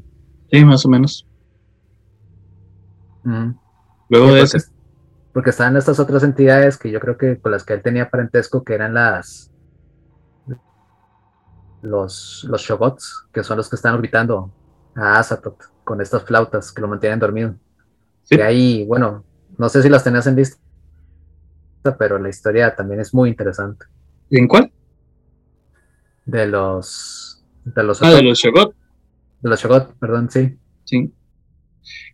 [0.51, 1.27] Sí, más o menos.
[3.23, 4.71] Luego Sí, de porque, eso,
[5.33, 8.63] porque estaban estas otras entidades que yo creo que con las que él tenía parentesco,
[8.63, 9.49] que eran las
[11.81, 14.51] los, los Shogots, que son los que están orbitando
[14.95, 17.55] a Azatoth con estas flautas que lo mantienen dormido.
[18.23, 18.35] Sí.
[18.35, 19.25] Y ahí, bueno,
[19.57, 20.57] no sé si las tenías en lista,
[21.91, 23.85] pero la historia también es muy interesante.
[24.31, 24.71] ¿en cuál?
[26.25, 28.73] De los de los, Ah, de los Shogot.
[29.41, 30.57] de los Shogot, perdón, sí.
[30.85, 31.13] Sí.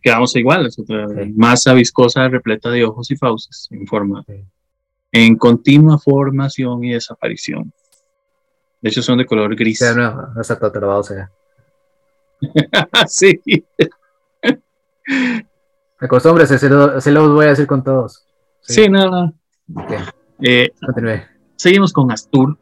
[0.02, 1.32] Quedamos igual, es otra Sí.
[1.36, 4.44] masa viscosa repleta de ojos y fauces en forma, Sí.
[5.12, 7.72] en continua formación y desaparición.
[8.82, 9.78] De hecho, son de color gris.
[9.78, 11.30] Sí, no, Azatoth te lo vamos a
[13.08, 13.40] sí.
[15.98, 18.24] Acostumbres, así lo, así lo voy a decir con todos.
[18.62, 19.32] Sí, nada.
[20.42, 20.70] Eh,
[21.56, 22.56] seguimos con Astur,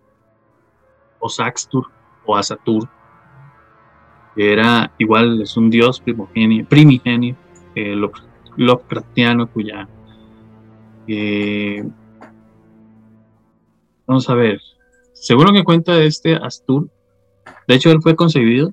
[1.20, 1.86] o Saxtur,
[2.26, 2.88] o Asatur.
[4.34, 7.36] que Era igual, es un dios primogenio, primigenio,
[7.74, 8.22] eh, Lov-
[8.56, 9.88] Lovecraftiano, cuya.
[11.06, 11.82] eh,
[14.06, 14.60] vamos a ver.
[15.14, 16.88] Según lo que cuenta este Astur,
[17.66, 18.72] de hecho, él fue concebido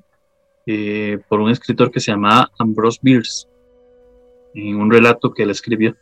[0.67, 3.47] eh, por un escritor que se llamaba Ambrose Bierce,
[4.53, 5.95] en un relato que él escribió.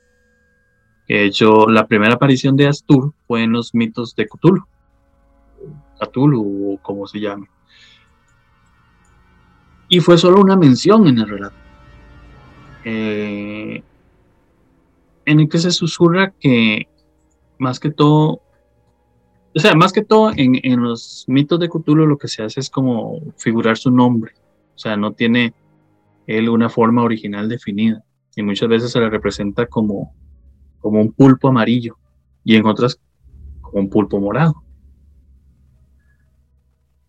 [1.08, 4.66] De hecho, la primera aparición de Astur fue en los mitos de Cthulhu.
[6.00, 7.48] Cthulhu, o como se llame.
[9.90, 11.56] Y fue solo una mención en el relato.
[12.86, 13.84] Eh,
[15.26, 16.88] en el que se susurra que
[17.58, 18.42] más que todo,
[19.56, 22.60] o sea, más que todo en, en los mitos de Cthulhu lo que se hace
[22.60, 24.34] es como figurar su nombre.
[24.76, 25.54] O sea, no tiene
[26.28, 28.04] él una forma original definida.
[28.36, 30.14] Y muchas veces se le representa como,
[30.84, 31.98] como un pulpo amarillo
[32.44, 33.00] y en otras
[33.62, 34.62] como un pulpo morado.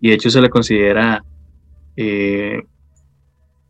[0.01, 1.25] Y de hecho se le considera
[1.97, 2.63] eh,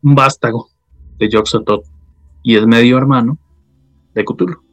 [0.03, 0.69] un vástago
[1.17, 1.85] de Yog-Sothoth
[2.43, 3.39] y es medio hermano
[4.13, 4.63] de Cthulhu.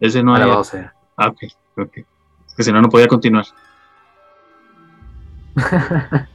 [0.00, 0.34] Ese no.
[0.34, 0.92] Alabado sea.
[1.16, 1.44] Ah, ok,
[1.78, 1.92] ok.
[2.56, 3.46] Que si no, no podía continuar.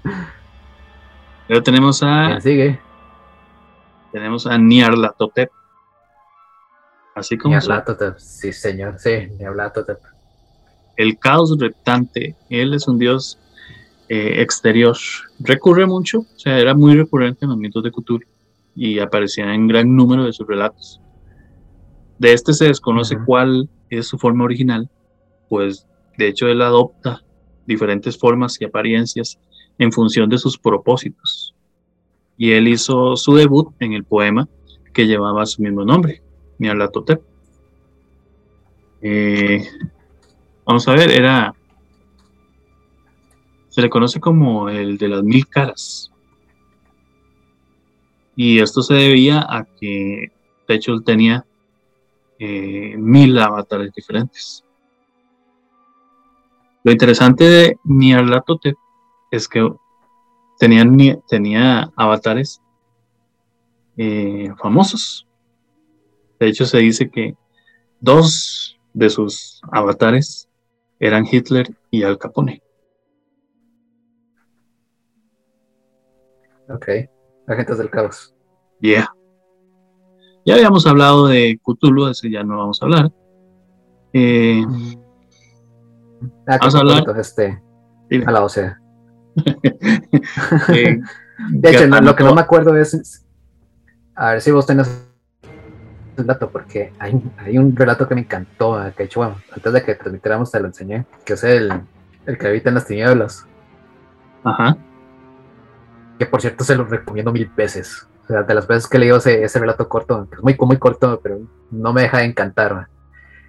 [1.49, 2.90] Luego tenemos a ¿Quién sigue?
[4.11, 5.49] Tenemos a Nyarlathotep.
[7.15, 7.55] Así como.
[7.55, 9.99] Nyarlathotep, sí señor, sí, Nyarlathotep.
[10.97, 12.35] el caos reptante.
[12.49, 13.39] Él es un dios
[14.09, 14.97] eh, exterior.
[15.39, 18.25] Recurre mucho, o sea, era muy recurrente en los mitos de Cthulhu
[18.75, 21.01] y aparecía en gran número de sus relatos.
[22.19, 24.89] De este se desconoce cuál es su forma original,
[25.49, 27.23] pues de hecho él adopta
[27.65, 29.39] diferentes formas y apariencias
[29.77, 31.50] en función de sus propósitos.
[32.41, 34.49] Y él hizo su debut en el poema
[34.95, 36.23] que llevaba su mismo nombre,
[36.57, 37.22] Nyarlathotep.
[38.99, 39.63] Eh,
[40.65, 41.53] vamos a ver, era.
[43.69, 46.11] Se le conoce como el de las mil caras.
[48.35, 50.31] Y esto se debía a que,
[50.68, 51.45] de hecho, él tenía
[52.39, 54.63] eh, mil avatares diferentes.
[56.84, 58.76] Lo interesante de Nyarlathotep
[59.30, 59.72] es que
[60.69, 62.61] tenía, tenía avatares
[63.97, 65.27] eh, famosos.
[66.39, 67.35] De hecho, se dice que
[67.99, 70.49] dos de sus avatares
[70.99, 72.61] eran Hitler y Al Capone.
[76.69, 76.88] Ok,
[77.47, 78.33] agentes del caos.
[78.79, 79.11] Yeah.
[80.45, 83.11] Ya habíamos hablado de Cthulhu, ese ya no vamos a hablar.
[84.13, 84.63] Eh,
[86.47, 87.63] Ah, Vamos a hablar- este,
[88.09, 88.25] dime.
[88.25, 88.80] alabado sea.
[90.73, 90.99] eh,
[91.49, 93.25] De hecho, no- lo que no me acuerdo es.
[94.15, 95.07] A ver si vos tenés
[96.17, 98.81] el dato, porque hay, hay un relato que me encantó.
[98.85, 101.71] eh, Que de hecho, bueno, antes de que transmitiéramos te lo enseñé, que es el,
[102.25, 103.45] el que habita en las tinieblas.
[104.43, 104.77] Ajá.
[106.19, 108.07] Que por cierto se lo recomiendo mil veces.
[108.23, 110.55] O sea, de las veces que he leído ese, ese relato corto, que es muy,
[110.59, 111.39] muy corto, pero
[111.71, 112.87] no me deja de encantar.
[112.87, 112.91] eh.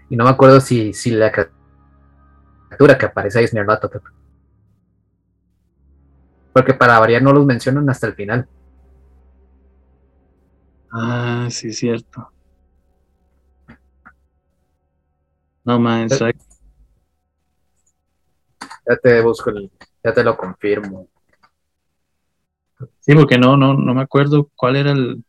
[0.09, 4.03] Y no me acuerdo si, si la criatura que aparece ahí es Nyarlathotep.
[6.53, 8.47] Porque para variar no los mencionan hasta el final.
[10.93, 12.31] Ah, sí, cierto.
[15.65, 16.33] No más, Eh.
[18.89, 19.71] Ya te busco el,
[20.03, 21.09] ya te lo confirmo.
[23.01, 25.25] sí, porque no, no, no me acuerdo cuál era el.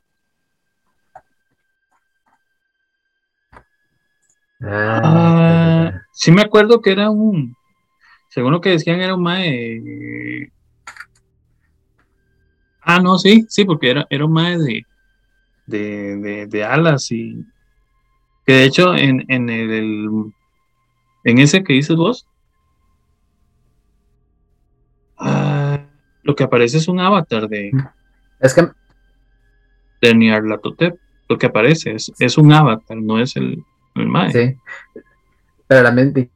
[4.62, 7.56] Ah, Ah, Sí me acuerdo que era un,
[8.30, 10.52] según lo que decían, era un mae.
[12.86, 14.86] Ah, no, sí, sí, porque era, era un mae de,
[15.66, 17.46] de, de, alas y
[18.46, 20.10] que de hecho en, en el
[21.24, 22.28] en ese que dices vos
[25.18, 25.80] ah,
[26.24, 27.72] lo que aparece es un avatar de
[28.42, 28.68] es que
[30.02, 31.00] de Nyarlathotep.
[31.30, 33.64] Lo que aparece es, es un avatar no es el,
[33.96, 34.32] el mae.
[34.32, 34.58] Sí.
[35.66, 36.30] Pero la mente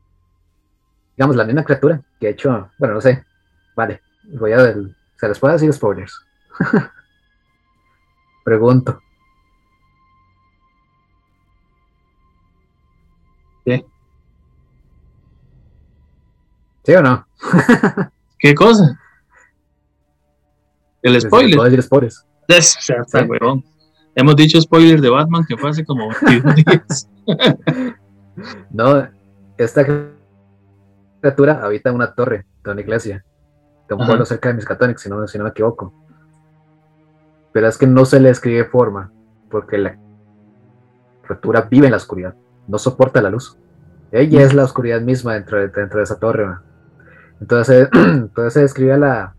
[1.17, 3.25] digamos la misma criatura que ha hecho bueno no sé.
[3.75, 4.77] Vale voy a ver
[5.17, 6.26] se les puede decir spoilers
[8.43, 9.01] pregunto
[16.87, 17.27] ¿Sí o no?
[18.39, 18.97] ¿Qué cosa?
[21.01, 21.59] El spoiler.
[21.59, 22.25] Decir spoilers.
[24.15, 26.07] Hemos dicho spoiler de Batman que fue hace como
[26.55, 27.09] días.
[28.71, 29.05] no,
[29.57, 29.85] esta
[31.21, 33.25] criatura habita en una torre de una iglesia,
[33.89, 36.06] de un pueblo cerca de Miskatonic, si no, si no me equivoco.
[37.57, 39.11] Pero es que no se le escribe forma,
[39.49, 39.97] porque la
[41.23, 42.35] criatura vive en la oscuridad,
[42.67, 43.57] no soporta la luz.
[44.11, 46.45] Ella es la oscuridad misma dentro de, dentro de esa torre.
[47.41, 49.35] Entonces, entonces se describe a la,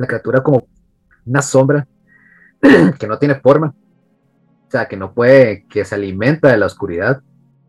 [0.00, 0.66] la criatura como
[1.24, 1.86] una sombra
[2.98, 3.68] que no tiene forma.
[4.66, 7.22] O sea, que no puede, que se alimenta de la oscuridad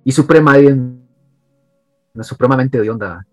[0.04, 0.56] y suprema,
[2.22, 3.24] supremamente onda.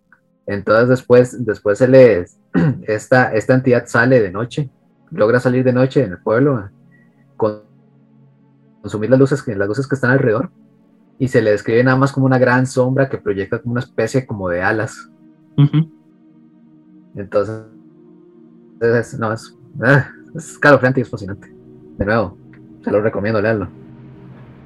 [0.46, 2.38] Entonces después, después se les,
[2.82, 4.70] esta, esta entidad sale de noche,
[5.10, 6.68] logra salir de noche en el pueblo,
[7.36, 7.62] con,
[8.80, 10.50] consumir las luces, las luces que están alrededor
[11.18, 14.26] y se le describe nada más como una gran sombra que proyecta como una especie
[14.26, 15.10] como de alas.
[17.16, 17.64] Entonces,
[18.80, 21.52] es, no, es, ah, es escalofriante y es fascinante.
[21.96, 22.38] De nuevo,
[22.84, 23.68] se lo recomiendo leerlo.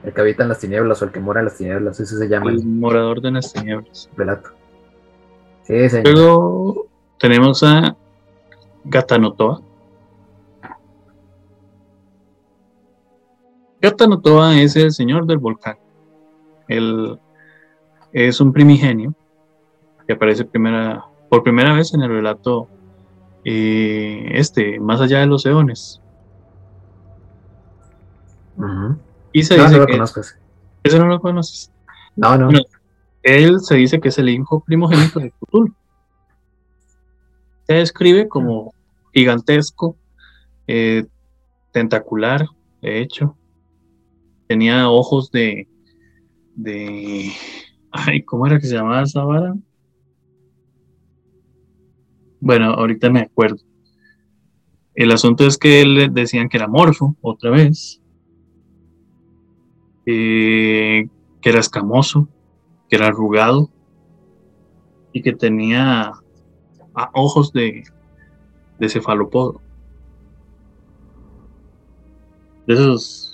[0.05, 2.29] El que habita en las tinieblas o el que mora en las tinieblas, ese se
[2.29, 2.51] llama.
[2.51, 4.11] El morador de las tinieblas.
[4.17, 4.51] Relato.
[5.63, 6.13] Sí, señor.
[6.13, 6.87] Luego
[7.19, 7.97] tenemos a
[8.85, 9.63] Gatanotoa.
[13.83, 15.77] Gatanotoa es el señor del volcán.
[16.69, 17.19] Él
[18.13, 19.13] es un primigenio
[20.07, 22.69] que aparece primera, por primera vez en el relato
[23.45, 26.01] eh, este, más allá de los eones.
[29.33, 30.01] Y se dice que.
[30.85, 31.73] ¿Eso no lo conoces?
[32.15, 32.51] No, no.
[33.23, 35.75] él se dice que es el hijo primogénito de Cthulhu.
[37.67, 38.75] Se describe como
[39.13, 39.97] gigantesco,
[40.69, 41.07] eh,
[41.73, 42.47] tentacular,
[42.81, 43.37] de hecho.
[44.53, 45.67] Tenía ojos de,
[46.55, 47.33] de...
[47.91, 49.55] Ay, ¿cómo era que se llamaba esa vara?
[52.39, 53.63] Bueno, ahorita me acuerdo.
[54.95, 58.03] El asunto es que él decían que era morfo, otra vez.
[60.05, 61.09] Eh,
[61.41, 62.29] que era escamoso,
[62.91, 63.71] que era arrugado
[65.15, 66.13] y que tenía
[67.15, 67.85] ojos de,
[68.79, 69.63] de cefalopodo.
[72.67, 73.32] De esos,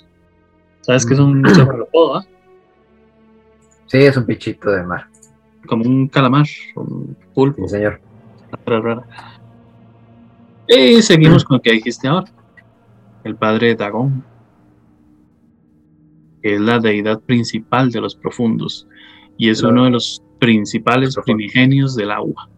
[0.89, 1.49] ¿sabes qué es un mm.
[1.53, 2.15] cefalopodo?
[2.15, 2.25] Ah?
[3.85, 5.05] Sí, es un pichito de mar.
[5.67, 7.67] Como un calamar, un pulpo.
[7.67, 8.01] Sí, señor.
[10.67, 12.31] Y seguimos con lo que dijiste ahora.
[13.23, 14.23] El padre Dagón,
[16.41, 18.87] que es la deidad principal de los profundos
[19.37, 22.49] y es uno de los principales primigenios del agua.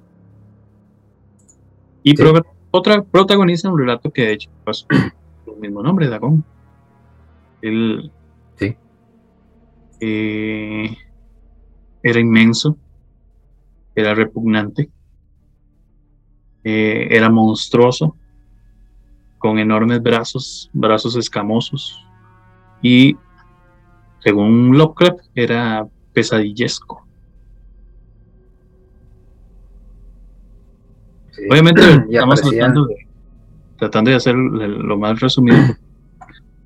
[2.04, 2.16] Y
[2.72, 6.46] otra protagoniza un relato que de hecho pues, el mismo nombre, Dagón.
[7.62, 8.21] Él sí.
[10.04, 10.98] Eh,
[12.02, 12.76] era inmenso,
[13.94, 14.90] era repugnante,
[16.64, 18.16] eh, era monstruoso,
[19.38, 22.04] con enormes brazos, brazos escamosos,
[22.82, 23.16] y
[24.24, 27.06] según Lovecraft era pesadillesco.
[31.50, 33.08] Obviamente estamos tratando de,
[33.78, 35.58] tratando de hacer lo más resumido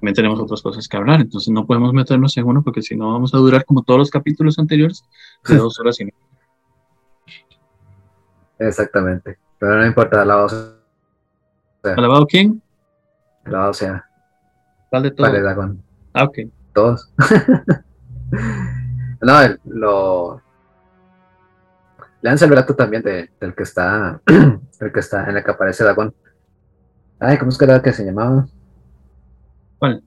[0.06, 3.14] también tenemos otras cosas que hablar, entonces no podemos meternos en uno porque si no
[3.14, 5.03] vamos a durar como todos los capítulos anteriores
[5.48, 6.19] de dos horas y media.
[8.60, 11.95] Exactamente, pero no importa, alabado sea.
[11.98, 12.61] ¿Alabado quién?
[13.45, 14.06] Alabado sea.
[14.91, 15.32] ¿Cuál de todos?
[15.32, 15.76] Vale,
[16.14, 16.38] Ah, ok.
[16.72, 17.11] Todos.
[19.22, 20.40] no, el, lo...
[22.22, 25.84] Leanse el relato también de, del que está, el que está, en el que aparece
[25.84, 26.14] Dagón.
[27.19, 28.45] Ay, ¿cómo es que era que se llamaba?
[29.86, 30.03] ¿Cuál?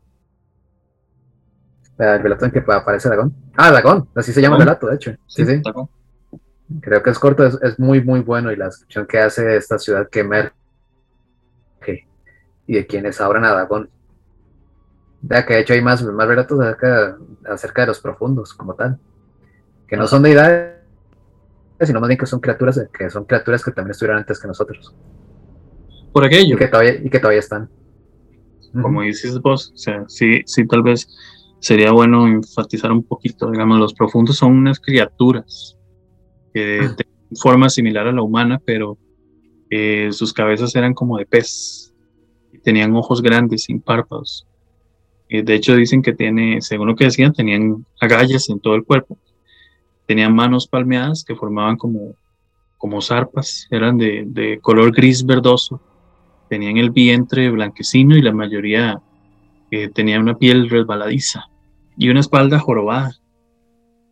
[1.98, 3.34] El relato en que aparece Dragón.
[3.56, 5.16] Ah, Dragón, así se llama el relato, de hecho.
[5.26, 5.60] Sí, sí.
[6.80, 9.78] Creo que es corto, es, muy, muy bueno y la descripción que hace de esta
[9.78, 10.52] ciudad que emerge
[12.66, 13.90] y de quienes abran a Dragón.
[15.22, 18.98] Vea que de hecho hay más, más relatos acerca, acerca de los profundos como tal.
[19.88, 20.76] que no son deidades,
[21.80, 24.94] sino más bien que son criaturas que son criaturas que también estuvieron antes que nosotros.
[26.12, 26.54] Por aquello.
[26.54, 27.68] Y que todavía, y que todavía están.
[28.72, 31.08] Como dices vos, o sea, sí, sí, tal vez
[31.60, 35.76] sería bueno enfatizar un poquito, digamos, los profundos son unas criaturas
[36.52, 36.94] que ah.
[36.96, 38.98] tienen forma similar a la humana, pero
[39.70, 41.94] eh, sus cabezas eran como de pez
[42.52, 44.46] y tenían ojos grandes sin párpados.
[45.28, 48.84] Eh, de hecho, dicen que tiene, según lo que decían, tenían agallas en todo el
[48.84, 49.18] cuerpo.
[50.06, 52.14] Tenían manos palmeadas que formaban como,
[52.78, 55.82] como zarpas, eran de, de color gris verdoso.
[56.48, 59.00] Tenían el vientre blanquecino y la mayoría
[59.70, 61.44] eh, tenían una piel resbaladiza
[61.96, 63.12] y una espalda jorobada.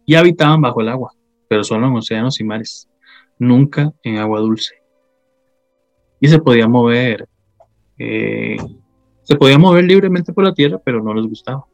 [0.04, 1.12] Y habitaban bajo el agua,
[1.48, 2.88] pero solo en océanos y mares,
[3.38, 4.74] nunca en agua dulce.
[6.20, 7.28] Y se podía mover
[7.98, 8.56] eh,
[9.22, 11.64] se podía mover libremente por la tierra, pero no les gustaba.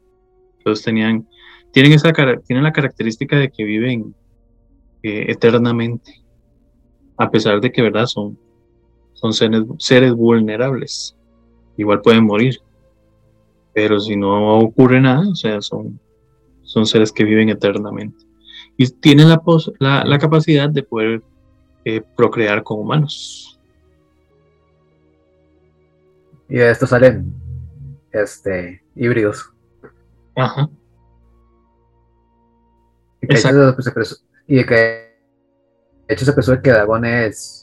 [0.57, 1.27] Entonces tenían,
[1.71, 4.15] tienen, esa, tienen la característica de que viven
[5.03, 6.23] eh, eternamente,
[7.17, 8.05] a pesar de que, ¿verdad?
[8.07, 8.37] Son,
[9.23, 11.15] son seres, seres vulnerables.
[11.77, 12.59] Igual pueden morir,
[13.73, 15.97] pero si no ocurre nada, o sea, son,
[16.63, 18.25] son seres que viven eternamente.
[18.75, 19.41] Y tienen la,
[19.79, 21.23] la, la capacidad de poder
[21.85, 23.57] eh, procrear con humanos.
[26.49, 27.33] Y de esto salen
[28.11, 29.49] este, híbridos.
[30.35, 30.69] Ajá.
[33.21, 33.33] Y,
[34.47, 37.62] y de que de hecho se presume que Dragón es,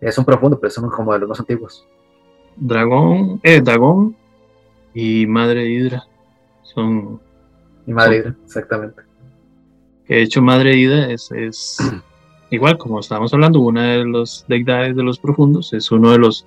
[0.00, 1.86] es un profundo, pero son como de los más antiguos.
[2.56, 4.16] Dragón, eh, Dragón
[4.92, 6.06] y Madre Hidra
[6.62, 7.20] son.
[7.86, 9.02] Y Madre Hidra, exactamente.
[10.08, 11.78] de hecho Madre Hidra es, es
[12.50, 16.46] igual, como estábamos hablando, una de los deidades de los profundos, es uno de los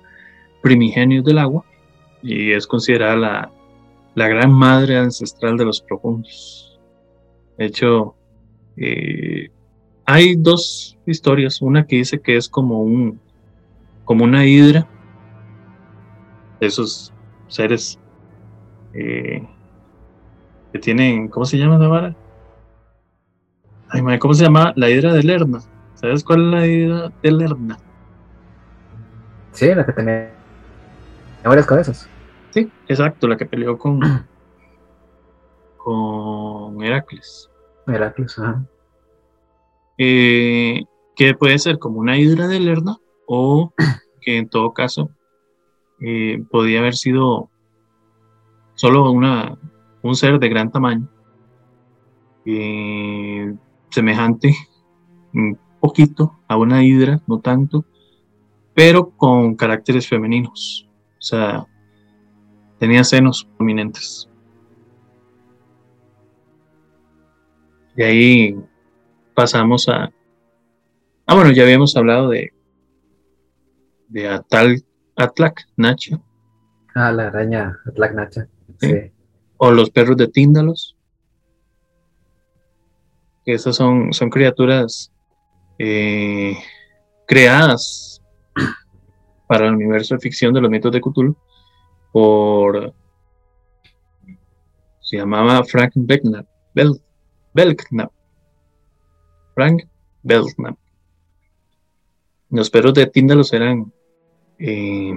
[0.62, 1.64] primigenios del agua
[2.22, 3.50] y es considerada
[4.14, 6.78] la, gran madre ancestral de los profundos.
[7.56, 8.16] De hecho,
[8.76, 9.50] eh,
[10.04, 13.20] hay dos historias, una que dice que es como un
[14.08, 14.88] como una hidra,
[16.60, 17.12] esos
[17.46, 18.00] seres
[18.94, 19.46] eh,
[20.72, 22.16] que tienen, ¿cómo se llama la vara?
[23.90, 24.72] Ay, ¿cómo se llama?
[24.76, 25.58] La hidra de Lerna.
[25.92, 27.76] ¿Sabes cuál es la hidra de Lerna?
[29.52, 30.32] Sí, la que tenía
[31.44, 32.08] varias cabezas.
[32.48, 34.00] Sí, exacto, la que peleó con,
[35.76, 37.50] con Heracles.
[37.86, 38.64] Heracles, ajá.
[39.98, 40.82] Eh,
[41.14, 42.96] que puede ser como una hidra de Lerna
[43.28, 43.72] o
[44.20, 45.10] que en todo caso
[46.00, 47.50] eh, podía haber sido
[48.74, 49.56] solo una,
[50.02, 51.08] un ser de gran tamaño,
[52.46, 53.54] eh,
[53.90, 54.56] semejante
[55.34, 57.84] un poquito a una hidra, no tanto,
[58.74, 60.88] pero con caracteres femeninos.
[61.18, 61.66] O sea,
[62.78, 64.28] tenía senos prominentes.
[67.96, 68.56] Y ahí
[69.34, 70.10] pasamos a...
[71.26, 72.52] Ah, bueno, ya habíamos hablado de,
[74.08, 74.84] de Atal,
[75.16, 76.20] Atlac Nacha.
[76.94, 78.48] Ah, la araña Atlac Nacha.
[78.80, 79.12] Sí.
[79.56, 80.96] O los perros de Tíndalos.
[83.44, 85.12] Que esas son, son criaturas
[85.78, 86.56] eh,
[87.26, 88.22] creadas
[89.46, 91.36] para el universo de ficción de los mitos de Cthulhu
[92.12, 92.94] por
[95.08, 96.46] se llamaba Frank Belknap,
[97.54, 98.12] Belknap,
[99.54, 99.84] Frank
[100.22, 100.76] Belknap.
[102.50, 103.90] Los perros de Tíndalos eran,
[104.58, 105.12] eh,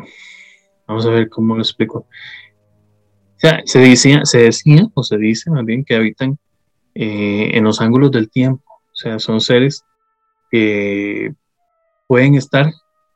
[0.88, 2.00] vamos a ver cómo lo explico.
[2.00, 2.08] O
[3.38, 6.38] sea, se decía, se decía o se dice más bien que habitan
[6.94, 8.64] eh, en los ángulos del tiempo.
[8.70, 9.84] O sea, son seres
[10.52, 11.34] que
[12.08, 12.72] pueden estar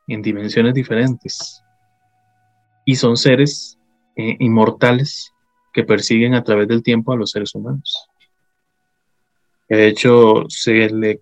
[0.08, 1.62] en dimensiones diferentes.
[2.84, 3.78] Y son seres
[4.16, 5.32] eh, inmortales
[5.72, 8.08] que persiguen a través del tiempo a los seres humanos.
[9.68, 11.20] De hecho, se le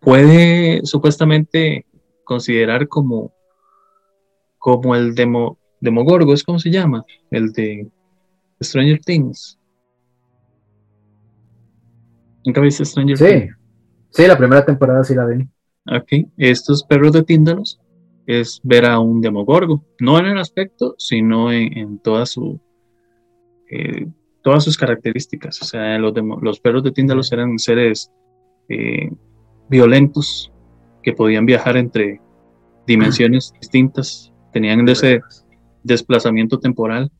[0.00, 1.86] puede supuestamente
[2.24, 3.32] considerar como,
[4.58, 7.04] como el demo, Demogorgo, ¿es como se llama?
[7.30, 7.88] El de
[8.62, 9.58] Stranger Things.
[12.44, 13.56] ¿Nunca viste Stranger Things?
[14.10, 15.46] Sí, la primera temporada sí la vi.
[15.88, 17.78] Ok, estos perros de Tíndalos
[18.26, 22.60] es ver a un demogorgo, no en el aspecto, sino en, toda su,
[23.70, 24.06] eh,
[24.42, 25.62] todas sus características.
[25.62, 26.12] O sea, los,
[26.42, 28.10] los perros de Tíndalos eran seres
[28.68, 29.10] eh,
[29.68, 30.52] violentos
[31.02, 32.20] que podían viajar entre
[32.86, 35.20] dimensiones distintas, tenían ese
[35.82, 37.10] desplazamiento temporal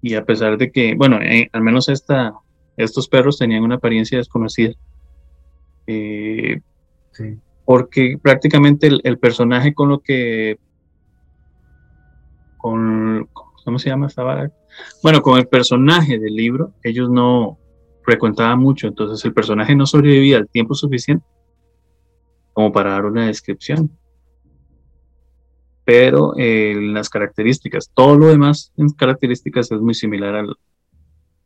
[0.00, 2.32] y a pesar de que, bueno, eh, al menos esta,
[2.76, 4.74] estos perros tenían una apariencia desconocida.
[5.86, 6.62] sí
[7.68, 10.58] porque prácticamente el, personaje con lo que,
[12.56, 13.28] con,
[13.62, 14.50] ¿cómo se llama esta vara?
[15.02, 17.58] Bueno, con el personaje del libro, ellos no,
[18.04, 21.26] frecuentaba mucho, entonces el personaje no sobrevivía el tiempo suficiente
[22.54, 23.90] como para dar una descripción.
[25.88, 30.54] Pero eh, las características, todo lo demás en características es muy similar al,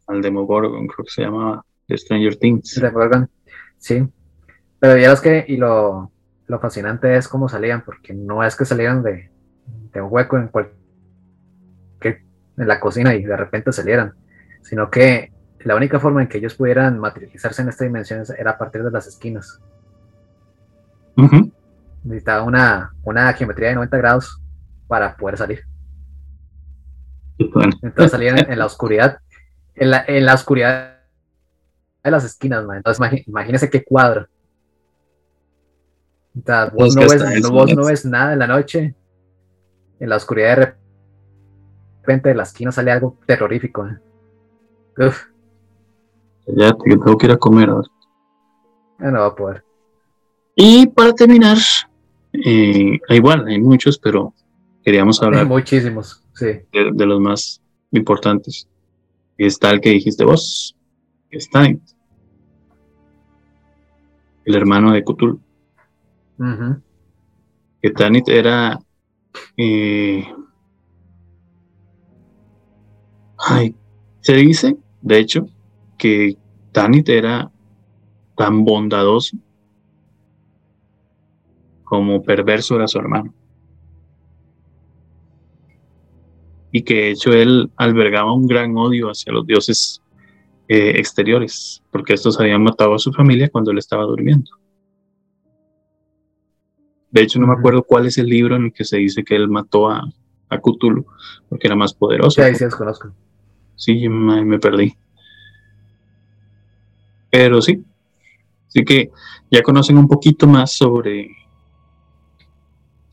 [0.08, 2.74] al Demogorgon, creo que se llamaba, de Stranger Things.
[2.80, 3.30] Demogorgon,
[3.78, 4.04] sí.
[4.80, 6.10] Pero ya es que, y lo,
[6.48, 9.30] lo fascinante es cómo salían, porque no es que salieran de,
[9.92, 10.82] de un hueco en cualquier
[12.56, 14.12] en la cocina y de repente salieran,
[14.62, 18.58] sino que la única forma en que ellos pudieran materializarse en esta dimensión era a
[18.58, 19.60] partir de las esquinas.
[22.04, 24.40] Necesitaba una, una geometría de 90 grados
[24.86, 25.64] para poder salir.
[27.38, 29.18] Entonces salían en, la oscuridad,
[29.74, 30.98] en la, en la oscuridad
[32.02, 34.26] de las esquinas, Entonces imagínese qué cuadro.
[36.34, 38.94] vos, no ves, vos no ves nada en la noche,
[40.00, 40.74] en la oscuridad de
[42.00, 43.86] repente de la esquina sale algo terrorífico.
[43.86, 43.98] ¿eh?
[46.46, 47.88] Ya tengo que ir a comer ahora.
[48.98, 49.64] Ya no va a poder.
[50.54, 51.58] Y para terminar,
[52.32, 54.34] eh, igual, hay muchos, pero
[54.84, 55.46] queríamos hablar.
[55.46, 56.46] muchísimos, sí.
[56.72, 58.68] De, los más importantes.
[59.38, 60.76] Está el que dijiste vos,
[61.30, 61.80] está el
[64.54, 65.40] hermano de Cthulhu.
[67.80, 68.78] Que Tanit era
[69.56, 70.24] eh,
[73.44, 73.74] Ay,
[74.20, 75.48] se dice, de hecho,
[75.98, 76.36] que
[76.70, 77.50] Tanit era
[78.36, 79.36] tan bondadoso
[81.92, 83.34] como perverso era su hermano.
[86.70, 90.00] Y que de hecho él albergaba un gran odio hacia los dioses
[90.68, 94.50] eh, exteriores, porque estos habían matado a su familia cuando él estaba durmiendo.
[97.10, 99.36] De hecho, no me acuerdo cuál es el libro en el que se dice que
[99.36, 100.02] él mató a,
[100.48, 101.04] a Cthulhu,
[101.50, 102.42] porque era más poderoso.
[102.42, 103.12] Sí, sí, conozco.
[103.76, 104.96] Sí, me, perdí.
[107.28, 107.84] Pero sí,
[108.66, 109.10] así que
[109.50, 111.28] ya conocen un poquito más sobre,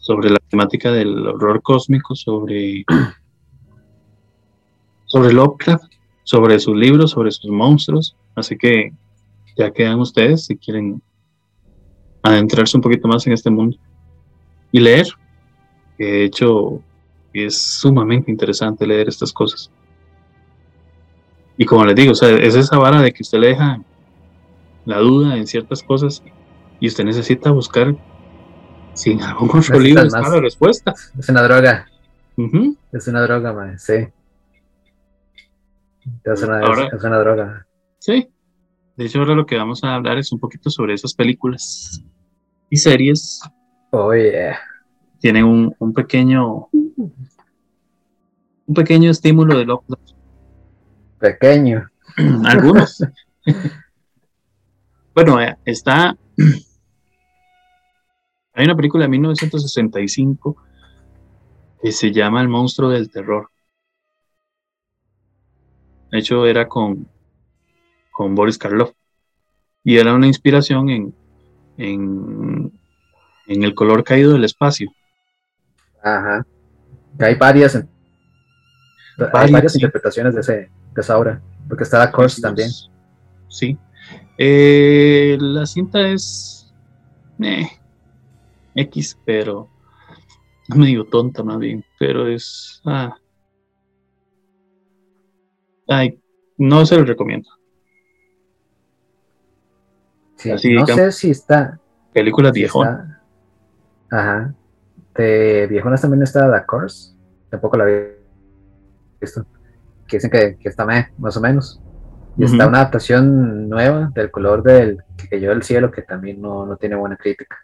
[0.09, 2.83] sobre la temática del horror cósmico, sobre,
[5.05, 5.83] sobre Lovecraft,
[6.23, 8.15] sobre sus libros, sobre sus monstruos.
[8.33, 8.91] Así que
[9.55, 10.99] ya quedan ustedes si quieren
[12.23, 13.77] adentrarse un poquito más en este mundo
[14.71, 15.05] y leer.
[15.99, 16.81] De hecho,
[17.31, 19.69] es sumamente interesante leer estas cosas.
[21.55, 23.79] Y como les digo, o sea, es esa vara de que usted le deja
[24.85, 26.23] la duda en ciertas cosas
[26.79, 27.95] y usted necesita buscar
[28.99, 30.93] si en algún otro libro está la respuesta.
[31.17, 31.87] Es una droga.
[32.91, 33.79] Es una droga, man.
[33.79, 34.07] sí.
[36.23, 37.65] Es una, es una droga.
[37.99, 38.27] Sí.
[38.97, 42.03] De hecho, ahora lo que vamos a hablar es un poquito sobre esas películas
[42.69, 43.39] y series.
[43.91, 44.59] Oh, yeah.
[45.19, 50.11] Tienen un, un pequeño un pequeño estímulo de Lovecraft
[51.19, 51.89] Pequeño.
[52.45, 53.01] Algunos.
[55.15, 56.17] bueno, está.
[58.59, 60.57] Hay una película de 1965
[61.81, 63.49] que se llama El monstruo del terror.
[66.11, 67.07] De hecho, era con,
[68.11, 68.91] con Boris Karloff.
[69.81, 71.15] Y era una inspiración en,
[71.77, 72.77] en,
[73.47, 74.91] en el color caído del espacio.
[76.03, 76.45] Ajá.
[77.17, 80.53] Hay varias, hay varias interpretaciones de ese,
[80.93, 82.69] de esa obra, porque está la Course también.
[83.47, 83.77] Sí.
[84.37, 86.73] Eh, la cinta es
[87.41, 87.78] eh,
[88.79, 89.69] X, pero
[90.75, 92.81] medio tonta más bien, pero es...
[92.85, 93.15] Ah,
[95.87, 96.19] ay,
[96.57, 97.49] no se lo recomiendo.
[100.35, 101.79] Sí, no sé si está...
[102.13, 103.21] Película viejona.
[104.09, 104.55] Ajá.
[105.15, 107.13] De viejonas también está La Course.
[107.49, 108.07] Tampoco la había
[109.19, 109.45] visto
[110.09, 110.85] que dicen que, está
[111.17, 111.81] más o menos.
[112.37, 116.75] Y está una adaptación nueva del color del que cayó del cielo, que también no,
[116.77, 117.57] tiene buena crítica.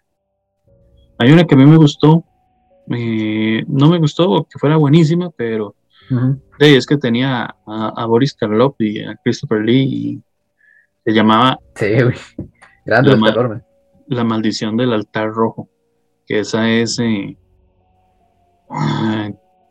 [1.18, 2.24] Hay una que a mí me gustó,
[2.92, 5.76] eh, no me gustó que fuera buenísima, pero
[6.60, 10.22] es que tenía a, Boris Karloff y a Christopher Lee y
[11.04, 11.96] se llamaba sí,
[12.86, 13.64] Grande la,
[14.08, 15.70] la, maldición del altar rojo,
[16.28, 17.36] que esa es eh,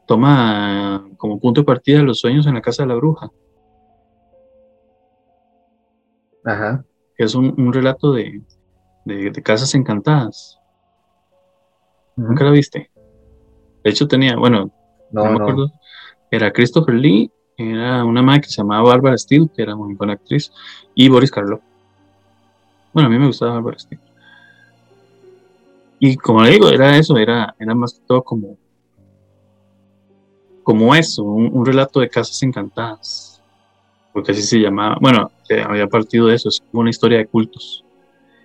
[0.07, 3.31] toma como punto de partida los sueños en la casa de la bruja.
[6.45, 6.85] Ajá.
[7.17, 8.43] Es un, relato de,
[9.43, 10.59] casas encantadas.
[12.17, 12.91] ¿Nunca la viste?
[13.83, 14.71] De hecho tenía, bueno,
[15.11, 15.71] no, me acuerdo.
[16.31, 20.15] Era Christopher Lee, era una madre que se llamaba Barbara Steele, que era muy buena
[20.15, 20.53] actriz,
[20.95, 21.61] y Boris Karloff.
[22.93, 24.03] Bueno, a mí me gustaba Barbara Steele.
[25.99, 28.57] Y como le digo, era eso, era, era más que todo como
[30.65, 33.43] como eso, un, relato de casas encantadas.
[34.13, 35.31] porque así se llamaba, bueno,
[35.67, 37.85] había partido de eso, es una historia de cultos,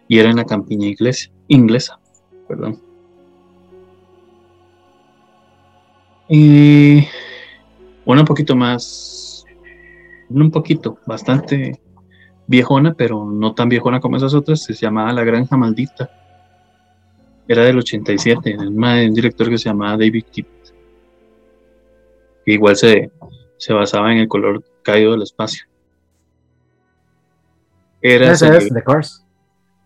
[0.07, 1.99] y era en la campiña inglesa, inglesa,
[2.47, 2.88] perdón.
[6.29, 7.07] Y
[8.05, 9.43] una un poquito más,
[10.29, 11.81] un poquito, bastante
[12.45, 16.09] viejona, pero no tan viejona como esas otras, se llamaba La Granja Maldita.
[17.47, 20.47] Era del 87, un director que se llamaba David Kitt.
[22.45, 23.11] Que igual se,
[23.57, 25.65] se basaba en el color caído del espacio.
[28.01, 28.33] Era.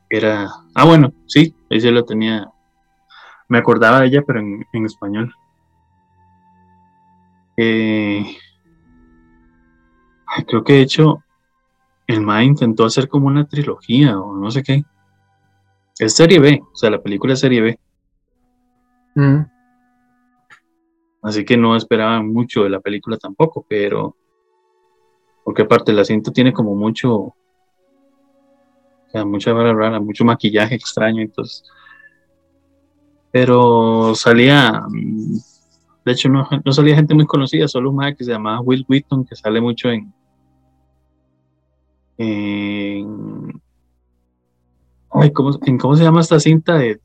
[0.10, 0.50] Era.
[0.76, 2.50] Ah, bueno, sí, ella lo tenía.
[3.48, 5.34] Me acordaba de ella, pero en, en español.
[7.58, 8.38] Eh,
[10.48, 11.24] creo que de hecho
[12.08, 14.84] el MAE intentó hacer como una trilogía o no sé qué.
[16.00, 17.80] Es serie B, o sea, la película es serie B.
[19.16, 19.46] Mm.
[21.22, 24.16] Así que no esperaba mucho de la película tampoco, pero
[25.44, 27.36] porque aparte el asiento tiene como mucho, o
[29.12, 31.64] sea, mucha vara rara, mucho maquillaje extraño, entonces.
[33.32, 35.38] Pero salía, mm,
[36.06, 39.26] de hecho no, no salía gente muy conocida, solo un que se llamaba Will Wheaton,
[39.26, 40.14] que sale mucho en,
[42.18, 43.62] en,
[45.34, 47.00] ¿cómo, se llama esta cinta de,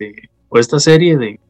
[0.49, 1.41] o esta serie de,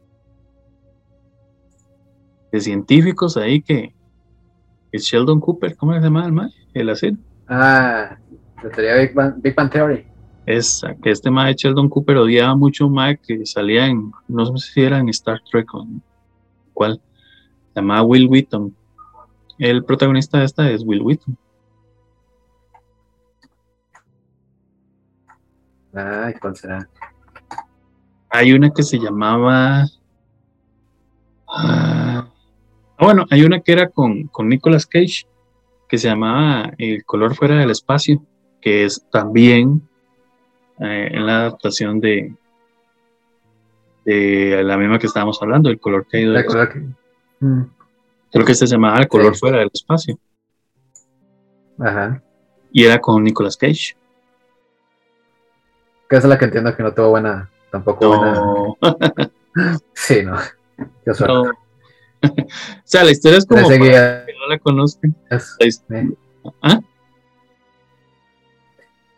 [2.51, 3.93] de científicos ahí que
[4.91, 6.53] es Sheldon Cooper, ¿cómo se llama el mal?
[6.73, 7.13] El hacer.
[7.47, 8.17] Ah,
[8.63, 10.05] la teoría Big Bang, Big Bang Theory.
[10.45, 14.71] Es que este mae Sheldon Cooper odiaba mucho un mae que salía en, no sé
[14.73, 16.01] si era en Star Trek o en
[16.73, 16.99] cuál,
[17.79, 18.75] se llamaba Will Wheaton.
[19.57, 21.37] El protagonista de esta es Will Wheaton.
[25.93, 26.89] Ay, ¿cuál será?
[28.29, 29.85] Hay una que se llamaba.
[31.47, 32.27] Ah,
[32.99, 35.25] bueno, hay una que era con, con Nicolas Cage,
[35.87, 38.21] que se llamaba El color fuera del espacio,
[38.61, 39.87] que es también
[40.79, 42.33] eh, en la adaptación de,
[44.03, 46.98] de la misma que estábamos hablando, El color caído del espacio.
[47.39, 47.63] Mm.
[48.31, 50.19] Creo que se llamaba El color fuera del espacio.
[51.79, 52.21] Ajá.
[52.71, 53.95] Y era con Nicolas Cage.
[56.07, 58.41] Que es la que entiendo que no tuvo buena, tampoco buena.
[59.93, 60.35] sí, no.
[61.07, 61.13] o
[62.83, 65.15] sea, la historia es como para que no la conozcan.
[66.61, 66.79] ¿Ah?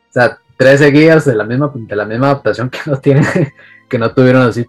[0.10, 3.26] O sea, 13 guías de la misma, de la misma adaptación que no tiene,
[3.90, 4.66] que no tuvieron así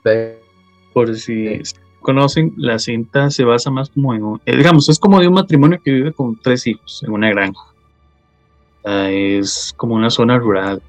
[0.94, 1.60] Por si
[2.02, 5.80] conocen, la cinta se basa más como en eh, digamos, es como de un matrimonio
[5.82, 7.62] que vive con tres hijos en una granja.
[8.84, 10.82] es como una zona rural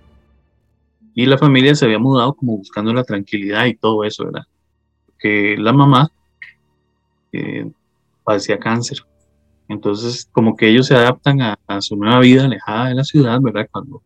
[1.15, 4.43] y la familia se había mudado como buscando la tranquilidad y todo eso, ¿verdad?
[5.19, 6.11] Que la mamá
[7.31, 7.69] eh,
[8.23, 8.99] padecía cáncer.
[9.69, 13.67] Entonces, como que ellos se adaptan a, su nueva vida alejada de la ciudad, ¿verdad?
[13.71, 14.01] Cuando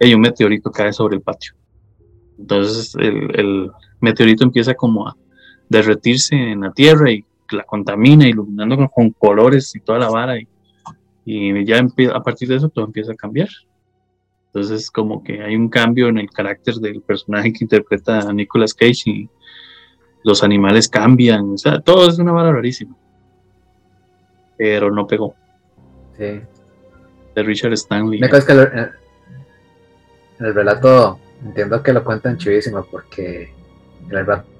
[0.00, 1.54] hay un meteorito cae sobre el patio.
[2.38, 3.70] Entonces, el,
[4.00, 5.16] meteorito empieza como a
[5.72, 10.38] derretirse en la tierra y la contamina, iluminando con, colores y toda la vara.
[10.38, 10.46] Y,
[11.24, 11.80] y ya
[12.14, 13.48] a partir de eso todo empieza a cambiar.
[14.46, 18.74] Entonces, como que hay un cambio en el carácter del personaje que interpreta a Nicolas
[18.74, 19.28] Cage y
[20.24, 22.94] los animales cambian, o sea, todo es una vara rarísima.
[24.56, 25.34] Pero no pegó.
[26.16, 26.40] Sí.
[27.34, 28.20] De Richard Stanley.
[28.20, 28.90] Me que el,
[30.38, 33.50] el, relato, entiendo que lo cuentan chivísimo porque
[34.04, 34.51] el relato,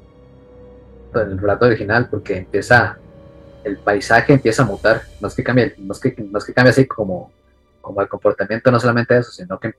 [1.20, 2.98] el relato original, porque empieza,
[3.64, 6.54] el paisaje empieza a mutar, no es que cambie, no es que, no es que
[6.54, 7.30] cambie así como
[7.82, 9.74] como el comportamiento, no solamente eso, sino que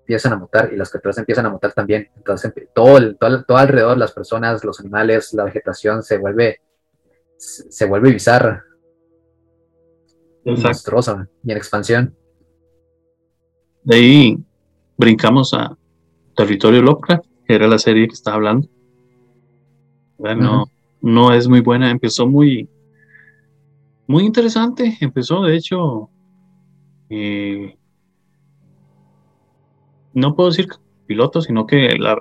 [0.00, 2.08] empiezan a mutar y las criaturas empiezan a mutar también.
[2.14, 6.60] Entonces, todo, todo, todo, alrededor, las personas, los animales, la vegetación se vuelve,
[7.36, 8.64] se vuelve bizarra,
[10.44, 12.16] monstruosa y en expansión.
[13.82, 14.38] De ahí
[14.96, 15.76] brincamos a
[16.36, 18.68] Territorio Lovecraft, que era la serie que estaba hablando.
[20.18, 20.70] Bueno,
[21.02, 22.68] no es muy buena, empezó muy,
[24.06, 26.10] muy interesante, empezó de hecho
[27.10, 27.76] eh,
[30.14, 30.68] no puedo decir
[31.06, 32.20] piloto, sino que la,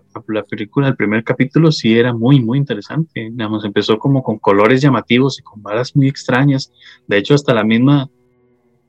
[0.49, 3.29] película, el primer capítulo sí era muy, muy interesante.
[3.31, 6.71] Digamos, empezó como con colores llamativos y con varas muy extrañas.
[7.07, 8.09] De hecho, hasta la misma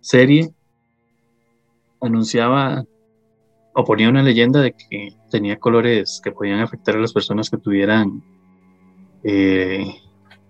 [0.01, 0.51] serie
[2.01, 2.85] anunciaba
[3.74, 7.59] o ponía una leyenda de que tenía colores que podían afectar a las personas que
[7.59, 8.23] tuvieran
[9.23, 9.87] eh,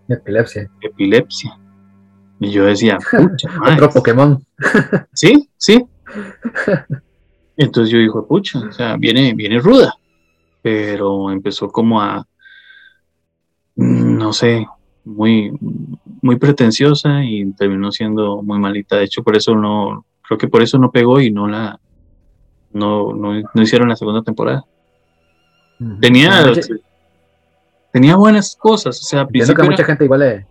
[0.09, 0.71] epilepsia.
[0.81, 1.59] epilepsia.
[2.41, 4.45] Y yo decía, pucha, otro Pokémon.
[5.13, 5.85] sí, sí.
[7.57, 9.95] Entonces yo dije, pucha, o sea, viene, viene ruda.
[10.63, 12.27] Pero empezó como a,
[13.77, 14.67] no sé,
[15.05, 15.53] muy,
[16.21, 18.97] muy pretenciosa y terminó siendo muy malita.
[18.97, 21.79] De hecho, por eso no creo que por eso no pegó y no la
[22.73, 24.65] no, no, hicieron la segunda temporada.
[26.01, 26.53] Tenía
[27.97, 30.47] tenía buenas cosas, o sea, que mucha gente igual le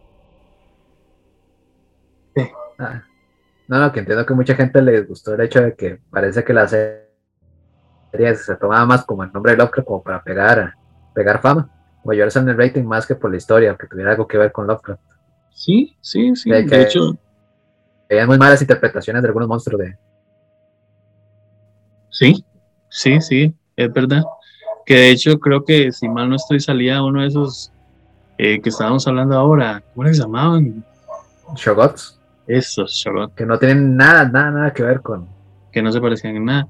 [2.79, 3.03] ah,
[3.67, 6.53] no, no, que entiendo que mucha gente les gustó el hecho de que parece que
[6.53, 10.73] la serie se tomaba más como el nombre de Lovecraft como para pegar,
[11.13, 11.69] pegar fama
[12.03, 14.51] o ayudarse en el rating más que por la historia, que tuviera algo que ver
[14.51, 15.03] con Lovecraft.
[15.51, 16.49] Sí, sí, sí.
[16.49, 17.15] De, hecho,
[18.09, 19.95] había muy malas interpretaciones de algunos monstruos de.
[22.09, 22.43] Sí,
[22.89, 24.23] sí, sí, es verdad.
[24.85, 27.71] Que de hecho creo que si mal no estoy salía uno de esos
[28.37, 30.85] eh, que estábamos hablando ahora, ¿cómo se llamaban?
[31.55, 32.19] Shogots.
[32.47, 33.33] Esos Shogots.
[33.35, 35.27] Que no tienen nada, nada, nada que ver con.
[35.71, 36.67] Que no se parecían en nada.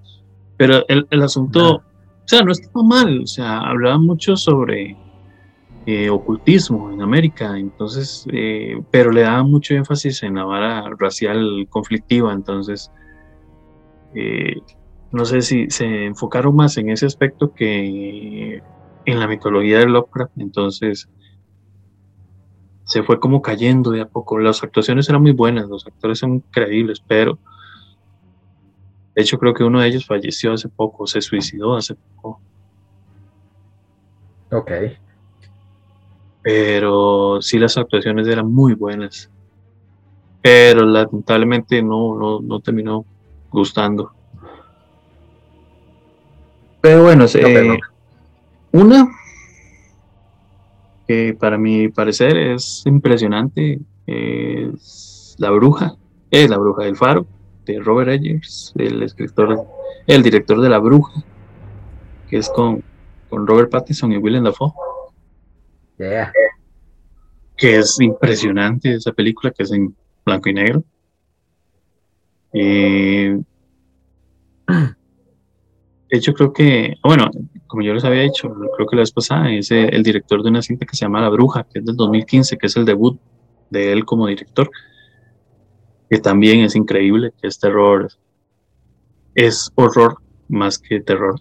[0.57, 1.83] Pero el, el asunto, o
[2.25, 4.95] sea, no estaba mal, o sea, hablaba mucho sobre
[5.87, 11.67] eh, ocultismo en América, entonces, eh, pero le daba mucho énfasis en la vara racial
[11.69, 12.91] conflictiva, entonces,
[14.15, 14.55] eh,
[15.15, 18.61] no sé si se enfocaron más en ese aspecto que
[19.05, 21.09] en la mitología de Lovecraft, entonces
[22.83, 24.37] se fue como cayendo de a poco.
[24.37, 27.39] Las actuaciones eran muy buenas, los actores son creíbles, pero
[29.15, 32.39] de hecho creo que uno de ellos falleció hace poco, se suicidó hace poco.
[34.51, 34.71] Ok
[36.45, 39.31] pero sí las actuaciones eran muy buenas.
[40.43, 43.03] Pero lamentablemente no, no, terminó
[43.49, 44.11] gustando.
[46.85, 47.79] Pero bueno, eh,
[48.71, 49.09] una
[51.07, 55.95] que para mi parecer es impresionante es La Bruja,
[56.29, 57.25] es La Bruja del Faro,
[57.65, 59.65] de Robert Eggers, el escritor,
[60.05, 61.23] el director de La Bruja,
[62.29, 62.83] que es con,
[63.31, 64.71] con Robert Pattinson y Willem Dafoe.
[67.57, 70.83] Que es impresionante esa película, que es en blanco y negro.
[76.15, 77.29] de hecho, creo que, bueno,
[77.67, 80.61] como yo les había dicho, creo que la vez pasada, es el director de una
[80.61, 83.19] cinta que se llama La Bruja, que es del 2015, que es el debut
[83.69, 84.71] de él como director,
[86.09, 88.09] que también es increíble, que es terror,
[89.33, 91.35] es horror más que terror.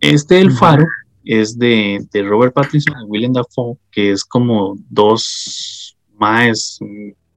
[0.00, 0.88] Este El Faro
[1.24, 6.80] es de, Robert Pattinson y William Dafoe, que es como dos más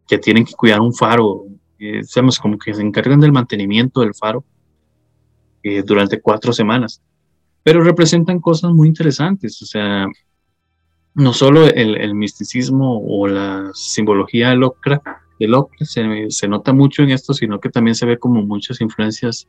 [0.08, 1.46] que tienen que cuidar un faro,
[1.78, 2.02] eh,
[2.42, 4.44] como que se encargan del mantenimiento del faro
[5.64, 7.02] eh, durante cuatro semanas.
[7.64, 10.08] Pero representan cosas muy interesantes, o sea,
[11.16, 15.06] no solo el, misticismo o la simbología de Lovecraft,
[15.82, 19.48] se, se, nota mucho en esto, sino que también se ve como muchas influencias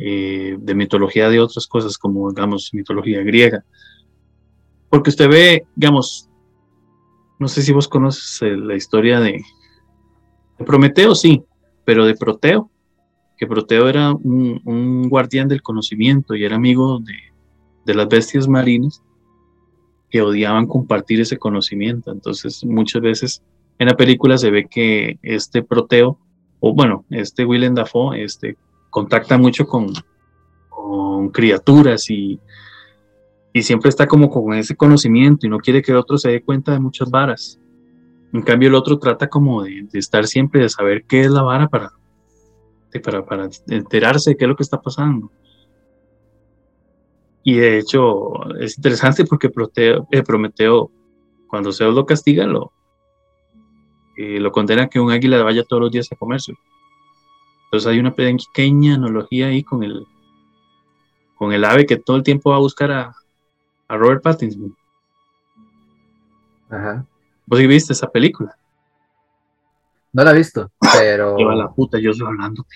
[0.00, 3.64] eh, de mitología de otras cosas, como, digamos, mitología griega.
[4.88, 6.28] Porque usted ve, digamos,
[7.40, 9.42] no sé si vos conoces eh, la historia de,
[10.64, 11.42] Prometeo, sí,
[11.84, 12.70] pero de Proteo,
[13.38, 17.14] que Proteo era un, guardián del conocimiento y era amigo de,
[17.86, 19.02] de las bestias marinas
[20.10, 22.10] que odiaban compartir ese conocimiento.
[22.10, 23.42] Entonces, muchas veces
[23.78, 26.18] en la película se ve que este Proteo,
[26.60, 28.56] o bueno, este Willem Dafoe, este
[28.90, 29.92] contacta mucho con,
[31.32, 32.40] criaturas y,
[33.52, 36.42] y, siempre está como con ese conocimiento y no quiere que el otro se dé
[36.42, 37.60] cuenta de muchas varas.
[38.32, 41.68] En cambio, el otro trata como de, estar siempre, de saber qué es la vara
[41.68, 41.92] para,
[43.02, 45.30] para, para enterarse de qué es lo que está pasando.
[47.42, 50.90] Y de hecho, es interesante porque eh, Prometeo,
[51.46, 52.72] cuando Zeus lo castiga, lo,
[54.18, 56.52] eh, lo condena a que un águila vaya todos los días a comerse.
[57.64, 60.06] Entonces hay una pequeña analogía ahí con el,
[61.36, 63.14] con el ave que todo el tiempo va a buscar a,
[63.88, 64.76] Robert Pattinson.
[66.68, 67.06] Ajá.
[67.46, 68.54] ¿Vos viste esa película?
[70.18, 71.36] No la he visto, pero.
[71.38, 72.66] Lleva la puta, yo estoy hablando.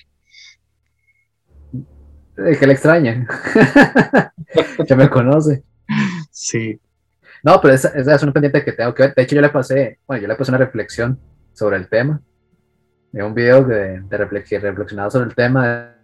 [2.36, 3.26] Es que le extraña.
[4.86, 5.64] ya me conoce.
[6.30, 6.80] Sí.
[7.42, 9.14] No, pero esa, es una pendiente que tengo que ver.
[9.16, 11.18] De hecho, yo le pasé, bueno, yo le pasé una reflexión
[11.52, 12.22] sobre el tema
[13.12, 15.96] un video de, de reflexionado sobre el tema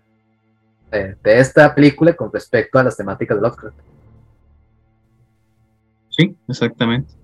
[0.90, 3.78] de, esta película con respecto a las temáticas de Lovecraft.
[6.10, 7.15] Sí, exactamente.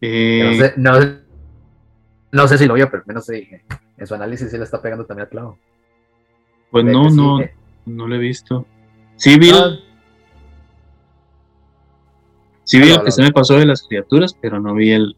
[0.00, 1.18] Eh, no, sé,
[2.58, 3.48] si lo vio, pero menos sí,
[3.96, 5.58] en su análisis sí le está pegando también al clavo.
[6.70, 7.54] Pues no, no, eh.
[7.86, 8.66] no lo he visto.
[9.16, 9.50] Sí vi,
[12.64, 15.16] sí vi lo que se me pasó de las criaturas, pero no vi el,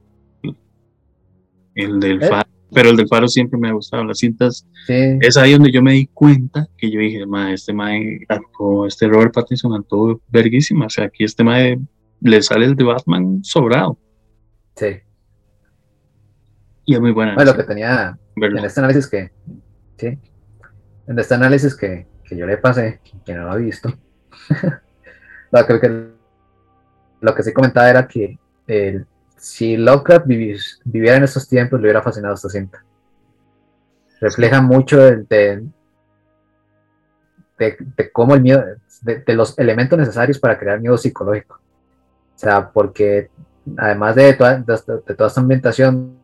[1.74, 2.30] el del eh,
[2.72, 4.04] pero el del faro siempre me ha gustado.
[4.04, 8.20] Las cintas, es ahí donde yo me di cuenta que yo dije, ma, este mae
[8.86, 10.86] este Robert Pattinson actuó verguísima.
[10.86, 11.78] O sea, aquí este mae
[12.20, 13.98] le sale el de Batman sobrado.
[14.76, 14.86] Sí.
[16.90, 17.36] Y es muy buena.
[17.36, 19.30] Bueno, lo que tenía, en este análisis que,
[19.96, 20.18] sí,
[21.06, 23.96] en este análisis que, que yo le pasé, que no lo ha visto,
[25.52, 26.06] no, creo que
[27.20, 28.40] lo que sí comentaba era que
[29.36, 32.84] si Lovecraft viviera en estos tiempos, le hubiera fascinado esta cinta.
[34.20, 35.62] Refleja mucho de,
[37.56, 38.64] de, cómo el miedo,
[39.02, 41.54] de, los elementos necesarios para crear miedo psicológico.
[42.34, 43.30] O sea, porque
[43.76, 46.19] además de toda, de, toda esta ambientación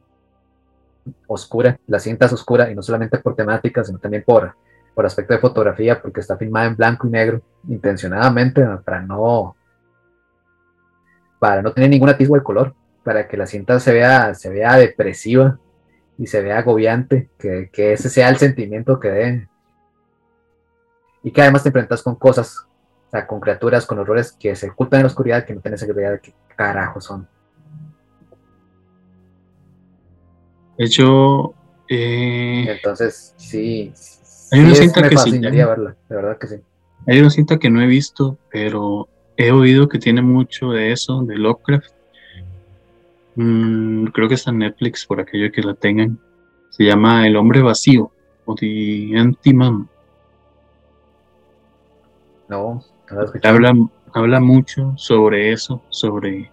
[1.26, 4.54] oscura, la cinta es oscura y no solamente por temática, sino también por,
[4.94, 9.56] por aspecto de fotografía, porque está filmada en blanco y negro intencionadamente para no
[11.38, 12.74] para no tener ningún atisbo de color,
[13.04, 15.58] para que la cinta se vea, se vea depresiva
[16.18, 19.48] y se vea agobiante, que, que ese sea el sentimiento que den.
[21.22, 22.66] Y que además te enfrentas con cosas,
[23.08, 25.82] o sea, con criaturas, con horrores que se ocultan en la oscuridad, que no tienes
[25.82, 27.28] idea de qué carajo son.
[30.78, 31.54] De hecho,
[31.88, 33.92] eh, entonces sí,
[34.50, 36.56] hay una cinta me que fascinaría verla, de verdad que sí.
[37.06, 41.22] Hay una cinta que no he visto, pero he oído que tiene mucho de eso,
[41.22, 41.92] de Lovecraft.
[43.36, 46.18] Mm, creo que está en Netflix por aquello que la tengan.
[46.70, 48.10] Se llama El hombre vacío
[48.44, 49.88] o The Empty Man.
[52.48, 52.82] No,
[53.42, 53.74] habla,
[54.12, 56.50] habla mucho sobre eso, sobre...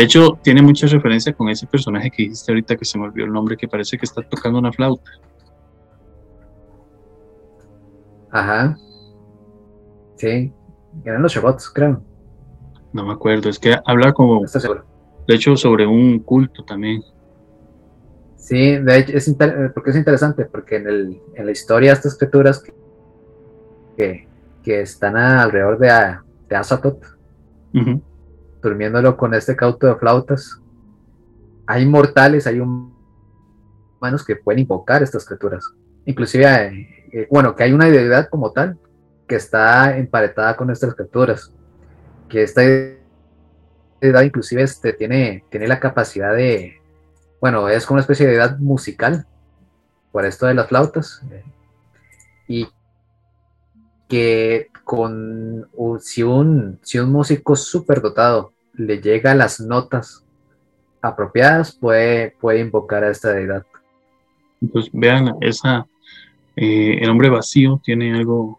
[0.00, 3.26] De hecho, tiene mucha referencia con ese personaje que dijiste ahorita que se me olvidó
[3.26, 5.10] el nombre, que parece que está tocando una flauta.
[8.30, 8.78] Ajá.
[10.16, 10.50] Sí,
[11.04, 12.02] eran los robots, creo.
[12.94, 14.42] No me acuerdo, es que habla como...
[15.28, 17.02] De hecho, sobre un culto también.
[18.36, 19.36] Sí, de hecho, es
[19.74, 22.64] porque es interesante, porque en, el, en la historia estas criaturas
[23.98, 24.26] que,
[24.64, 26.16] que, están alrededor de,
[26.48, 27.04] de Azatoth,
[28.62, 30.60] durmiéndolo con este cauto de flautas,
[31.66, 35.64] hay mortales, hay humanos que pueden invocar estas criaturas.
[36.04, 38.78] Inclusive, eh, eh, bueno, que hay una deidad como tal
[39.28, 41.52] que está emparetada con estas criaturas.
[42.28, 42.62] Que esta
[44.00, 46.80] edad inclusive este, tiene, tiene la capacidad de,
[47.40, 49.26] bueno, es como una especie de edad musical,
[50.10, 51.22] por esto de las flautas,
[52.48, 52.66] y
[54.10, 55.68] que con
[56.00, 60.24] si, un, si un músico súper dotado le llega a las notas
[61.00, 63.64] apropiadas, puede, puede invocar a esta deidad.
[64.72, 65.86] Pues vean, esa,
[66.56, 68.58] eh, el hombre vacío tiene algo,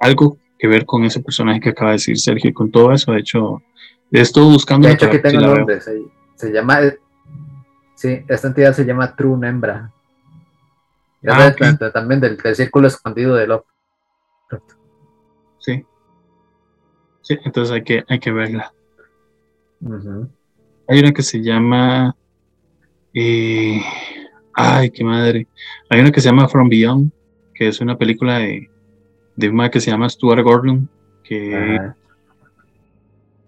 [0.00, 3.12] algo que ver con ese personaje que acaba de decir Sergio, con todo eso.
[3.12, 3.62] De hecho,
[4.10, 4.88] estuve buscando.
[4.88, 5.80] De hecho, que tengo el nombre.
[5.80, 6.80] Se, llama.
[7.94, 9.92] Sí, esta entidad se llama True Nembra.
[11.26, 11.54] Ah,
[11.92, 13.64] también del, círculo escondido de Love.
[15.58, 15.84] Sí.
[17.22, 18.72] Sí, entonces hay que, hay que verla.
[20.88, 22.16] Hay una que se llama.
[23.14, 23.80] Eh,
[24.54, 25.46] ay, qué madre.
[25.88, 27.12] Hay una que se llama From Beyond,
[27.54, 28.70] que es una película de,
[29.36, 30.88] de una que se llama Stuart Gordon,
[31.22, 31.78] que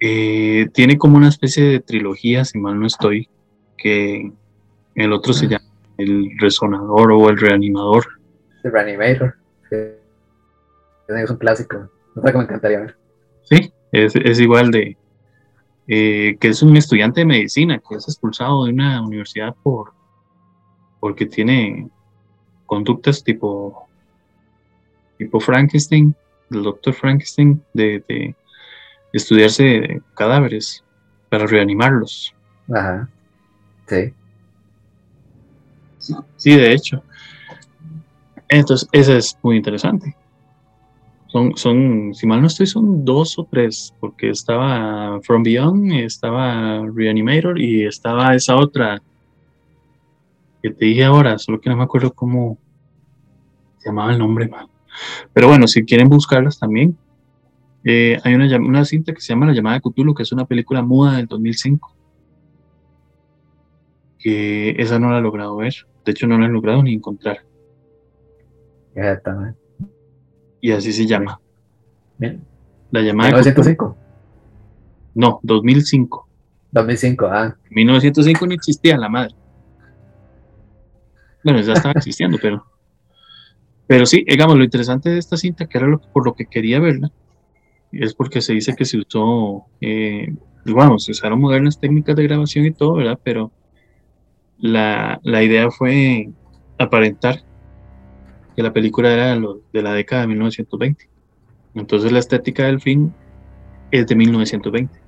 [0.00, 3.28] eh, tiene como una especie de trilogía, si mal no estoy,
[3.76, 4.32] que
[4.94, 5.64] el otro se llama
[5.96, 8.06] El Resonador o El Reanimador.
[8.64, 9.36] El Reanimator,
[11.16, 12.96] es un clásico, no sé me encantaría ver.
[13.42, 14.96] Sí, es, igual de,
[15.88, 19.92] eh, que es un estudiante de medicina que es expulsado de una universidad por
[21.00, 21.90] porque tiene
[22.66, 23.88] conductas tipo
[25.18, 26.14] tipo Frankenstein,
[26.50, 28.34] el doctor Frankenstein, de,
[29.12, 30.82] estudiarse cadáveres
[31.28, 32.34] para reanimarlos.
[32.72, 33.08] Ajá.
[33.86, 34.14] Sí.
[36.36, 37.02] Sí, de hecho.
[38.48, 40.16] Entonces, ese es muy interesante.
[41.32, 46.84] Son, son, si mal no estoy, son dos o tres, porque estaba From Beyond, estaba
[46.94, 49.00] Reanimator y estaba esa otra
[50.62, 52.58] que te dije ahora, solo que no me acuerdo cómo
[53.78, 54.66] se llamaba el nombre, man.
[55.32, 56.98] Pero bueno, si quieren buscarlas también,
[57.82, 60.44] eh, hay una, una, cinta que se llama La llamada de Cthulhu, que es una
[60.44, 61.96] película muda del 2005.
[64.18, 65.74] Que esa no la he logrado ver.
[66.04, 67.38] De hecho, no la he logrado ni encontrar.
[70.62, 71.38] Y así se llama.
[72.16, 72.42] Bien.
[72.90, 73.96] La llamada de 1905.
[75.14, 76.28] No, 2005.
[76.70, 77.54] 2005, ah.
[77.68, 79.34] 1905 no existía la madre.
[81.44, 82.64] Bueno, ya estaba existiendo, pero.
[83.86, 86.80] Pero sí, digamos, lo interesante de esta cinta, que era lo, por lo que quería
[86.80, 87.10] verla,
[87.90, 90.34] es porque se dice que se usó, eh,
[90.64, 93.18] pues, se usaron modernas técnicas de grabación y todo, ¿verdad?
[93.22, 93.52] Pero
[94.58, 96.30] la, idea fue
[96.78, 97.42] aparentar
[98.54, 99.38] que la película era
[99.72, 101.08] de, la década de 1920.
[101.74, 103.12] Entonces la estética del film
[103.90, 105.00] es de 1920.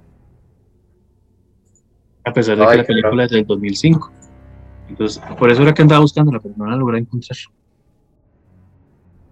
[2.24, 4.12] A pesar de que la película es del 2005.
[4.88, 7.38] Entonces, por eso era que andaba buscándola, pero no la logré encontrar.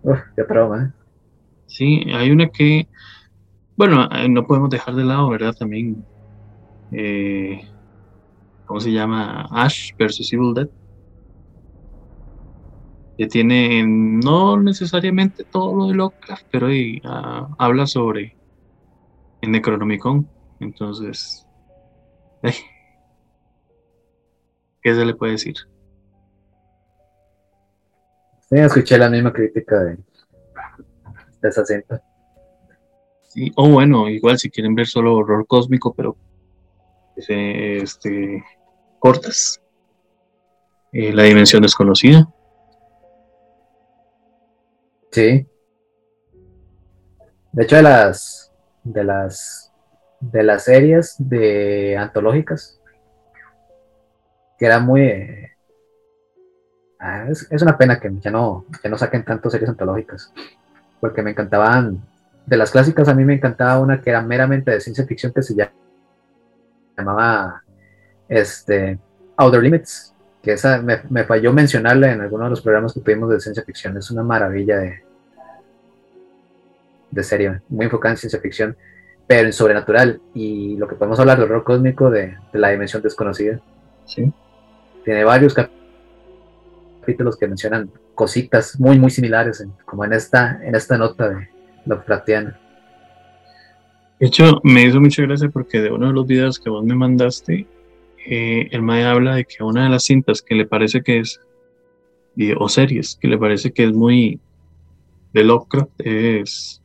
[0.02, 1.02] Uf, qué broma, ¿eh?
[1.66, 2.86] Sí, hay una que,
[3.76, 5.54] bueno, eh, no podemos dejar de lado, ¿verdad?
[5.58, 6.04] También,
[6.90, 7.62] eh,
[8.66, 9.46] ¿cómo se llama?
[9.50, 10.68] Ash versus Evil Dead.
[13.16, 18.36] Que tiene no necesariamente todo lo de Lovecraft, pero ahí, ah, habla sobre
[19.42, 20.28] el Necronomicon.
[20.60, 21.46] Entonces,
[24.82, 25.56] ¿qué se le puede decir?
[28.48, 32.02] Sí, escuché la misma crítica de, de esa cinta.
[33.28, 36.16] Sí, o bueno, igual si quieren ver solo horror cósmico, pero
[37.16, 38.44] este,
[38.98, 39.60] cortas.
[40.92, 42.28] Eh, la dimensión desconocida.
[45.12, 45.46] Sí.
[47.52, 48.52] De hecho, de las
[48.82, 49.72] de las
[50.20, 52.80] de las series de antológicas,
[54.58, 55.50] que era muy
[56.98, 60.32] ah, es, es, una pena que ya no, ya no saquen tantas series antológicas,
[61.00, 62.00] porque me encantaban,
[62.46, 65.42] de las clásicas a mí me encantaba una que era meramente de ciencia ficción que
[65.42, 65.54] se
[66.96, 67.62] llamaba
[68.28, 68.98] este,
[69.36, 70.11] Outer Limits,
[70.42, 73.62] que esa me, me falló mencionarla en alguno de los programas que tuvimos de ciencia
[73.62, 75.02] ficción, es una maravilla de,
[77.10, 78.76] de serie, muy enfocada en ciencia ficción,
[79.26, 80.20] pero en sobrenatural.
[80.34, 83.60] Y lo que podemos hablar del horror cósmico de, de la dimensión desconocida.
[84.04, 84.32] Sí.
[85.04, 91.28] Tiene varios capítulos que mencionan cositas muy, muy similares, como en esta, en esta nota
[91.28, 91.48] de
[91.86, 92.58] Lovecraftiana.
[94.18, 96.94] De hecho, me hizo mucha gracia porque de uno de los videos que vos me
[96.94, 97.66] mandaste,
[98.26, 101.40] eh, el Mae habla de que una de las cintas que le parece que es,
[102.58, 104.40] o series, que le parece que es muy
[105.32, 106.82] de Lovecraft, es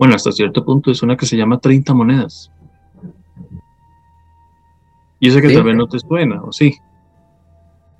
[0.00, 2.50] bueno, hasta cierto punto es una que se llama 30 monedas.
[5.18, 6.74] Y esa que tal vez no te suena, o sí,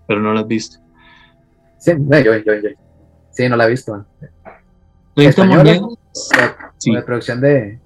[0.08, 0.78] pero no la has visto.
[1.76, 2.70] Sí, yo, yo, yo.
[3.32, 4.06] Sí, no la he visto.
[5.14, 5.82] 30 monedas.
[6.34, 6.90] La, sí.
[6.90, 7.78] la producción de.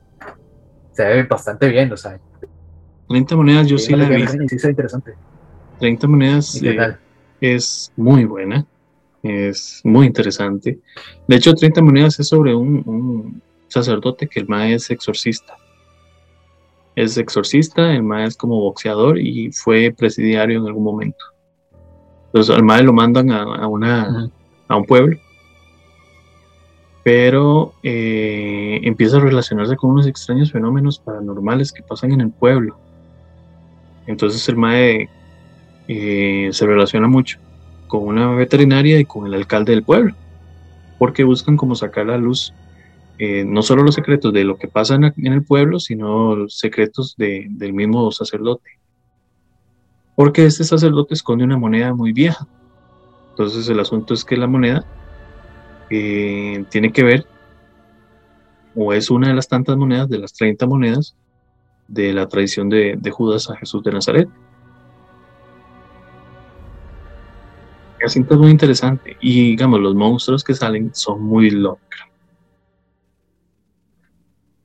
[0.92, 2.20] Se ve bastante bien, o sea.
[3.08, 4.32] 30 monedas, yo sí, sí la visto.
[4.48, 5.14] Sí, es interesante.
[5.80, 6.96] 30 monedas eh,
[7.40, 8.66] es muy buena,
[9.22, 10.78] es muy interesante.
[11.26, 15.56] De hecho, 30 monedas es sobre un, un sacerdote que el mae es exorcista.
[16.96, 21.24] Es exorcista, el mae es como boxeador y fue presidiario en algún momento.
[22.26, 24.30] Entonces al mae lo mandan a, una,
[24.68, 25.18] a un pueblo,
[27.04, 32.78] pero eh, empieza a relacionarse con unos extraños fenómenos paranormales que pasan en el pueblo.
[34.06, 35.08] Entonces el mae
[35.88, 37.38] eh, se relaciona mucho
[37.86, 40.14] con una veterinaria y con el alcalde del pueblo,
[40.98, 42.52] porque buscan como sacar la luz
[43.18, 47.72] eh, no solo los secretos de lo que pasa en, el pueblo, sino secretos del
[47.72, 48.68] mismo sacerdote.
[50.16, 52.46] Porque este sacerdote esconde una moneda muy vieja.
[53.30, 54.84] Entonces el asunto es que la moneda
[55.90, 57.26] eh, tiene que ver,
[58.74, 61.16] o es una de las tantas monedas, de las 30 monedas,
[61.88, 64.28] de la tradición de, Judas a Jesús de Nazaret.
[67.98, 71.80] El asunto es muy interesante y digamos, los monstruos que salen son muy locos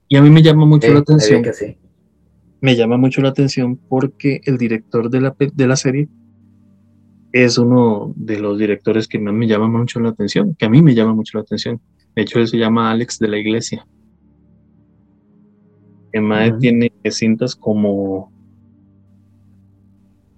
[0.10, 1.44] y a mí me llama mucho la atención.
[2.62, 6.10] Me llama mucho la atención porque el director de la, de la serie
[7.32, 10.82] es uno de los directores que más me llama mucho la atención, que a mí
[10.82, 11.80] me llama mucho la atención.
[12.16, 13.86] De hecho, él se llama Alex de la Iglesia.
[16.12, 18.32] El tiene cintas como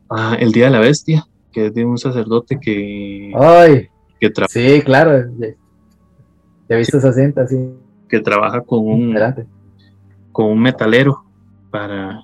[0.10, 3.90] ah, El Día de la Bestia, que es de un sacerdote que, Ay,
[4.20, 5.30] que Sí, claro.
[5.40, 7.74] Ya he visto esa cinta, sí.
[8.08, 9.18] Que trabaja con un,
[10.32, 11.26] con un metalero
[11.70, 12.24] para,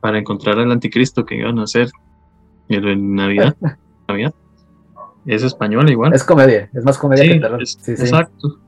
[0.00, 1.90] para encontrar al anticristo que iban a hacer
[2.68, 3.56] en Navidad.
[4.08, 4.34] Navidad.
[5.26, 6.14] Es español igual.
[6.14, 7.62] Es comedia, es más comedia que terror.
[7.62, 8.60] exacto.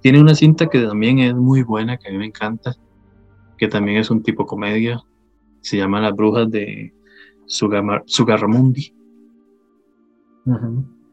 [0.00, 2.74] Tiene una cinta que también es muy buena, que a mí me encanta,
[3.58, 5.02] que también es un tipo comedia.
[5.60, 6.94] Se llama Las Brujas de
[7.46, 8.94] Sugarramundi.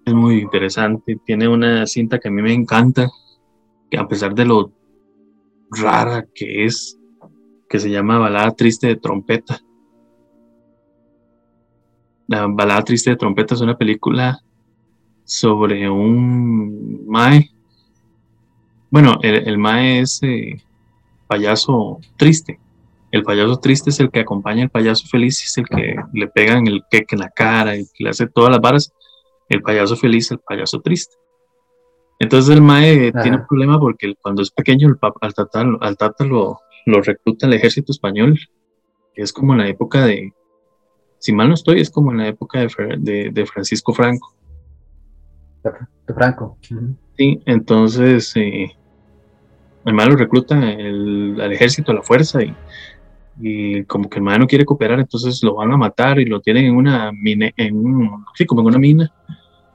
[0.06, 1.20] Es muy interesante.
[1.26, 3.10] Tiene una cinta que a mí me encanta,
[3.90, 4.72] que a pesar de lo
[5.72, 7.00] rara que es,
[7.68, 9.60] que se llama Balada Triste de Trompeta.
[12.28, 14.40] La Balada Triste de Trompeta es una película
[15.24, 17.50] sobre un Mae.
[18.92, 20.62] Bueno, el, Mae es eh,
[21.28, 22.60] payaso triste.
[23.12, 26.68] El payaso triste es el que acompaña al payaso feliz, es el que le pegan
[26.68, 28.94] el queque en la cara y le hace todas las varas.
[29.48, 31.16] El payaso feliz, el payaso triste.
[32.20, 36.24] Entonces el Mae tiene un problema porque cuando es pequeño el al Tata, al tata
[36.24, 38.40] lo, lo recluta el ejército español,
[39.14, 40.34] es como en la época de
[41.20, 44.36] si mal no estoy, es como en la época de, de, Francisco Franco.
[45.64, 46.58] De Franco.
[47.18, 48.78] Sí, entonces eh,
[49.86, 54.48] el malo recluta el, al ejército, a la fuerza, y, como que el malo no
[54.48, 58.46] quiere cooperar, entonces lo van a matar y lo tienen en una mina, en sí,
[58.46, 59.12] como en una mina.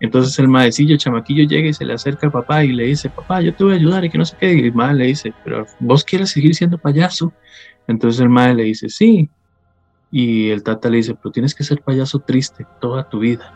[0.01, 3.43] Entonces el maecillo, chamaquillo llega y se le acerca al papá y le dice, papá,
[3.43, 4.55] yo te voy a ayudar y que no sé qué.
[4.55, 7.35] Y el mae le dice, pero vos quieres seguir siendo payaso.
[7.87, 9.28] Entonces el mae le dice, sí.
[10.11, 13.53] Y el tata le dice, pero tienes que ser payaso triste toda tu vida,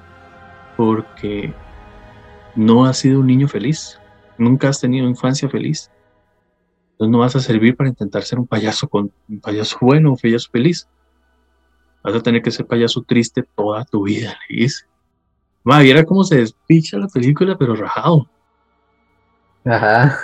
[0.77, 1.55] porque
[2.55, 3.99] no has sido un niño feliz,
[4.37, 5.91] nunca has tenido infancia feliz.
[6.95, 10.17] Entonces no vas a servir para intentar ser un payaso con un payaso bueno, un
[10.17, 10.89] payaso feliz.
[12.05, 14.85] Vas a tener que ser payaso triste toda tu vida, le dice.
[15.65, 18.29] Ma, viera cómo se despicha la película, pero rajado.
[19.65, 20.17] Ajá.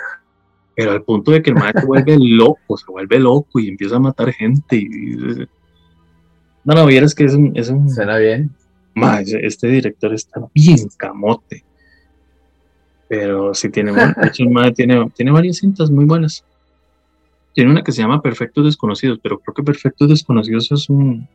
[0.76, 4.01] Pero al punto de que el maestro vuelve loco, se vuelve loco y empieza a
[4.01, 4.76] matar gente.
[4.76, 5.16] Y...
[6.62, 7.56] No, no, vieras que es un.
[7.56, 7.90] Es un...
[7.90, 8.55] Suena bien.
[8.94, 11.64] Ma, este director está bien camote.
[13.09, 13.92] Pero sí tiene,
[14.74, 16.44] tiene, tiene varias cintas muy buenas.
[17.55, 21.28] Tiene una que se llama Perfectos Desconocidos, pero creo que Perfectos Desconocidos es un.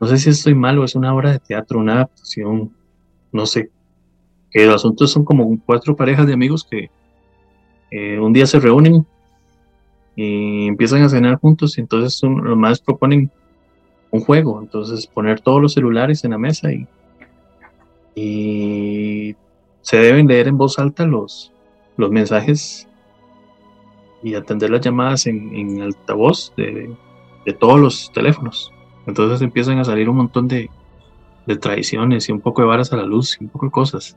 [0.00, 2.72] No sé si estoy mal o es una obra de teatro, una adaptación
[3.32, 3.70] no sé,
[4.50, 6.90] que los asuntos son como cuatro parejas de amigos que
[7.90, 9.06] eh, un día se reúnen
[10.16, 13.30] y empiezan a cenar juntos y entonces los más proponen
[14.10, 16.86] un juego, entonces poner todos los celulares en la mesa y,
[18.14, 19.36] y
[19.82, 21.52] se deben leer en voz alta los,
[21.96, 22.88] los mensajes
[24.22, 26.94] y atender las llamadas en, en altavoz de,
[27.44, 28.72] de todos los teléfonos.
[29.06, 30.70] Entonces empiezan a salir un montón de,
[31.46, 34.16] de tradiciones y un poco de varas a la luz y un poco de cosas.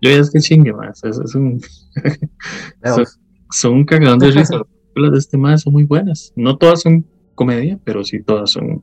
[0.00, 1.60] Yo ya es que chingue más, es, un
[3.50, 4.56] son, un cagadón de risa.
[4.56, 6.32] Las películas de este más son muy buenas.
[6.34, 7.06] No todas son
[7.36, 8.82] comedia, pero sí todas son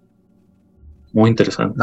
[1.11, 1.77] muy interesantes.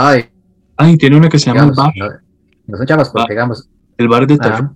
[0.78, 2.23] Ay, tiene una que se llama El Bar.
[2.66, 3.68] No, son chavas, porque digamos.
[3.98, 4.74] El bar de terror.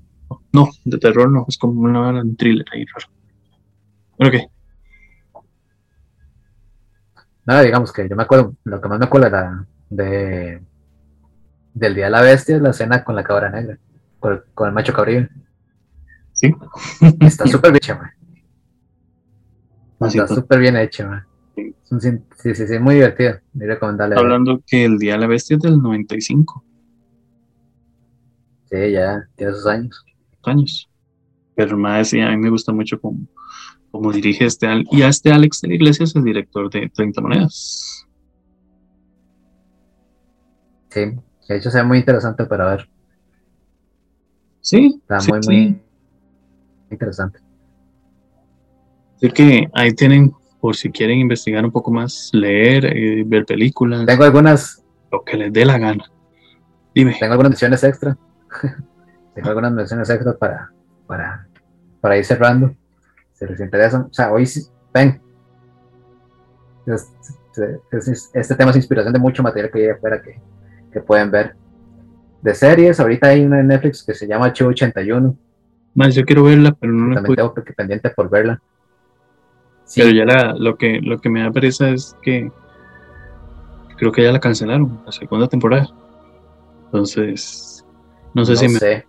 [0.53, 4.31] No, de terror no, es como una, un thriller ahí raro.
[4.31, 4.47] ¿qué?
[7.51, 10.63] nada, digamos que yo me acuerdo, lo que más me acuerdo era de
[11.75, 13.79] del Día de la Bestia es la escena con la cabra negra,
[14.19, 15.29] con, el macho cabrillo.
[16.33, 16.55] Sí.
[17.21, 18.01] Está súper bien hecha,
[20.01, 21.75] ah, Está súper bien hecha, Sí.
[22.39, 23.41] sí, sí, sí, muy divertido.
[23.53, 24.17] Muy recomendable.
[24.17, 26.65] Hablando que el Día de la Bestia es del 95.
[28.71, 30.05] Sí, ya, tiene sus años.
[30.45, 30.89] Años.
[31.55, 33.27] Pero más, sí, a mí me gusta mucho como
[33.91, 37.21] como dirige este, y a este Alex de la Iglesia es el director de 30
[37.21, 38.07] Monedas.
[40.91, 41.01] Sí,
[41.49, 42.89] de hecho se muy interesante para ver.
[44.61, 45.01] Sí.
[45.09, 45.83] Está muy, muy
[46.91, 47.41] interesante.
[49.17, 54.07] Así que ahí tienen, por si quieren investigar un poco más, leer, eh, ver películas.
[54.07, 54.85] Tengo algunas.
[55.13, 56.05] Lo que les dé la gana.
[56.95, 57.17] Dime.
[57.19, 58.17] Tengo algunas menciones extra.
[59.35, 60.71] Tengo algunas menciones extra para,
[61.07, 61.47] para,
[62.01, 62.75] para ir cerrando
[63.41, 64.47] si les interesa, o sea, hoy
[64.93, 65.21] ven,
[68.35, 70.39] este tema es inspiración de mucho material que hay afuera que,
[70.93, 71.55] que, pueden ver.
[72.43, 75.37] De series, ahorita hay una en Netflix que se llama H81.
[75.95, 78.61] Más, yo quiero verla, pero no la tengo pendiente por verla.
[79.95, 82.51] Pero ya la, lo, que, lo que me da pereza es que
[83.97, 85.89] creo que ya la cancelaron, la segunda temporada.
[86.87, 87.87] Entonces,
[88.35, 89.05] no sé si me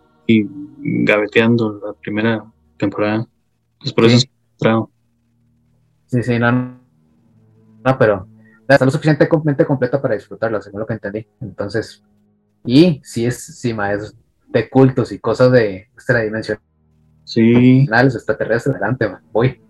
[0.79, 2.43] gaveteando la primera
[2.77, 3.27] temporada.
[3.79, 4.29] Pues por eso es
[6.07, 8.27] Sí, sí, no, no, pero
[8.67, 11.25] está lo suficientemente completa para disfrutarla, según lo que entendí.
[11.39, 12.03] Entonces,
[12.65, 14.15] y si es, sí, es
[14.49, 16.65] de cultos y cosas de extradimensionales,
[17.23, 17.87] sí.
[17.89, 19.61] extraterrestres, adelante, voy.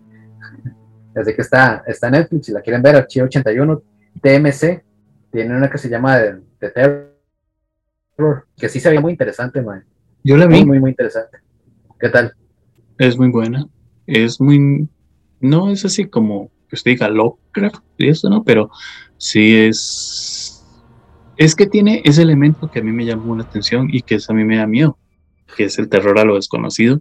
[1.14, 3.82] Desde que está, está Netflix, si la quieren ver, Archivo 81,
[4.20, 4.84] TMC,
[5.30, 6.18] tiene una que se llama
[6.58, 9.84] The, Terror, que sí se veía muy interesante, man.
[10.24, 10.56] Yo la vi.
[10.56, 11.38] Muy, muy, muy interesante.
[11.98, 12.34] ¿Qué tal?
[12.98, 13.66] Es muy buena
[14.06, 14.88] es muy,
[15.40, 18.42] no es así como que usted diga Lovecraft y eso, ¿no?
[18.44, 18.70] Pero
[19.16, 20.64] sí es,
[21.36, 24.32] es que tiene ese elemento que a mí me llamó la atención y que a
[24.32, 24.98] mí me da miedo,
[25.56, 27.00] que es el terror a lo desconocido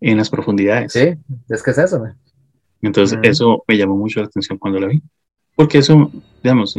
[0.00, 0.92] en las profundidades.
[0.92, 1.14] Sí,
[1.48, 2.02] es que es eso,
[2.80, 5.02] Entonces, eso me llamó mucho la atención cuando la vi.
[5.54, 6.10] Porque eso,
[6.42, 6.74] digamos,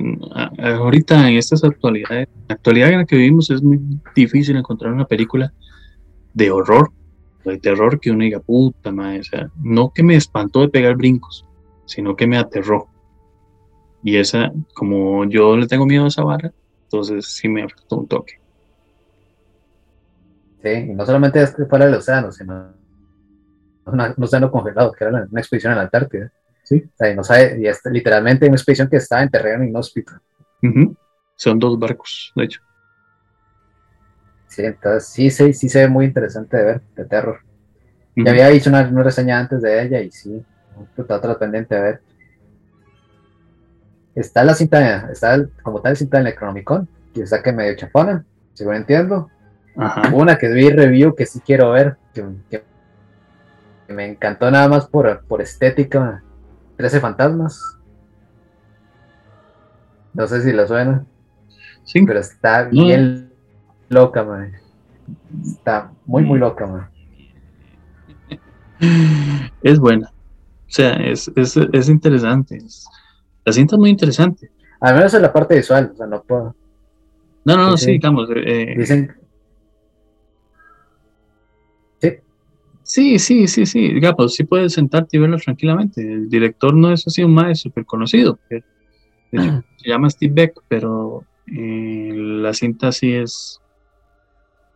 [0.57, 3.80] ahorita en estas actualidades, la actualidad en la que vivimos es muy
[4.15, 5.53] difícil encontrar una película
[6.34, 6.91] de horror
[7.45, 10.95] de terror que uno diga, puta madre, o sea, no que me espantó de pegar
[10.95, 11.45] brincos,
[11.85, 12.88] sino que me aterró.
[14.01, 16.53] Y esa, como yo le tengo miedo a esa vara,
[16.84, 18.39] entonces sí me afectó un toque.
[20.61, 22.73] Sí, y no solamente es que fuera del océano, sino
[23.85, 26.31] un océano congelado, que era una expedición a la Antártida.
[26.64, 26.81] Sí.
[26.85, 30.14] O sea, y no sabe, y es literalmente una expedición que estaba en terreno inhóspito.
[31.35, 32.61] Son dos barcos, de hecho.
[34.53, 37.39] Sí, entonces sí, sí, sí se ve muy interesante de ver, de terror.
[38.15, 40.45] Ya había visto una, reseña antes de ella y sí,
[40.95, 42.01] está otra pendiente de ver.
[44.13, 48.23] Está la cinta, está como tal cinta del Necronomicon, que está que medio chapona,
[48.53, 49.31] según entiendo.
[50.13, 52.63] Una que vi review que sí quiero ver, que,
[53.88, 56.21] me encantó nada más por, por estética.
[56.77, 57.59] 13 fantasmas.
[60.13, 61.05] No sé si la suena.
[61.85, 62.05] Sí.
[62.05, 63.32] Pero está bien
[63.93, 64.51] loca, man.
[65.43, 66.89] Está muy, muy loca, man.
[69.63, 70.09] Es buena.
[70.09, 72.57] O sea, es, es, es interesante.
[73.45, 74.51] la cinta es muy interesante.
[74.79, 76.55] Al menos en la parte visual, o sea, no puedo.
[77.45, 78.27] No, no, no, sí, digamos.
[78.35, 79.15] Eh, dicen.
[82.01, 82.09] Sí.
[82.81, 83.93] Sí, sí, sí, sí.
[83.93, 86.01] Digamos, sí puedes sentarte y verlo tranquilamente.
[86.01, 88.39] El director no es así un maestro súper conocido.
[88.49, 88.61] se
[89.85, 93.61] llama Steve Beck, pero eh, la cinta sí es.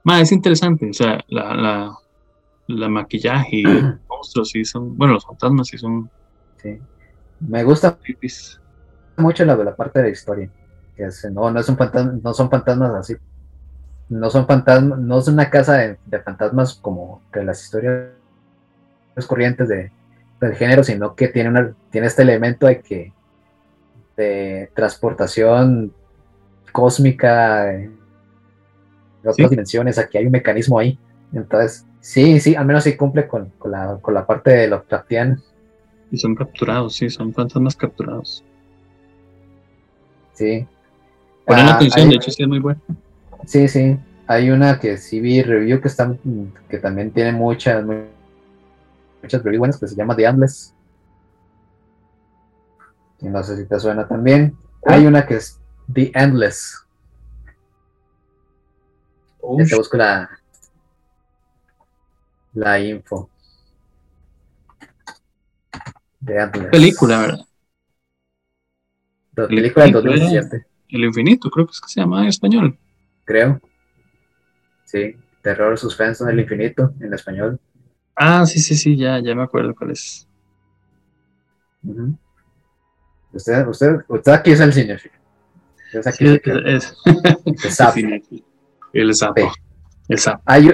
[0.08, 0.90] Más, es interesante.
[0.90, 1.98] O sea, la, la,
[2.68, 4.98] la maquillaje y los monstruos sí son.
[4.98, 6.10] Bueno, los fantasmas sí son.
[6.62, 6.80] Sí.
[7.42, 8.00] Me gusta
[9.18, 10.50] mucho la la parte de la historia
[11.32, 13.16] no, no, es un fantasma, no son fantasmas así.
[14.10, 18.10] No son fantasmas, no es una casa de, fantasmas como que las historias
[19.28, 19.92] corrientes de,
[20.40, 23.14] del género, sino que tiene, una, tiene este elemento de que
[24.16, 25.94] de transportación
[26.72, 27.92] cósmica de
[29.36, 30.98] otras dimensiones, aquí hay un mecanismo ahí.
[31.34, 35.38] Entonces, sí, sí, al menos sí cumple con, la, con la parte de los Lovecraftiano.
[36.12, 38.44] Y son capturados, sí, son fantasmas capturados.
[40.34, 40.66] Sí.
[41.46, 42.80] Ponen ah, atención, de hecho sí es muy bueno.
[43.46, 43.98] Sí, sí.
[44.28, 46.20] Hay una que sí vi review que están,
[46.70, 50.74] que también tiene muchas, muchas reviews buenas, que se llama The Endless.
[53.20, 54.56] Y no sé si te suena también.
[54.86, 55.60] Hay una que es
[55.92, 56.87] The Endless.
[59.56, 60.30] Ya te busco la,
[62.54, 63.30] la info.
[66.26, 66.70] The Endless.
[66.70, 67.46] Película, ¿verdad?
[69.36, 70.66] La película del 2007.
[70.90, 72.78] El infinito, creo que es que se llama en español.
[73.24, 73.62] Creo.
[74.86, 77.60] Sí, terror suspenso del infinito en español.
[78.16, 80.28] Ah, sí, sí, sí, ya, ya me acuerdo cuál es.
[83.32, 84.98] Usted, usted, usted aquí es el cine.
[85.94, 87.14] Es aquí sí, es, el.
[87.46, 88.44] El
[89.14, 89.52] sapo.
[90.08, 90.42] El sapo.
[90.46, 90.70] Hay,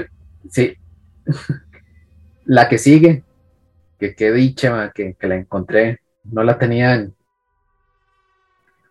[0.49, 0.75] sí.
[2.45, 3.23] la que sigue,
[3.99, 7.13] que qué dicha que, que la encontré, no la tenía en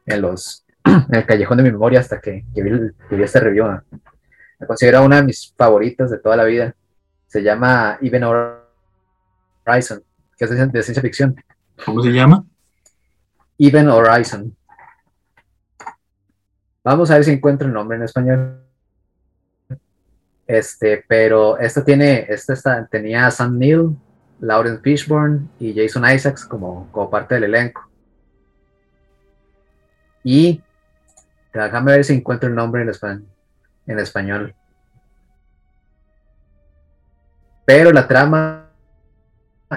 [0.06, 3.66] los en el callejón de mi memoria hasta que, vi, este review.
[4.58, 6.74] Me considero una de mis favoritas de toda la vida.
[7.26, 10.02] Se llama Even Horizon,
[10.36, 11.36] que es de, ciencia ficción.
[11.84, 12.44] ¿Cómo se llama?
[13.58, 14.56] Even Horizon.
[16.84, 18.60] Vamos a ver si encuentro el nombre en español.
[20.46, 23.96] Este, pero esta tiene, esta tenía a Sam Neill,
[24.40, 27.88] Lauren Fishburne y Jason Isaacs como, como parte del elenco.
[30.24, 30.62] Y
[31.52, 34.54] Déjame ver si encuentro el nombre en, español.
[37.64, 38.70] Pero la trama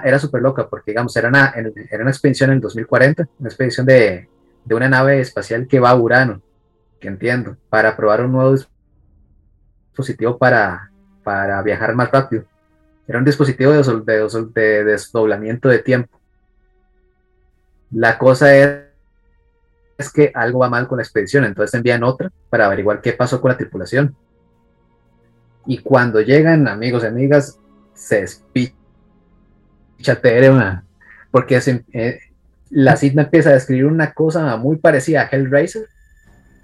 [0.03, 1.53] era súper loca porque, digamos, era una,
[1.89, 4.29] era una expedición en el 2040, una expedición de,
[4.69, 6.41] una nave espacial que va a Urano,
[6.99, 8.55] que entiendo, para probar un nuevo
[9.95, 10.91] dispositivo para,
[11.23, 12.43] para viajar más rápido.
[13.07, 16.19] Era un dispositivo de, de desdoblamiento de tiempo.
[17.91, 18.85] La cosa es
[19.97, 23.39] es que algo va mal con la expedición, entonces envían otra para averiguar qué pasó
[23.39, 24.15] con la tripulación.
[25.65, 27.59] Y cuando llegan, amigos y amigas,
[27.93, 28.75] se despicha
[31.31, 31.59] porque
[31.93, 32.19] eh,
[32.69, 35.87] la cinta empieza a describir una cosa muy parecida a Hellraiser,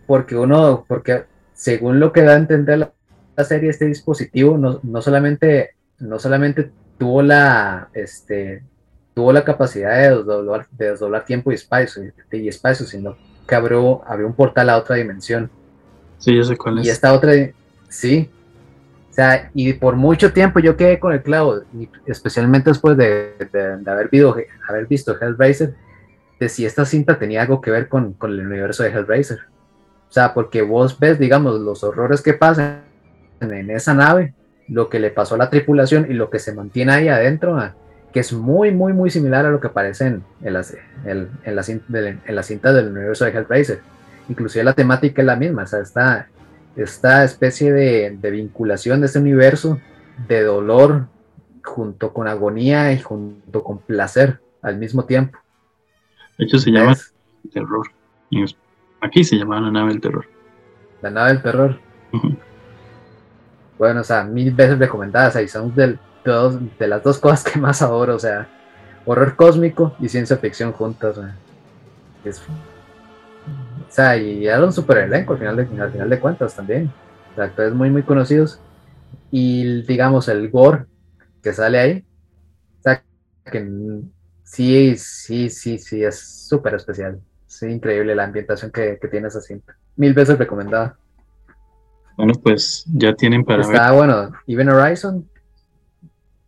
[0.06, 2.94] porque uno, porque según lo que da a entender la,
[3.38, 8.64] serie, este dispositivo no, solamente, no solamente tuvo la, este,
[9.14, 13.16] tuvo la capacidad de desdoblar, de desdoblar tiempo y espacio, y espacio, sino
[13.48, 15.49] que abrió, abrió un portal a otra dimensión.
[16.20, 16.86] Sí, yo sé cuál es.
[16.86, 17.34] Y esta otra,
[17.90, 18.30] sí.
[19.10, 21.62] O sea, y por mucho tiempo yo quedé con el clavo,
[22.06, 23.34] especialmente después de,
[23.86, 24.36] haber, visto,
[24.70, 25.76] haber visto Hellraiser,
[26.40, 29.40] de si esta cinta tenía algo que ver con, con el universo de Hellraiser.
[30.10, 32.84] O sea, porque vos ves, digamos, los horrores que pasan
[33.41, 34.34] en esa nave,
[34.68, 37.57] lo que le pasó a la tripulación y lo que se mantiene ahí adentro,
[38.13, 41.63] que es muy, muy, muy similar a lo que aparece en, las, en, la,
[42.26, 43.80] en cinta del universo de Hellraiser.
[44.30, 46.27] Inclusive la temática es la misma, o sea, esta,
[46.76, 49.80] esta especie de, vinculación de este universo
[50.27, 51.07] de dolor
[51.63, 55.38] junto con agonía y junto con placer al mismo tiempo.
[56.38, 56.95] De hecho, se llama
[57.51, 57.88] Terror.
[59.01, 60.26] Aquí se llama La nave del terror.
[61.01, 61.80] La nave del terror.
[63.82, 65.36] Bueno, o sea, mil veces recomendadas.
[65.36, 65.98] Ahí son de,
[66.78, 68.14] de las dos cosas que más adoro.
[68.14, 68.48] O sea,
[69.08, 71.18] horror cósmico y ciencia ficción juntas.
[71.18, 71.24] O
[73.90, 76.91] sea, y era un super elenco al final de, al final de cuentas también.
[77.36, 78.60] actores muy, muy conocidos.
[79.32, 80.86] Y digamos, el gore
[81.41, 82.06] que sale ahí.
[82.78, 83.03] O sea,
[83.52, 83.68] que
[84.44, 87.20] sí, sí, sí, sí, es súper especial.
[87.48, 89.76] Sí, increíble la ambientación que, que tiene esa cinta.
[89.95, 90.99] Mil veces recomendada.
[92.17, 95.27] Bueno, pues ya tienen para está, bueno, Even Horizon.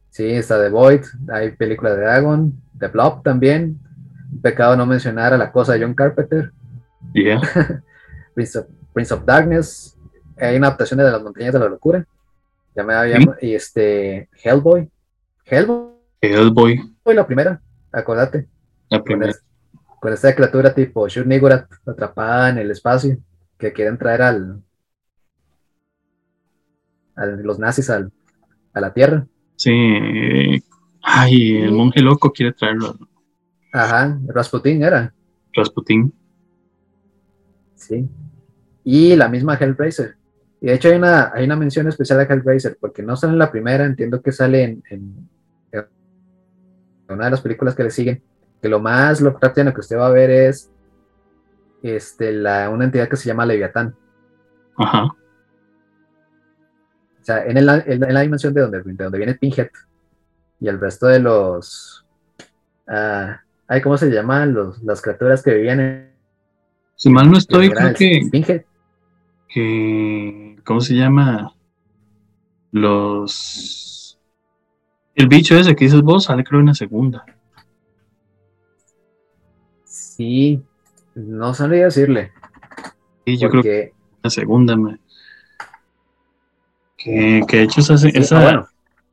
[0.09, 1.01] Sí, está The Void.
[1.31, 2.53] Hay película de Dragon.
[2.77, 3.79] The Blob también.
[4.41, 6.51] Pecado no mencionar a la cosa de John Carpenter.
[7.13, 7.41] Yeah.
[8.35, 9.97] Prince, of, Darkness.
[10.37, 12.05] Hay una adaptación de Las Montañas de la Locura.
[12.75, 13.17] Ya me había.
[13.41, 14.29] Y este.
[14.43, 14.89] Hellboy.
[15.45, 15.93] Hellboy.
[16.21, 16.95] Hellboy.
[17.03, 17.61] Fue la primera,
[17.91, 18.47] acordate.
[18.89, 19.33] La primera
[20.03, 21.25] con esta criatura tipo Shur
[21.85, 23.15] atrapada en el espacio,
[23.57, 24.61] que quieren traer al,
[27.15, 28.11] a los nazis al,
[28.73, 29.25] a la Tierra.
[29.55, 29.71] Sí,
[31.01, 32.97] ay, el monje loco quiere traerlo.
[33.71, 35.13] Ajá, Rasputin era.
[35.53, 36.13] Rasputin.
[37.75, 38.07] Sí.
[38.83, 40.15] Y la misma Hellraiser.
[40.61, 43.39] Y de hecho hay una, hay una mención especial a Hellraiser, porque no sale en
[43.39, 45.29] la primera, entiendo que sale en, en
[47.09, 48.23] una de las películas que le siguen
[48.63, 50.71] que lo más lo que usted va a ver es
[51.83, 53.93] este, la, una entidad que se llama Leviatán.
[54.77, 55.13] Ajá.
[57.23, 59.69] O sea, en, la dimensión de donde, de donde viene Pinhead
[60.59, 62.05] y el resto de los.
[62.85, 66.13] Uh, ¿Cómo se llaman los, las criaturas que vivían en.
[66.97, 68.27] Si mal no estoy, creo que.
[68.29, 68.63] Pinhead.
[69.47, 70.57] Que.
[70.65, 71.55] ¿Cómo se llama?
[72.73, 74.19] Los.
[75.15, 77.23] El bicho ese que dices vos sale, creo, en la segunda.
[79.85, 80.61] Sí,
[81.15, 82.33] no sabría decirle.
[83.25, 84.99] Sí, yo creo que la segunda, me...
[87.03, 88.67] que, que de hecho esa, esa bueno.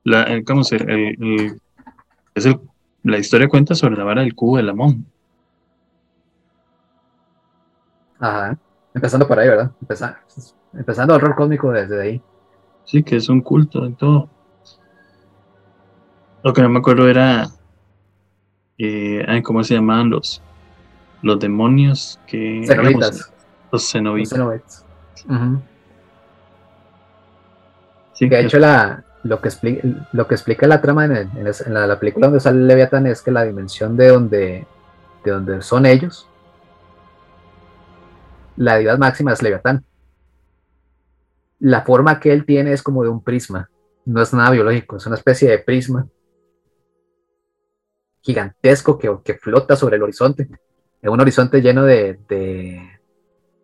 [0.04, 1.60] la, el, ¿cómo se, el,
[2.34, 2.60] es el,
[3.02, 5.06] la historia cuenta sobre la vara del cubo de Lamón.
[8.18, 8.58] Ajá,
[8.94, 9.72] empezando por ahí, ¿verdad?
[9.80, 10.18] Empezando,
[10.74, 12.22] empezando el rol cósmico desde ahí.
[12.84, 14.28] Sí, que es un culto en todo.
[16.42, 17.46] Lo que no me acuerdo era,
[18.78, 20.42] eh, ¿cómo se llamaban los?
[21.22, 22.64] los demonios que...
[22.66, 23.32] Cenobitas.
[23.70, 24.38] Los cenobitas.
[24.38, 25.60] Los
[28.20, 31.30] sí, que de hecho la, lo, que explica, lo que explica la trama en,
[31.66, 34.66] la, película donde sale Leviathan es que la dimensión de donde,
[35.24, 36.28] de donde son ellos,
[38.56, 39.84] la deidad máxima es Leviatán.
[41.58, 43.68] La forma que él tiene es como de un prisma,
[44.04, 46.06] no es nada biológico, es una especie de prisma
[48.20, 50.46] gigantesco que, que flota sobre el horizonte
[51.02, 52.18] en un horizonte lleno de,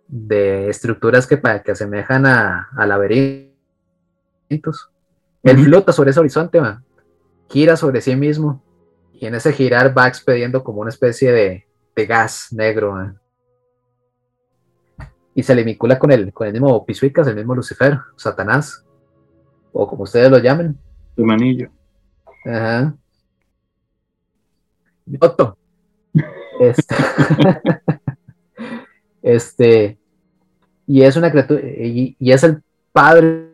[0.08, 2.68] de, estructuras que, que asemejan a,
[4.48, 4.90] laberintos.
[5.42, 6.60] Él flota sobre ese horizonte,
[7.48, 8.62] gira sobre sí mismo
[9.12, 11.66] y en ese girar va expediendo como una especie de,
[12.06, 13.14] gas negro.
[15.34, 18.84] Y se le vincula con el, con el mismo Pisuicas, el mismo Lucifer, Satanás,
[19.72, 20.78] o como ustedes lo llamen.
[21.16, 21.70] El manillo.
[22.44, 22.94] Ajá.
[25.20, 25.56] Otto.
[26.58, 26.96] Este,
[29.22, 29.98] este,
[30.86, 32.62] y es una criatura, y, es el
[32.92, 33.45] padre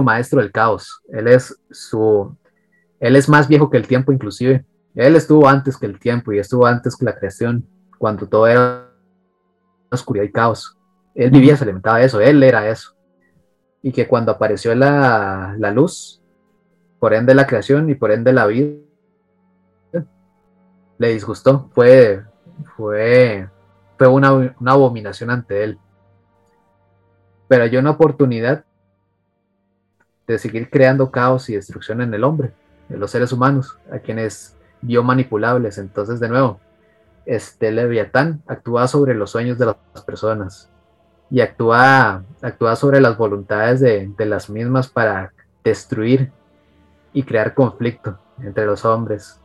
[0.00, 1.02] maestro del caos.
[1.08, 2.34] Él es su,
[3.00, 4.64] él es más viejo que el tiempo inclusive.
[4.94, 7.66] Él estuvo antes que el tiempo y estuvo antes que la creación,
[7.98, 8.88] cuando todo era
[9.90, 10.78] oscuridad y caos.
[11.14, 12.94] Él vivía, se alimentaba de eso, él era eso.
[13.82, 16.22] Y que cuando apareció la, la luz,
[17.00, 18.76] por ende la creación y por ende la vida,
[20.98, 22.22] le disgustó, fue,
[22.76, 23.48] fue,
[23.98, 25.78] fue una, una abominación ante él.
[27.48, 28.64] Pero hay una oportunidad
[30.26, 32.52] de seguir creando caos y destrucción en el hombre,
[32.88, 35.78] en los seres humanos, a quienes vio manipulables.
[35.78, 36.60] Entonces, de nuevo,
[37.26, 40.70] este Leviatán actúa sobre los sueños de las personas
[41.30, 45.32] y actúa, actúa sobre las voluntades de, de las mismas para
[45.64, 46.30] destruir
[47.12, 49.38] y crear conflicto entre los hombres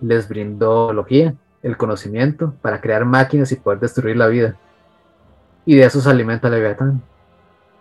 [0.00, 4.56] les brindó logía, el conocimiento para crear máquinas y poder destruir la vida.
[5.64, 7.02] Y de eso se alimenta Leviatán.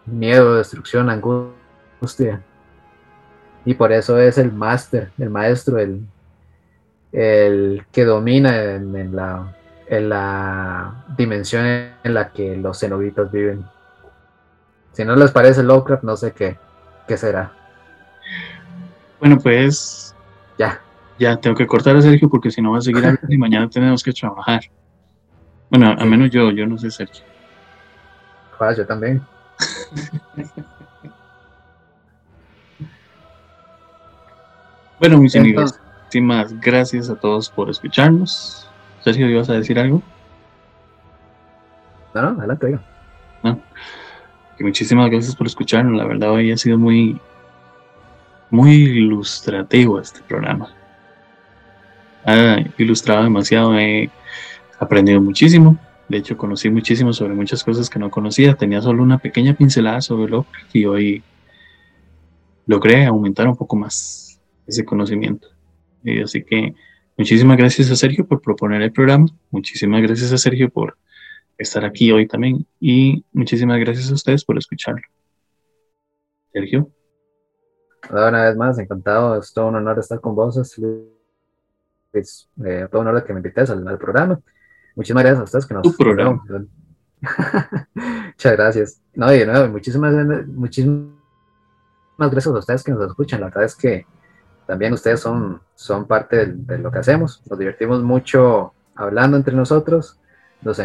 [0.06, 1.65] Miedo, destrucción, angustia.
[3.66, 6.06] Y por eso es el máster, el maestro, el,
[7.12, 9.56] el que domina en, la,
[9.88, 13.66] en la dimensión en la que los cenobitas viven.
[14.92, 16.58] Si no les parece Lovecraft, no sé qué,
[17.08, 17.52] qué será.
[19.20, 20.16] Bueno, pues.
[20.58, 20.80] Ya.
[21.18, 23.70] Ya, tengo que cortar a Sergio porque si no va a seguir hablando y mañana
[23.70, 24.62] tenemos que trabajar.
[25.70, 27.26] Bueno, a menos yo, yo no sé Sergio.
[28.60, 29.22] Ah, yo también.
[35.08, 38.68] bueno, mis amigos, muchísimas gracias a todos por escucharnos.
[39.04, 40.02] Sergio, ¿ibas a decir algo?
[42.16, 42.80] No, no, adelante, digo.
[43.44, 43.62] No.
[44.60, 45.96] muchísimas gracias por escucharnos.
[45.96, 47.22] La verdad, hoy ha sido muy,
[48.50, 50.74] muy ilustrativo este programa.
[52.26, 54.10] Ha ilustrado demasiado, he
[54.80, 55.78] aprendido muchísimo.
[56.10, 58.56] De hecho, conocí muchísimo sobre muchas cosas que no conocía.
[58.56, 61.24] Tenía solo una pequeña pincelada sobre Lovecraft y hoy
[62.66, 64.25] logré aumentar un poco más
[64.68, 65.50] ese conocimiento.
[66.04, 66.76] Y así que
[67.18, 69.28] muchísimas gracias a Sergio por proponer el programa.
[69.52, 70.98] Muchísimas gracias a Sergio por
[71.58, 72.66] estar aquí hoy también.
[72.80, 75.02] Y muchísimas gracias a ustedes por escucharlo.
[76.52, 76.90] Sergio.
[78.10, 79.40] Una vez más, encantado.
[79.40, 80.58] Es todo un honor estar con vos.
[80.58, 80.78] Es
[82.66, 84.40] eh, todo un honor que me invites al, al programa.
[84.96, 85.84] Muchísimas gracias a ustedes que nos...
[85.84, 86.44] Tu programa.
[87.94, 89.02] Muchas gracias.
[89.14, 90.14] No, y de nuevo, muchísimas,
[90.48, 91.12] muchísimas
[92.18, 93.42] gracias a ustedes que nos escuchan.
[93.42, 94.06] La verdad es que
[94.66, 97.42] también ustedes son, son parte de, lo que hacemos.
[97.50, 100.20] Nos divertimos mucho hablando entre nosotros.
[100.62, 100.80] Nos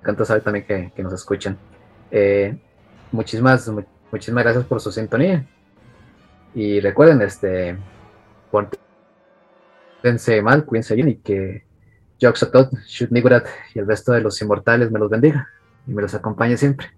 [0.00, 1.58] encanta saber también que, que nos escuchan.
[2.10, 2.56] Eh,
[3.10, 3.70] muchísimas,
[4.12, 5.44] muchísimas gracias por su sintonía.
[6.54, 7.76] Y recuerden, este,
[8.50, 11.66] pórtense mal, cuídense bien y que
[12.18, 15.48] Yoxotot, Shut Nigurat y el resto de los inmortales me los bendiga
[15.86, 16.88] y me los acompañe siempre.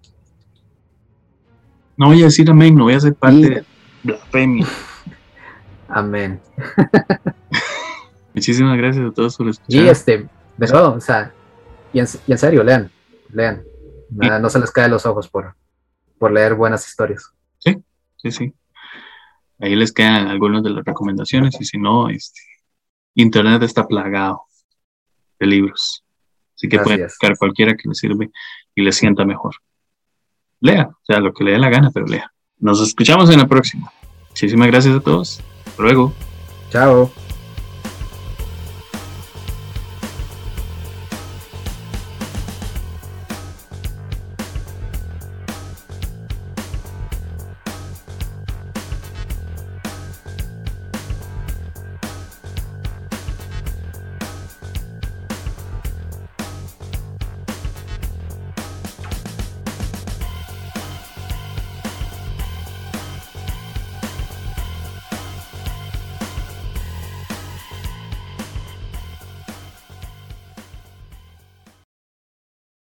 [1.97, 3.65] No voy a decir amén, no voy a ser parte de
[4.03, 4.65] blasfemia.
[5.89, 6.39] Amén.
[8.33, 9.83] Muchísimas gracias a todos por escuchar.
[9.83, 11.33] Y este, pero, o sea,
[11.93, 12.91] y en, serio, lean,
[13.33, 13.63] lean.
[14.11, 15.55] Nada, no se les cae los ojos por,
[16.17, 17.31] por leer buenas historias.
[17.59, 17.77] Sí,
[18.17, 18.53] sí, sí.
[19.59, 22.41] Ahí les quedan algunas de las recomendaciones y si no, este,
[23.15, 24.43] Internet está plagado
[25.39, 26.03] de libros.
[26.55, 28.29] Así que pueden buscar cualquiera que les sirve
[28.75, 29.55] y les sienta mejor.
[30.61, 32.31] Lea, o sea, lo que le dé la gana, pero lea.
[32.57, 33.91] Nos escuchamos en la próxima.
[34.29, 35.41] Muchísimas gracias a todos.
[35.79, 36.11] Luego.
[36.69, 37.09] Chao.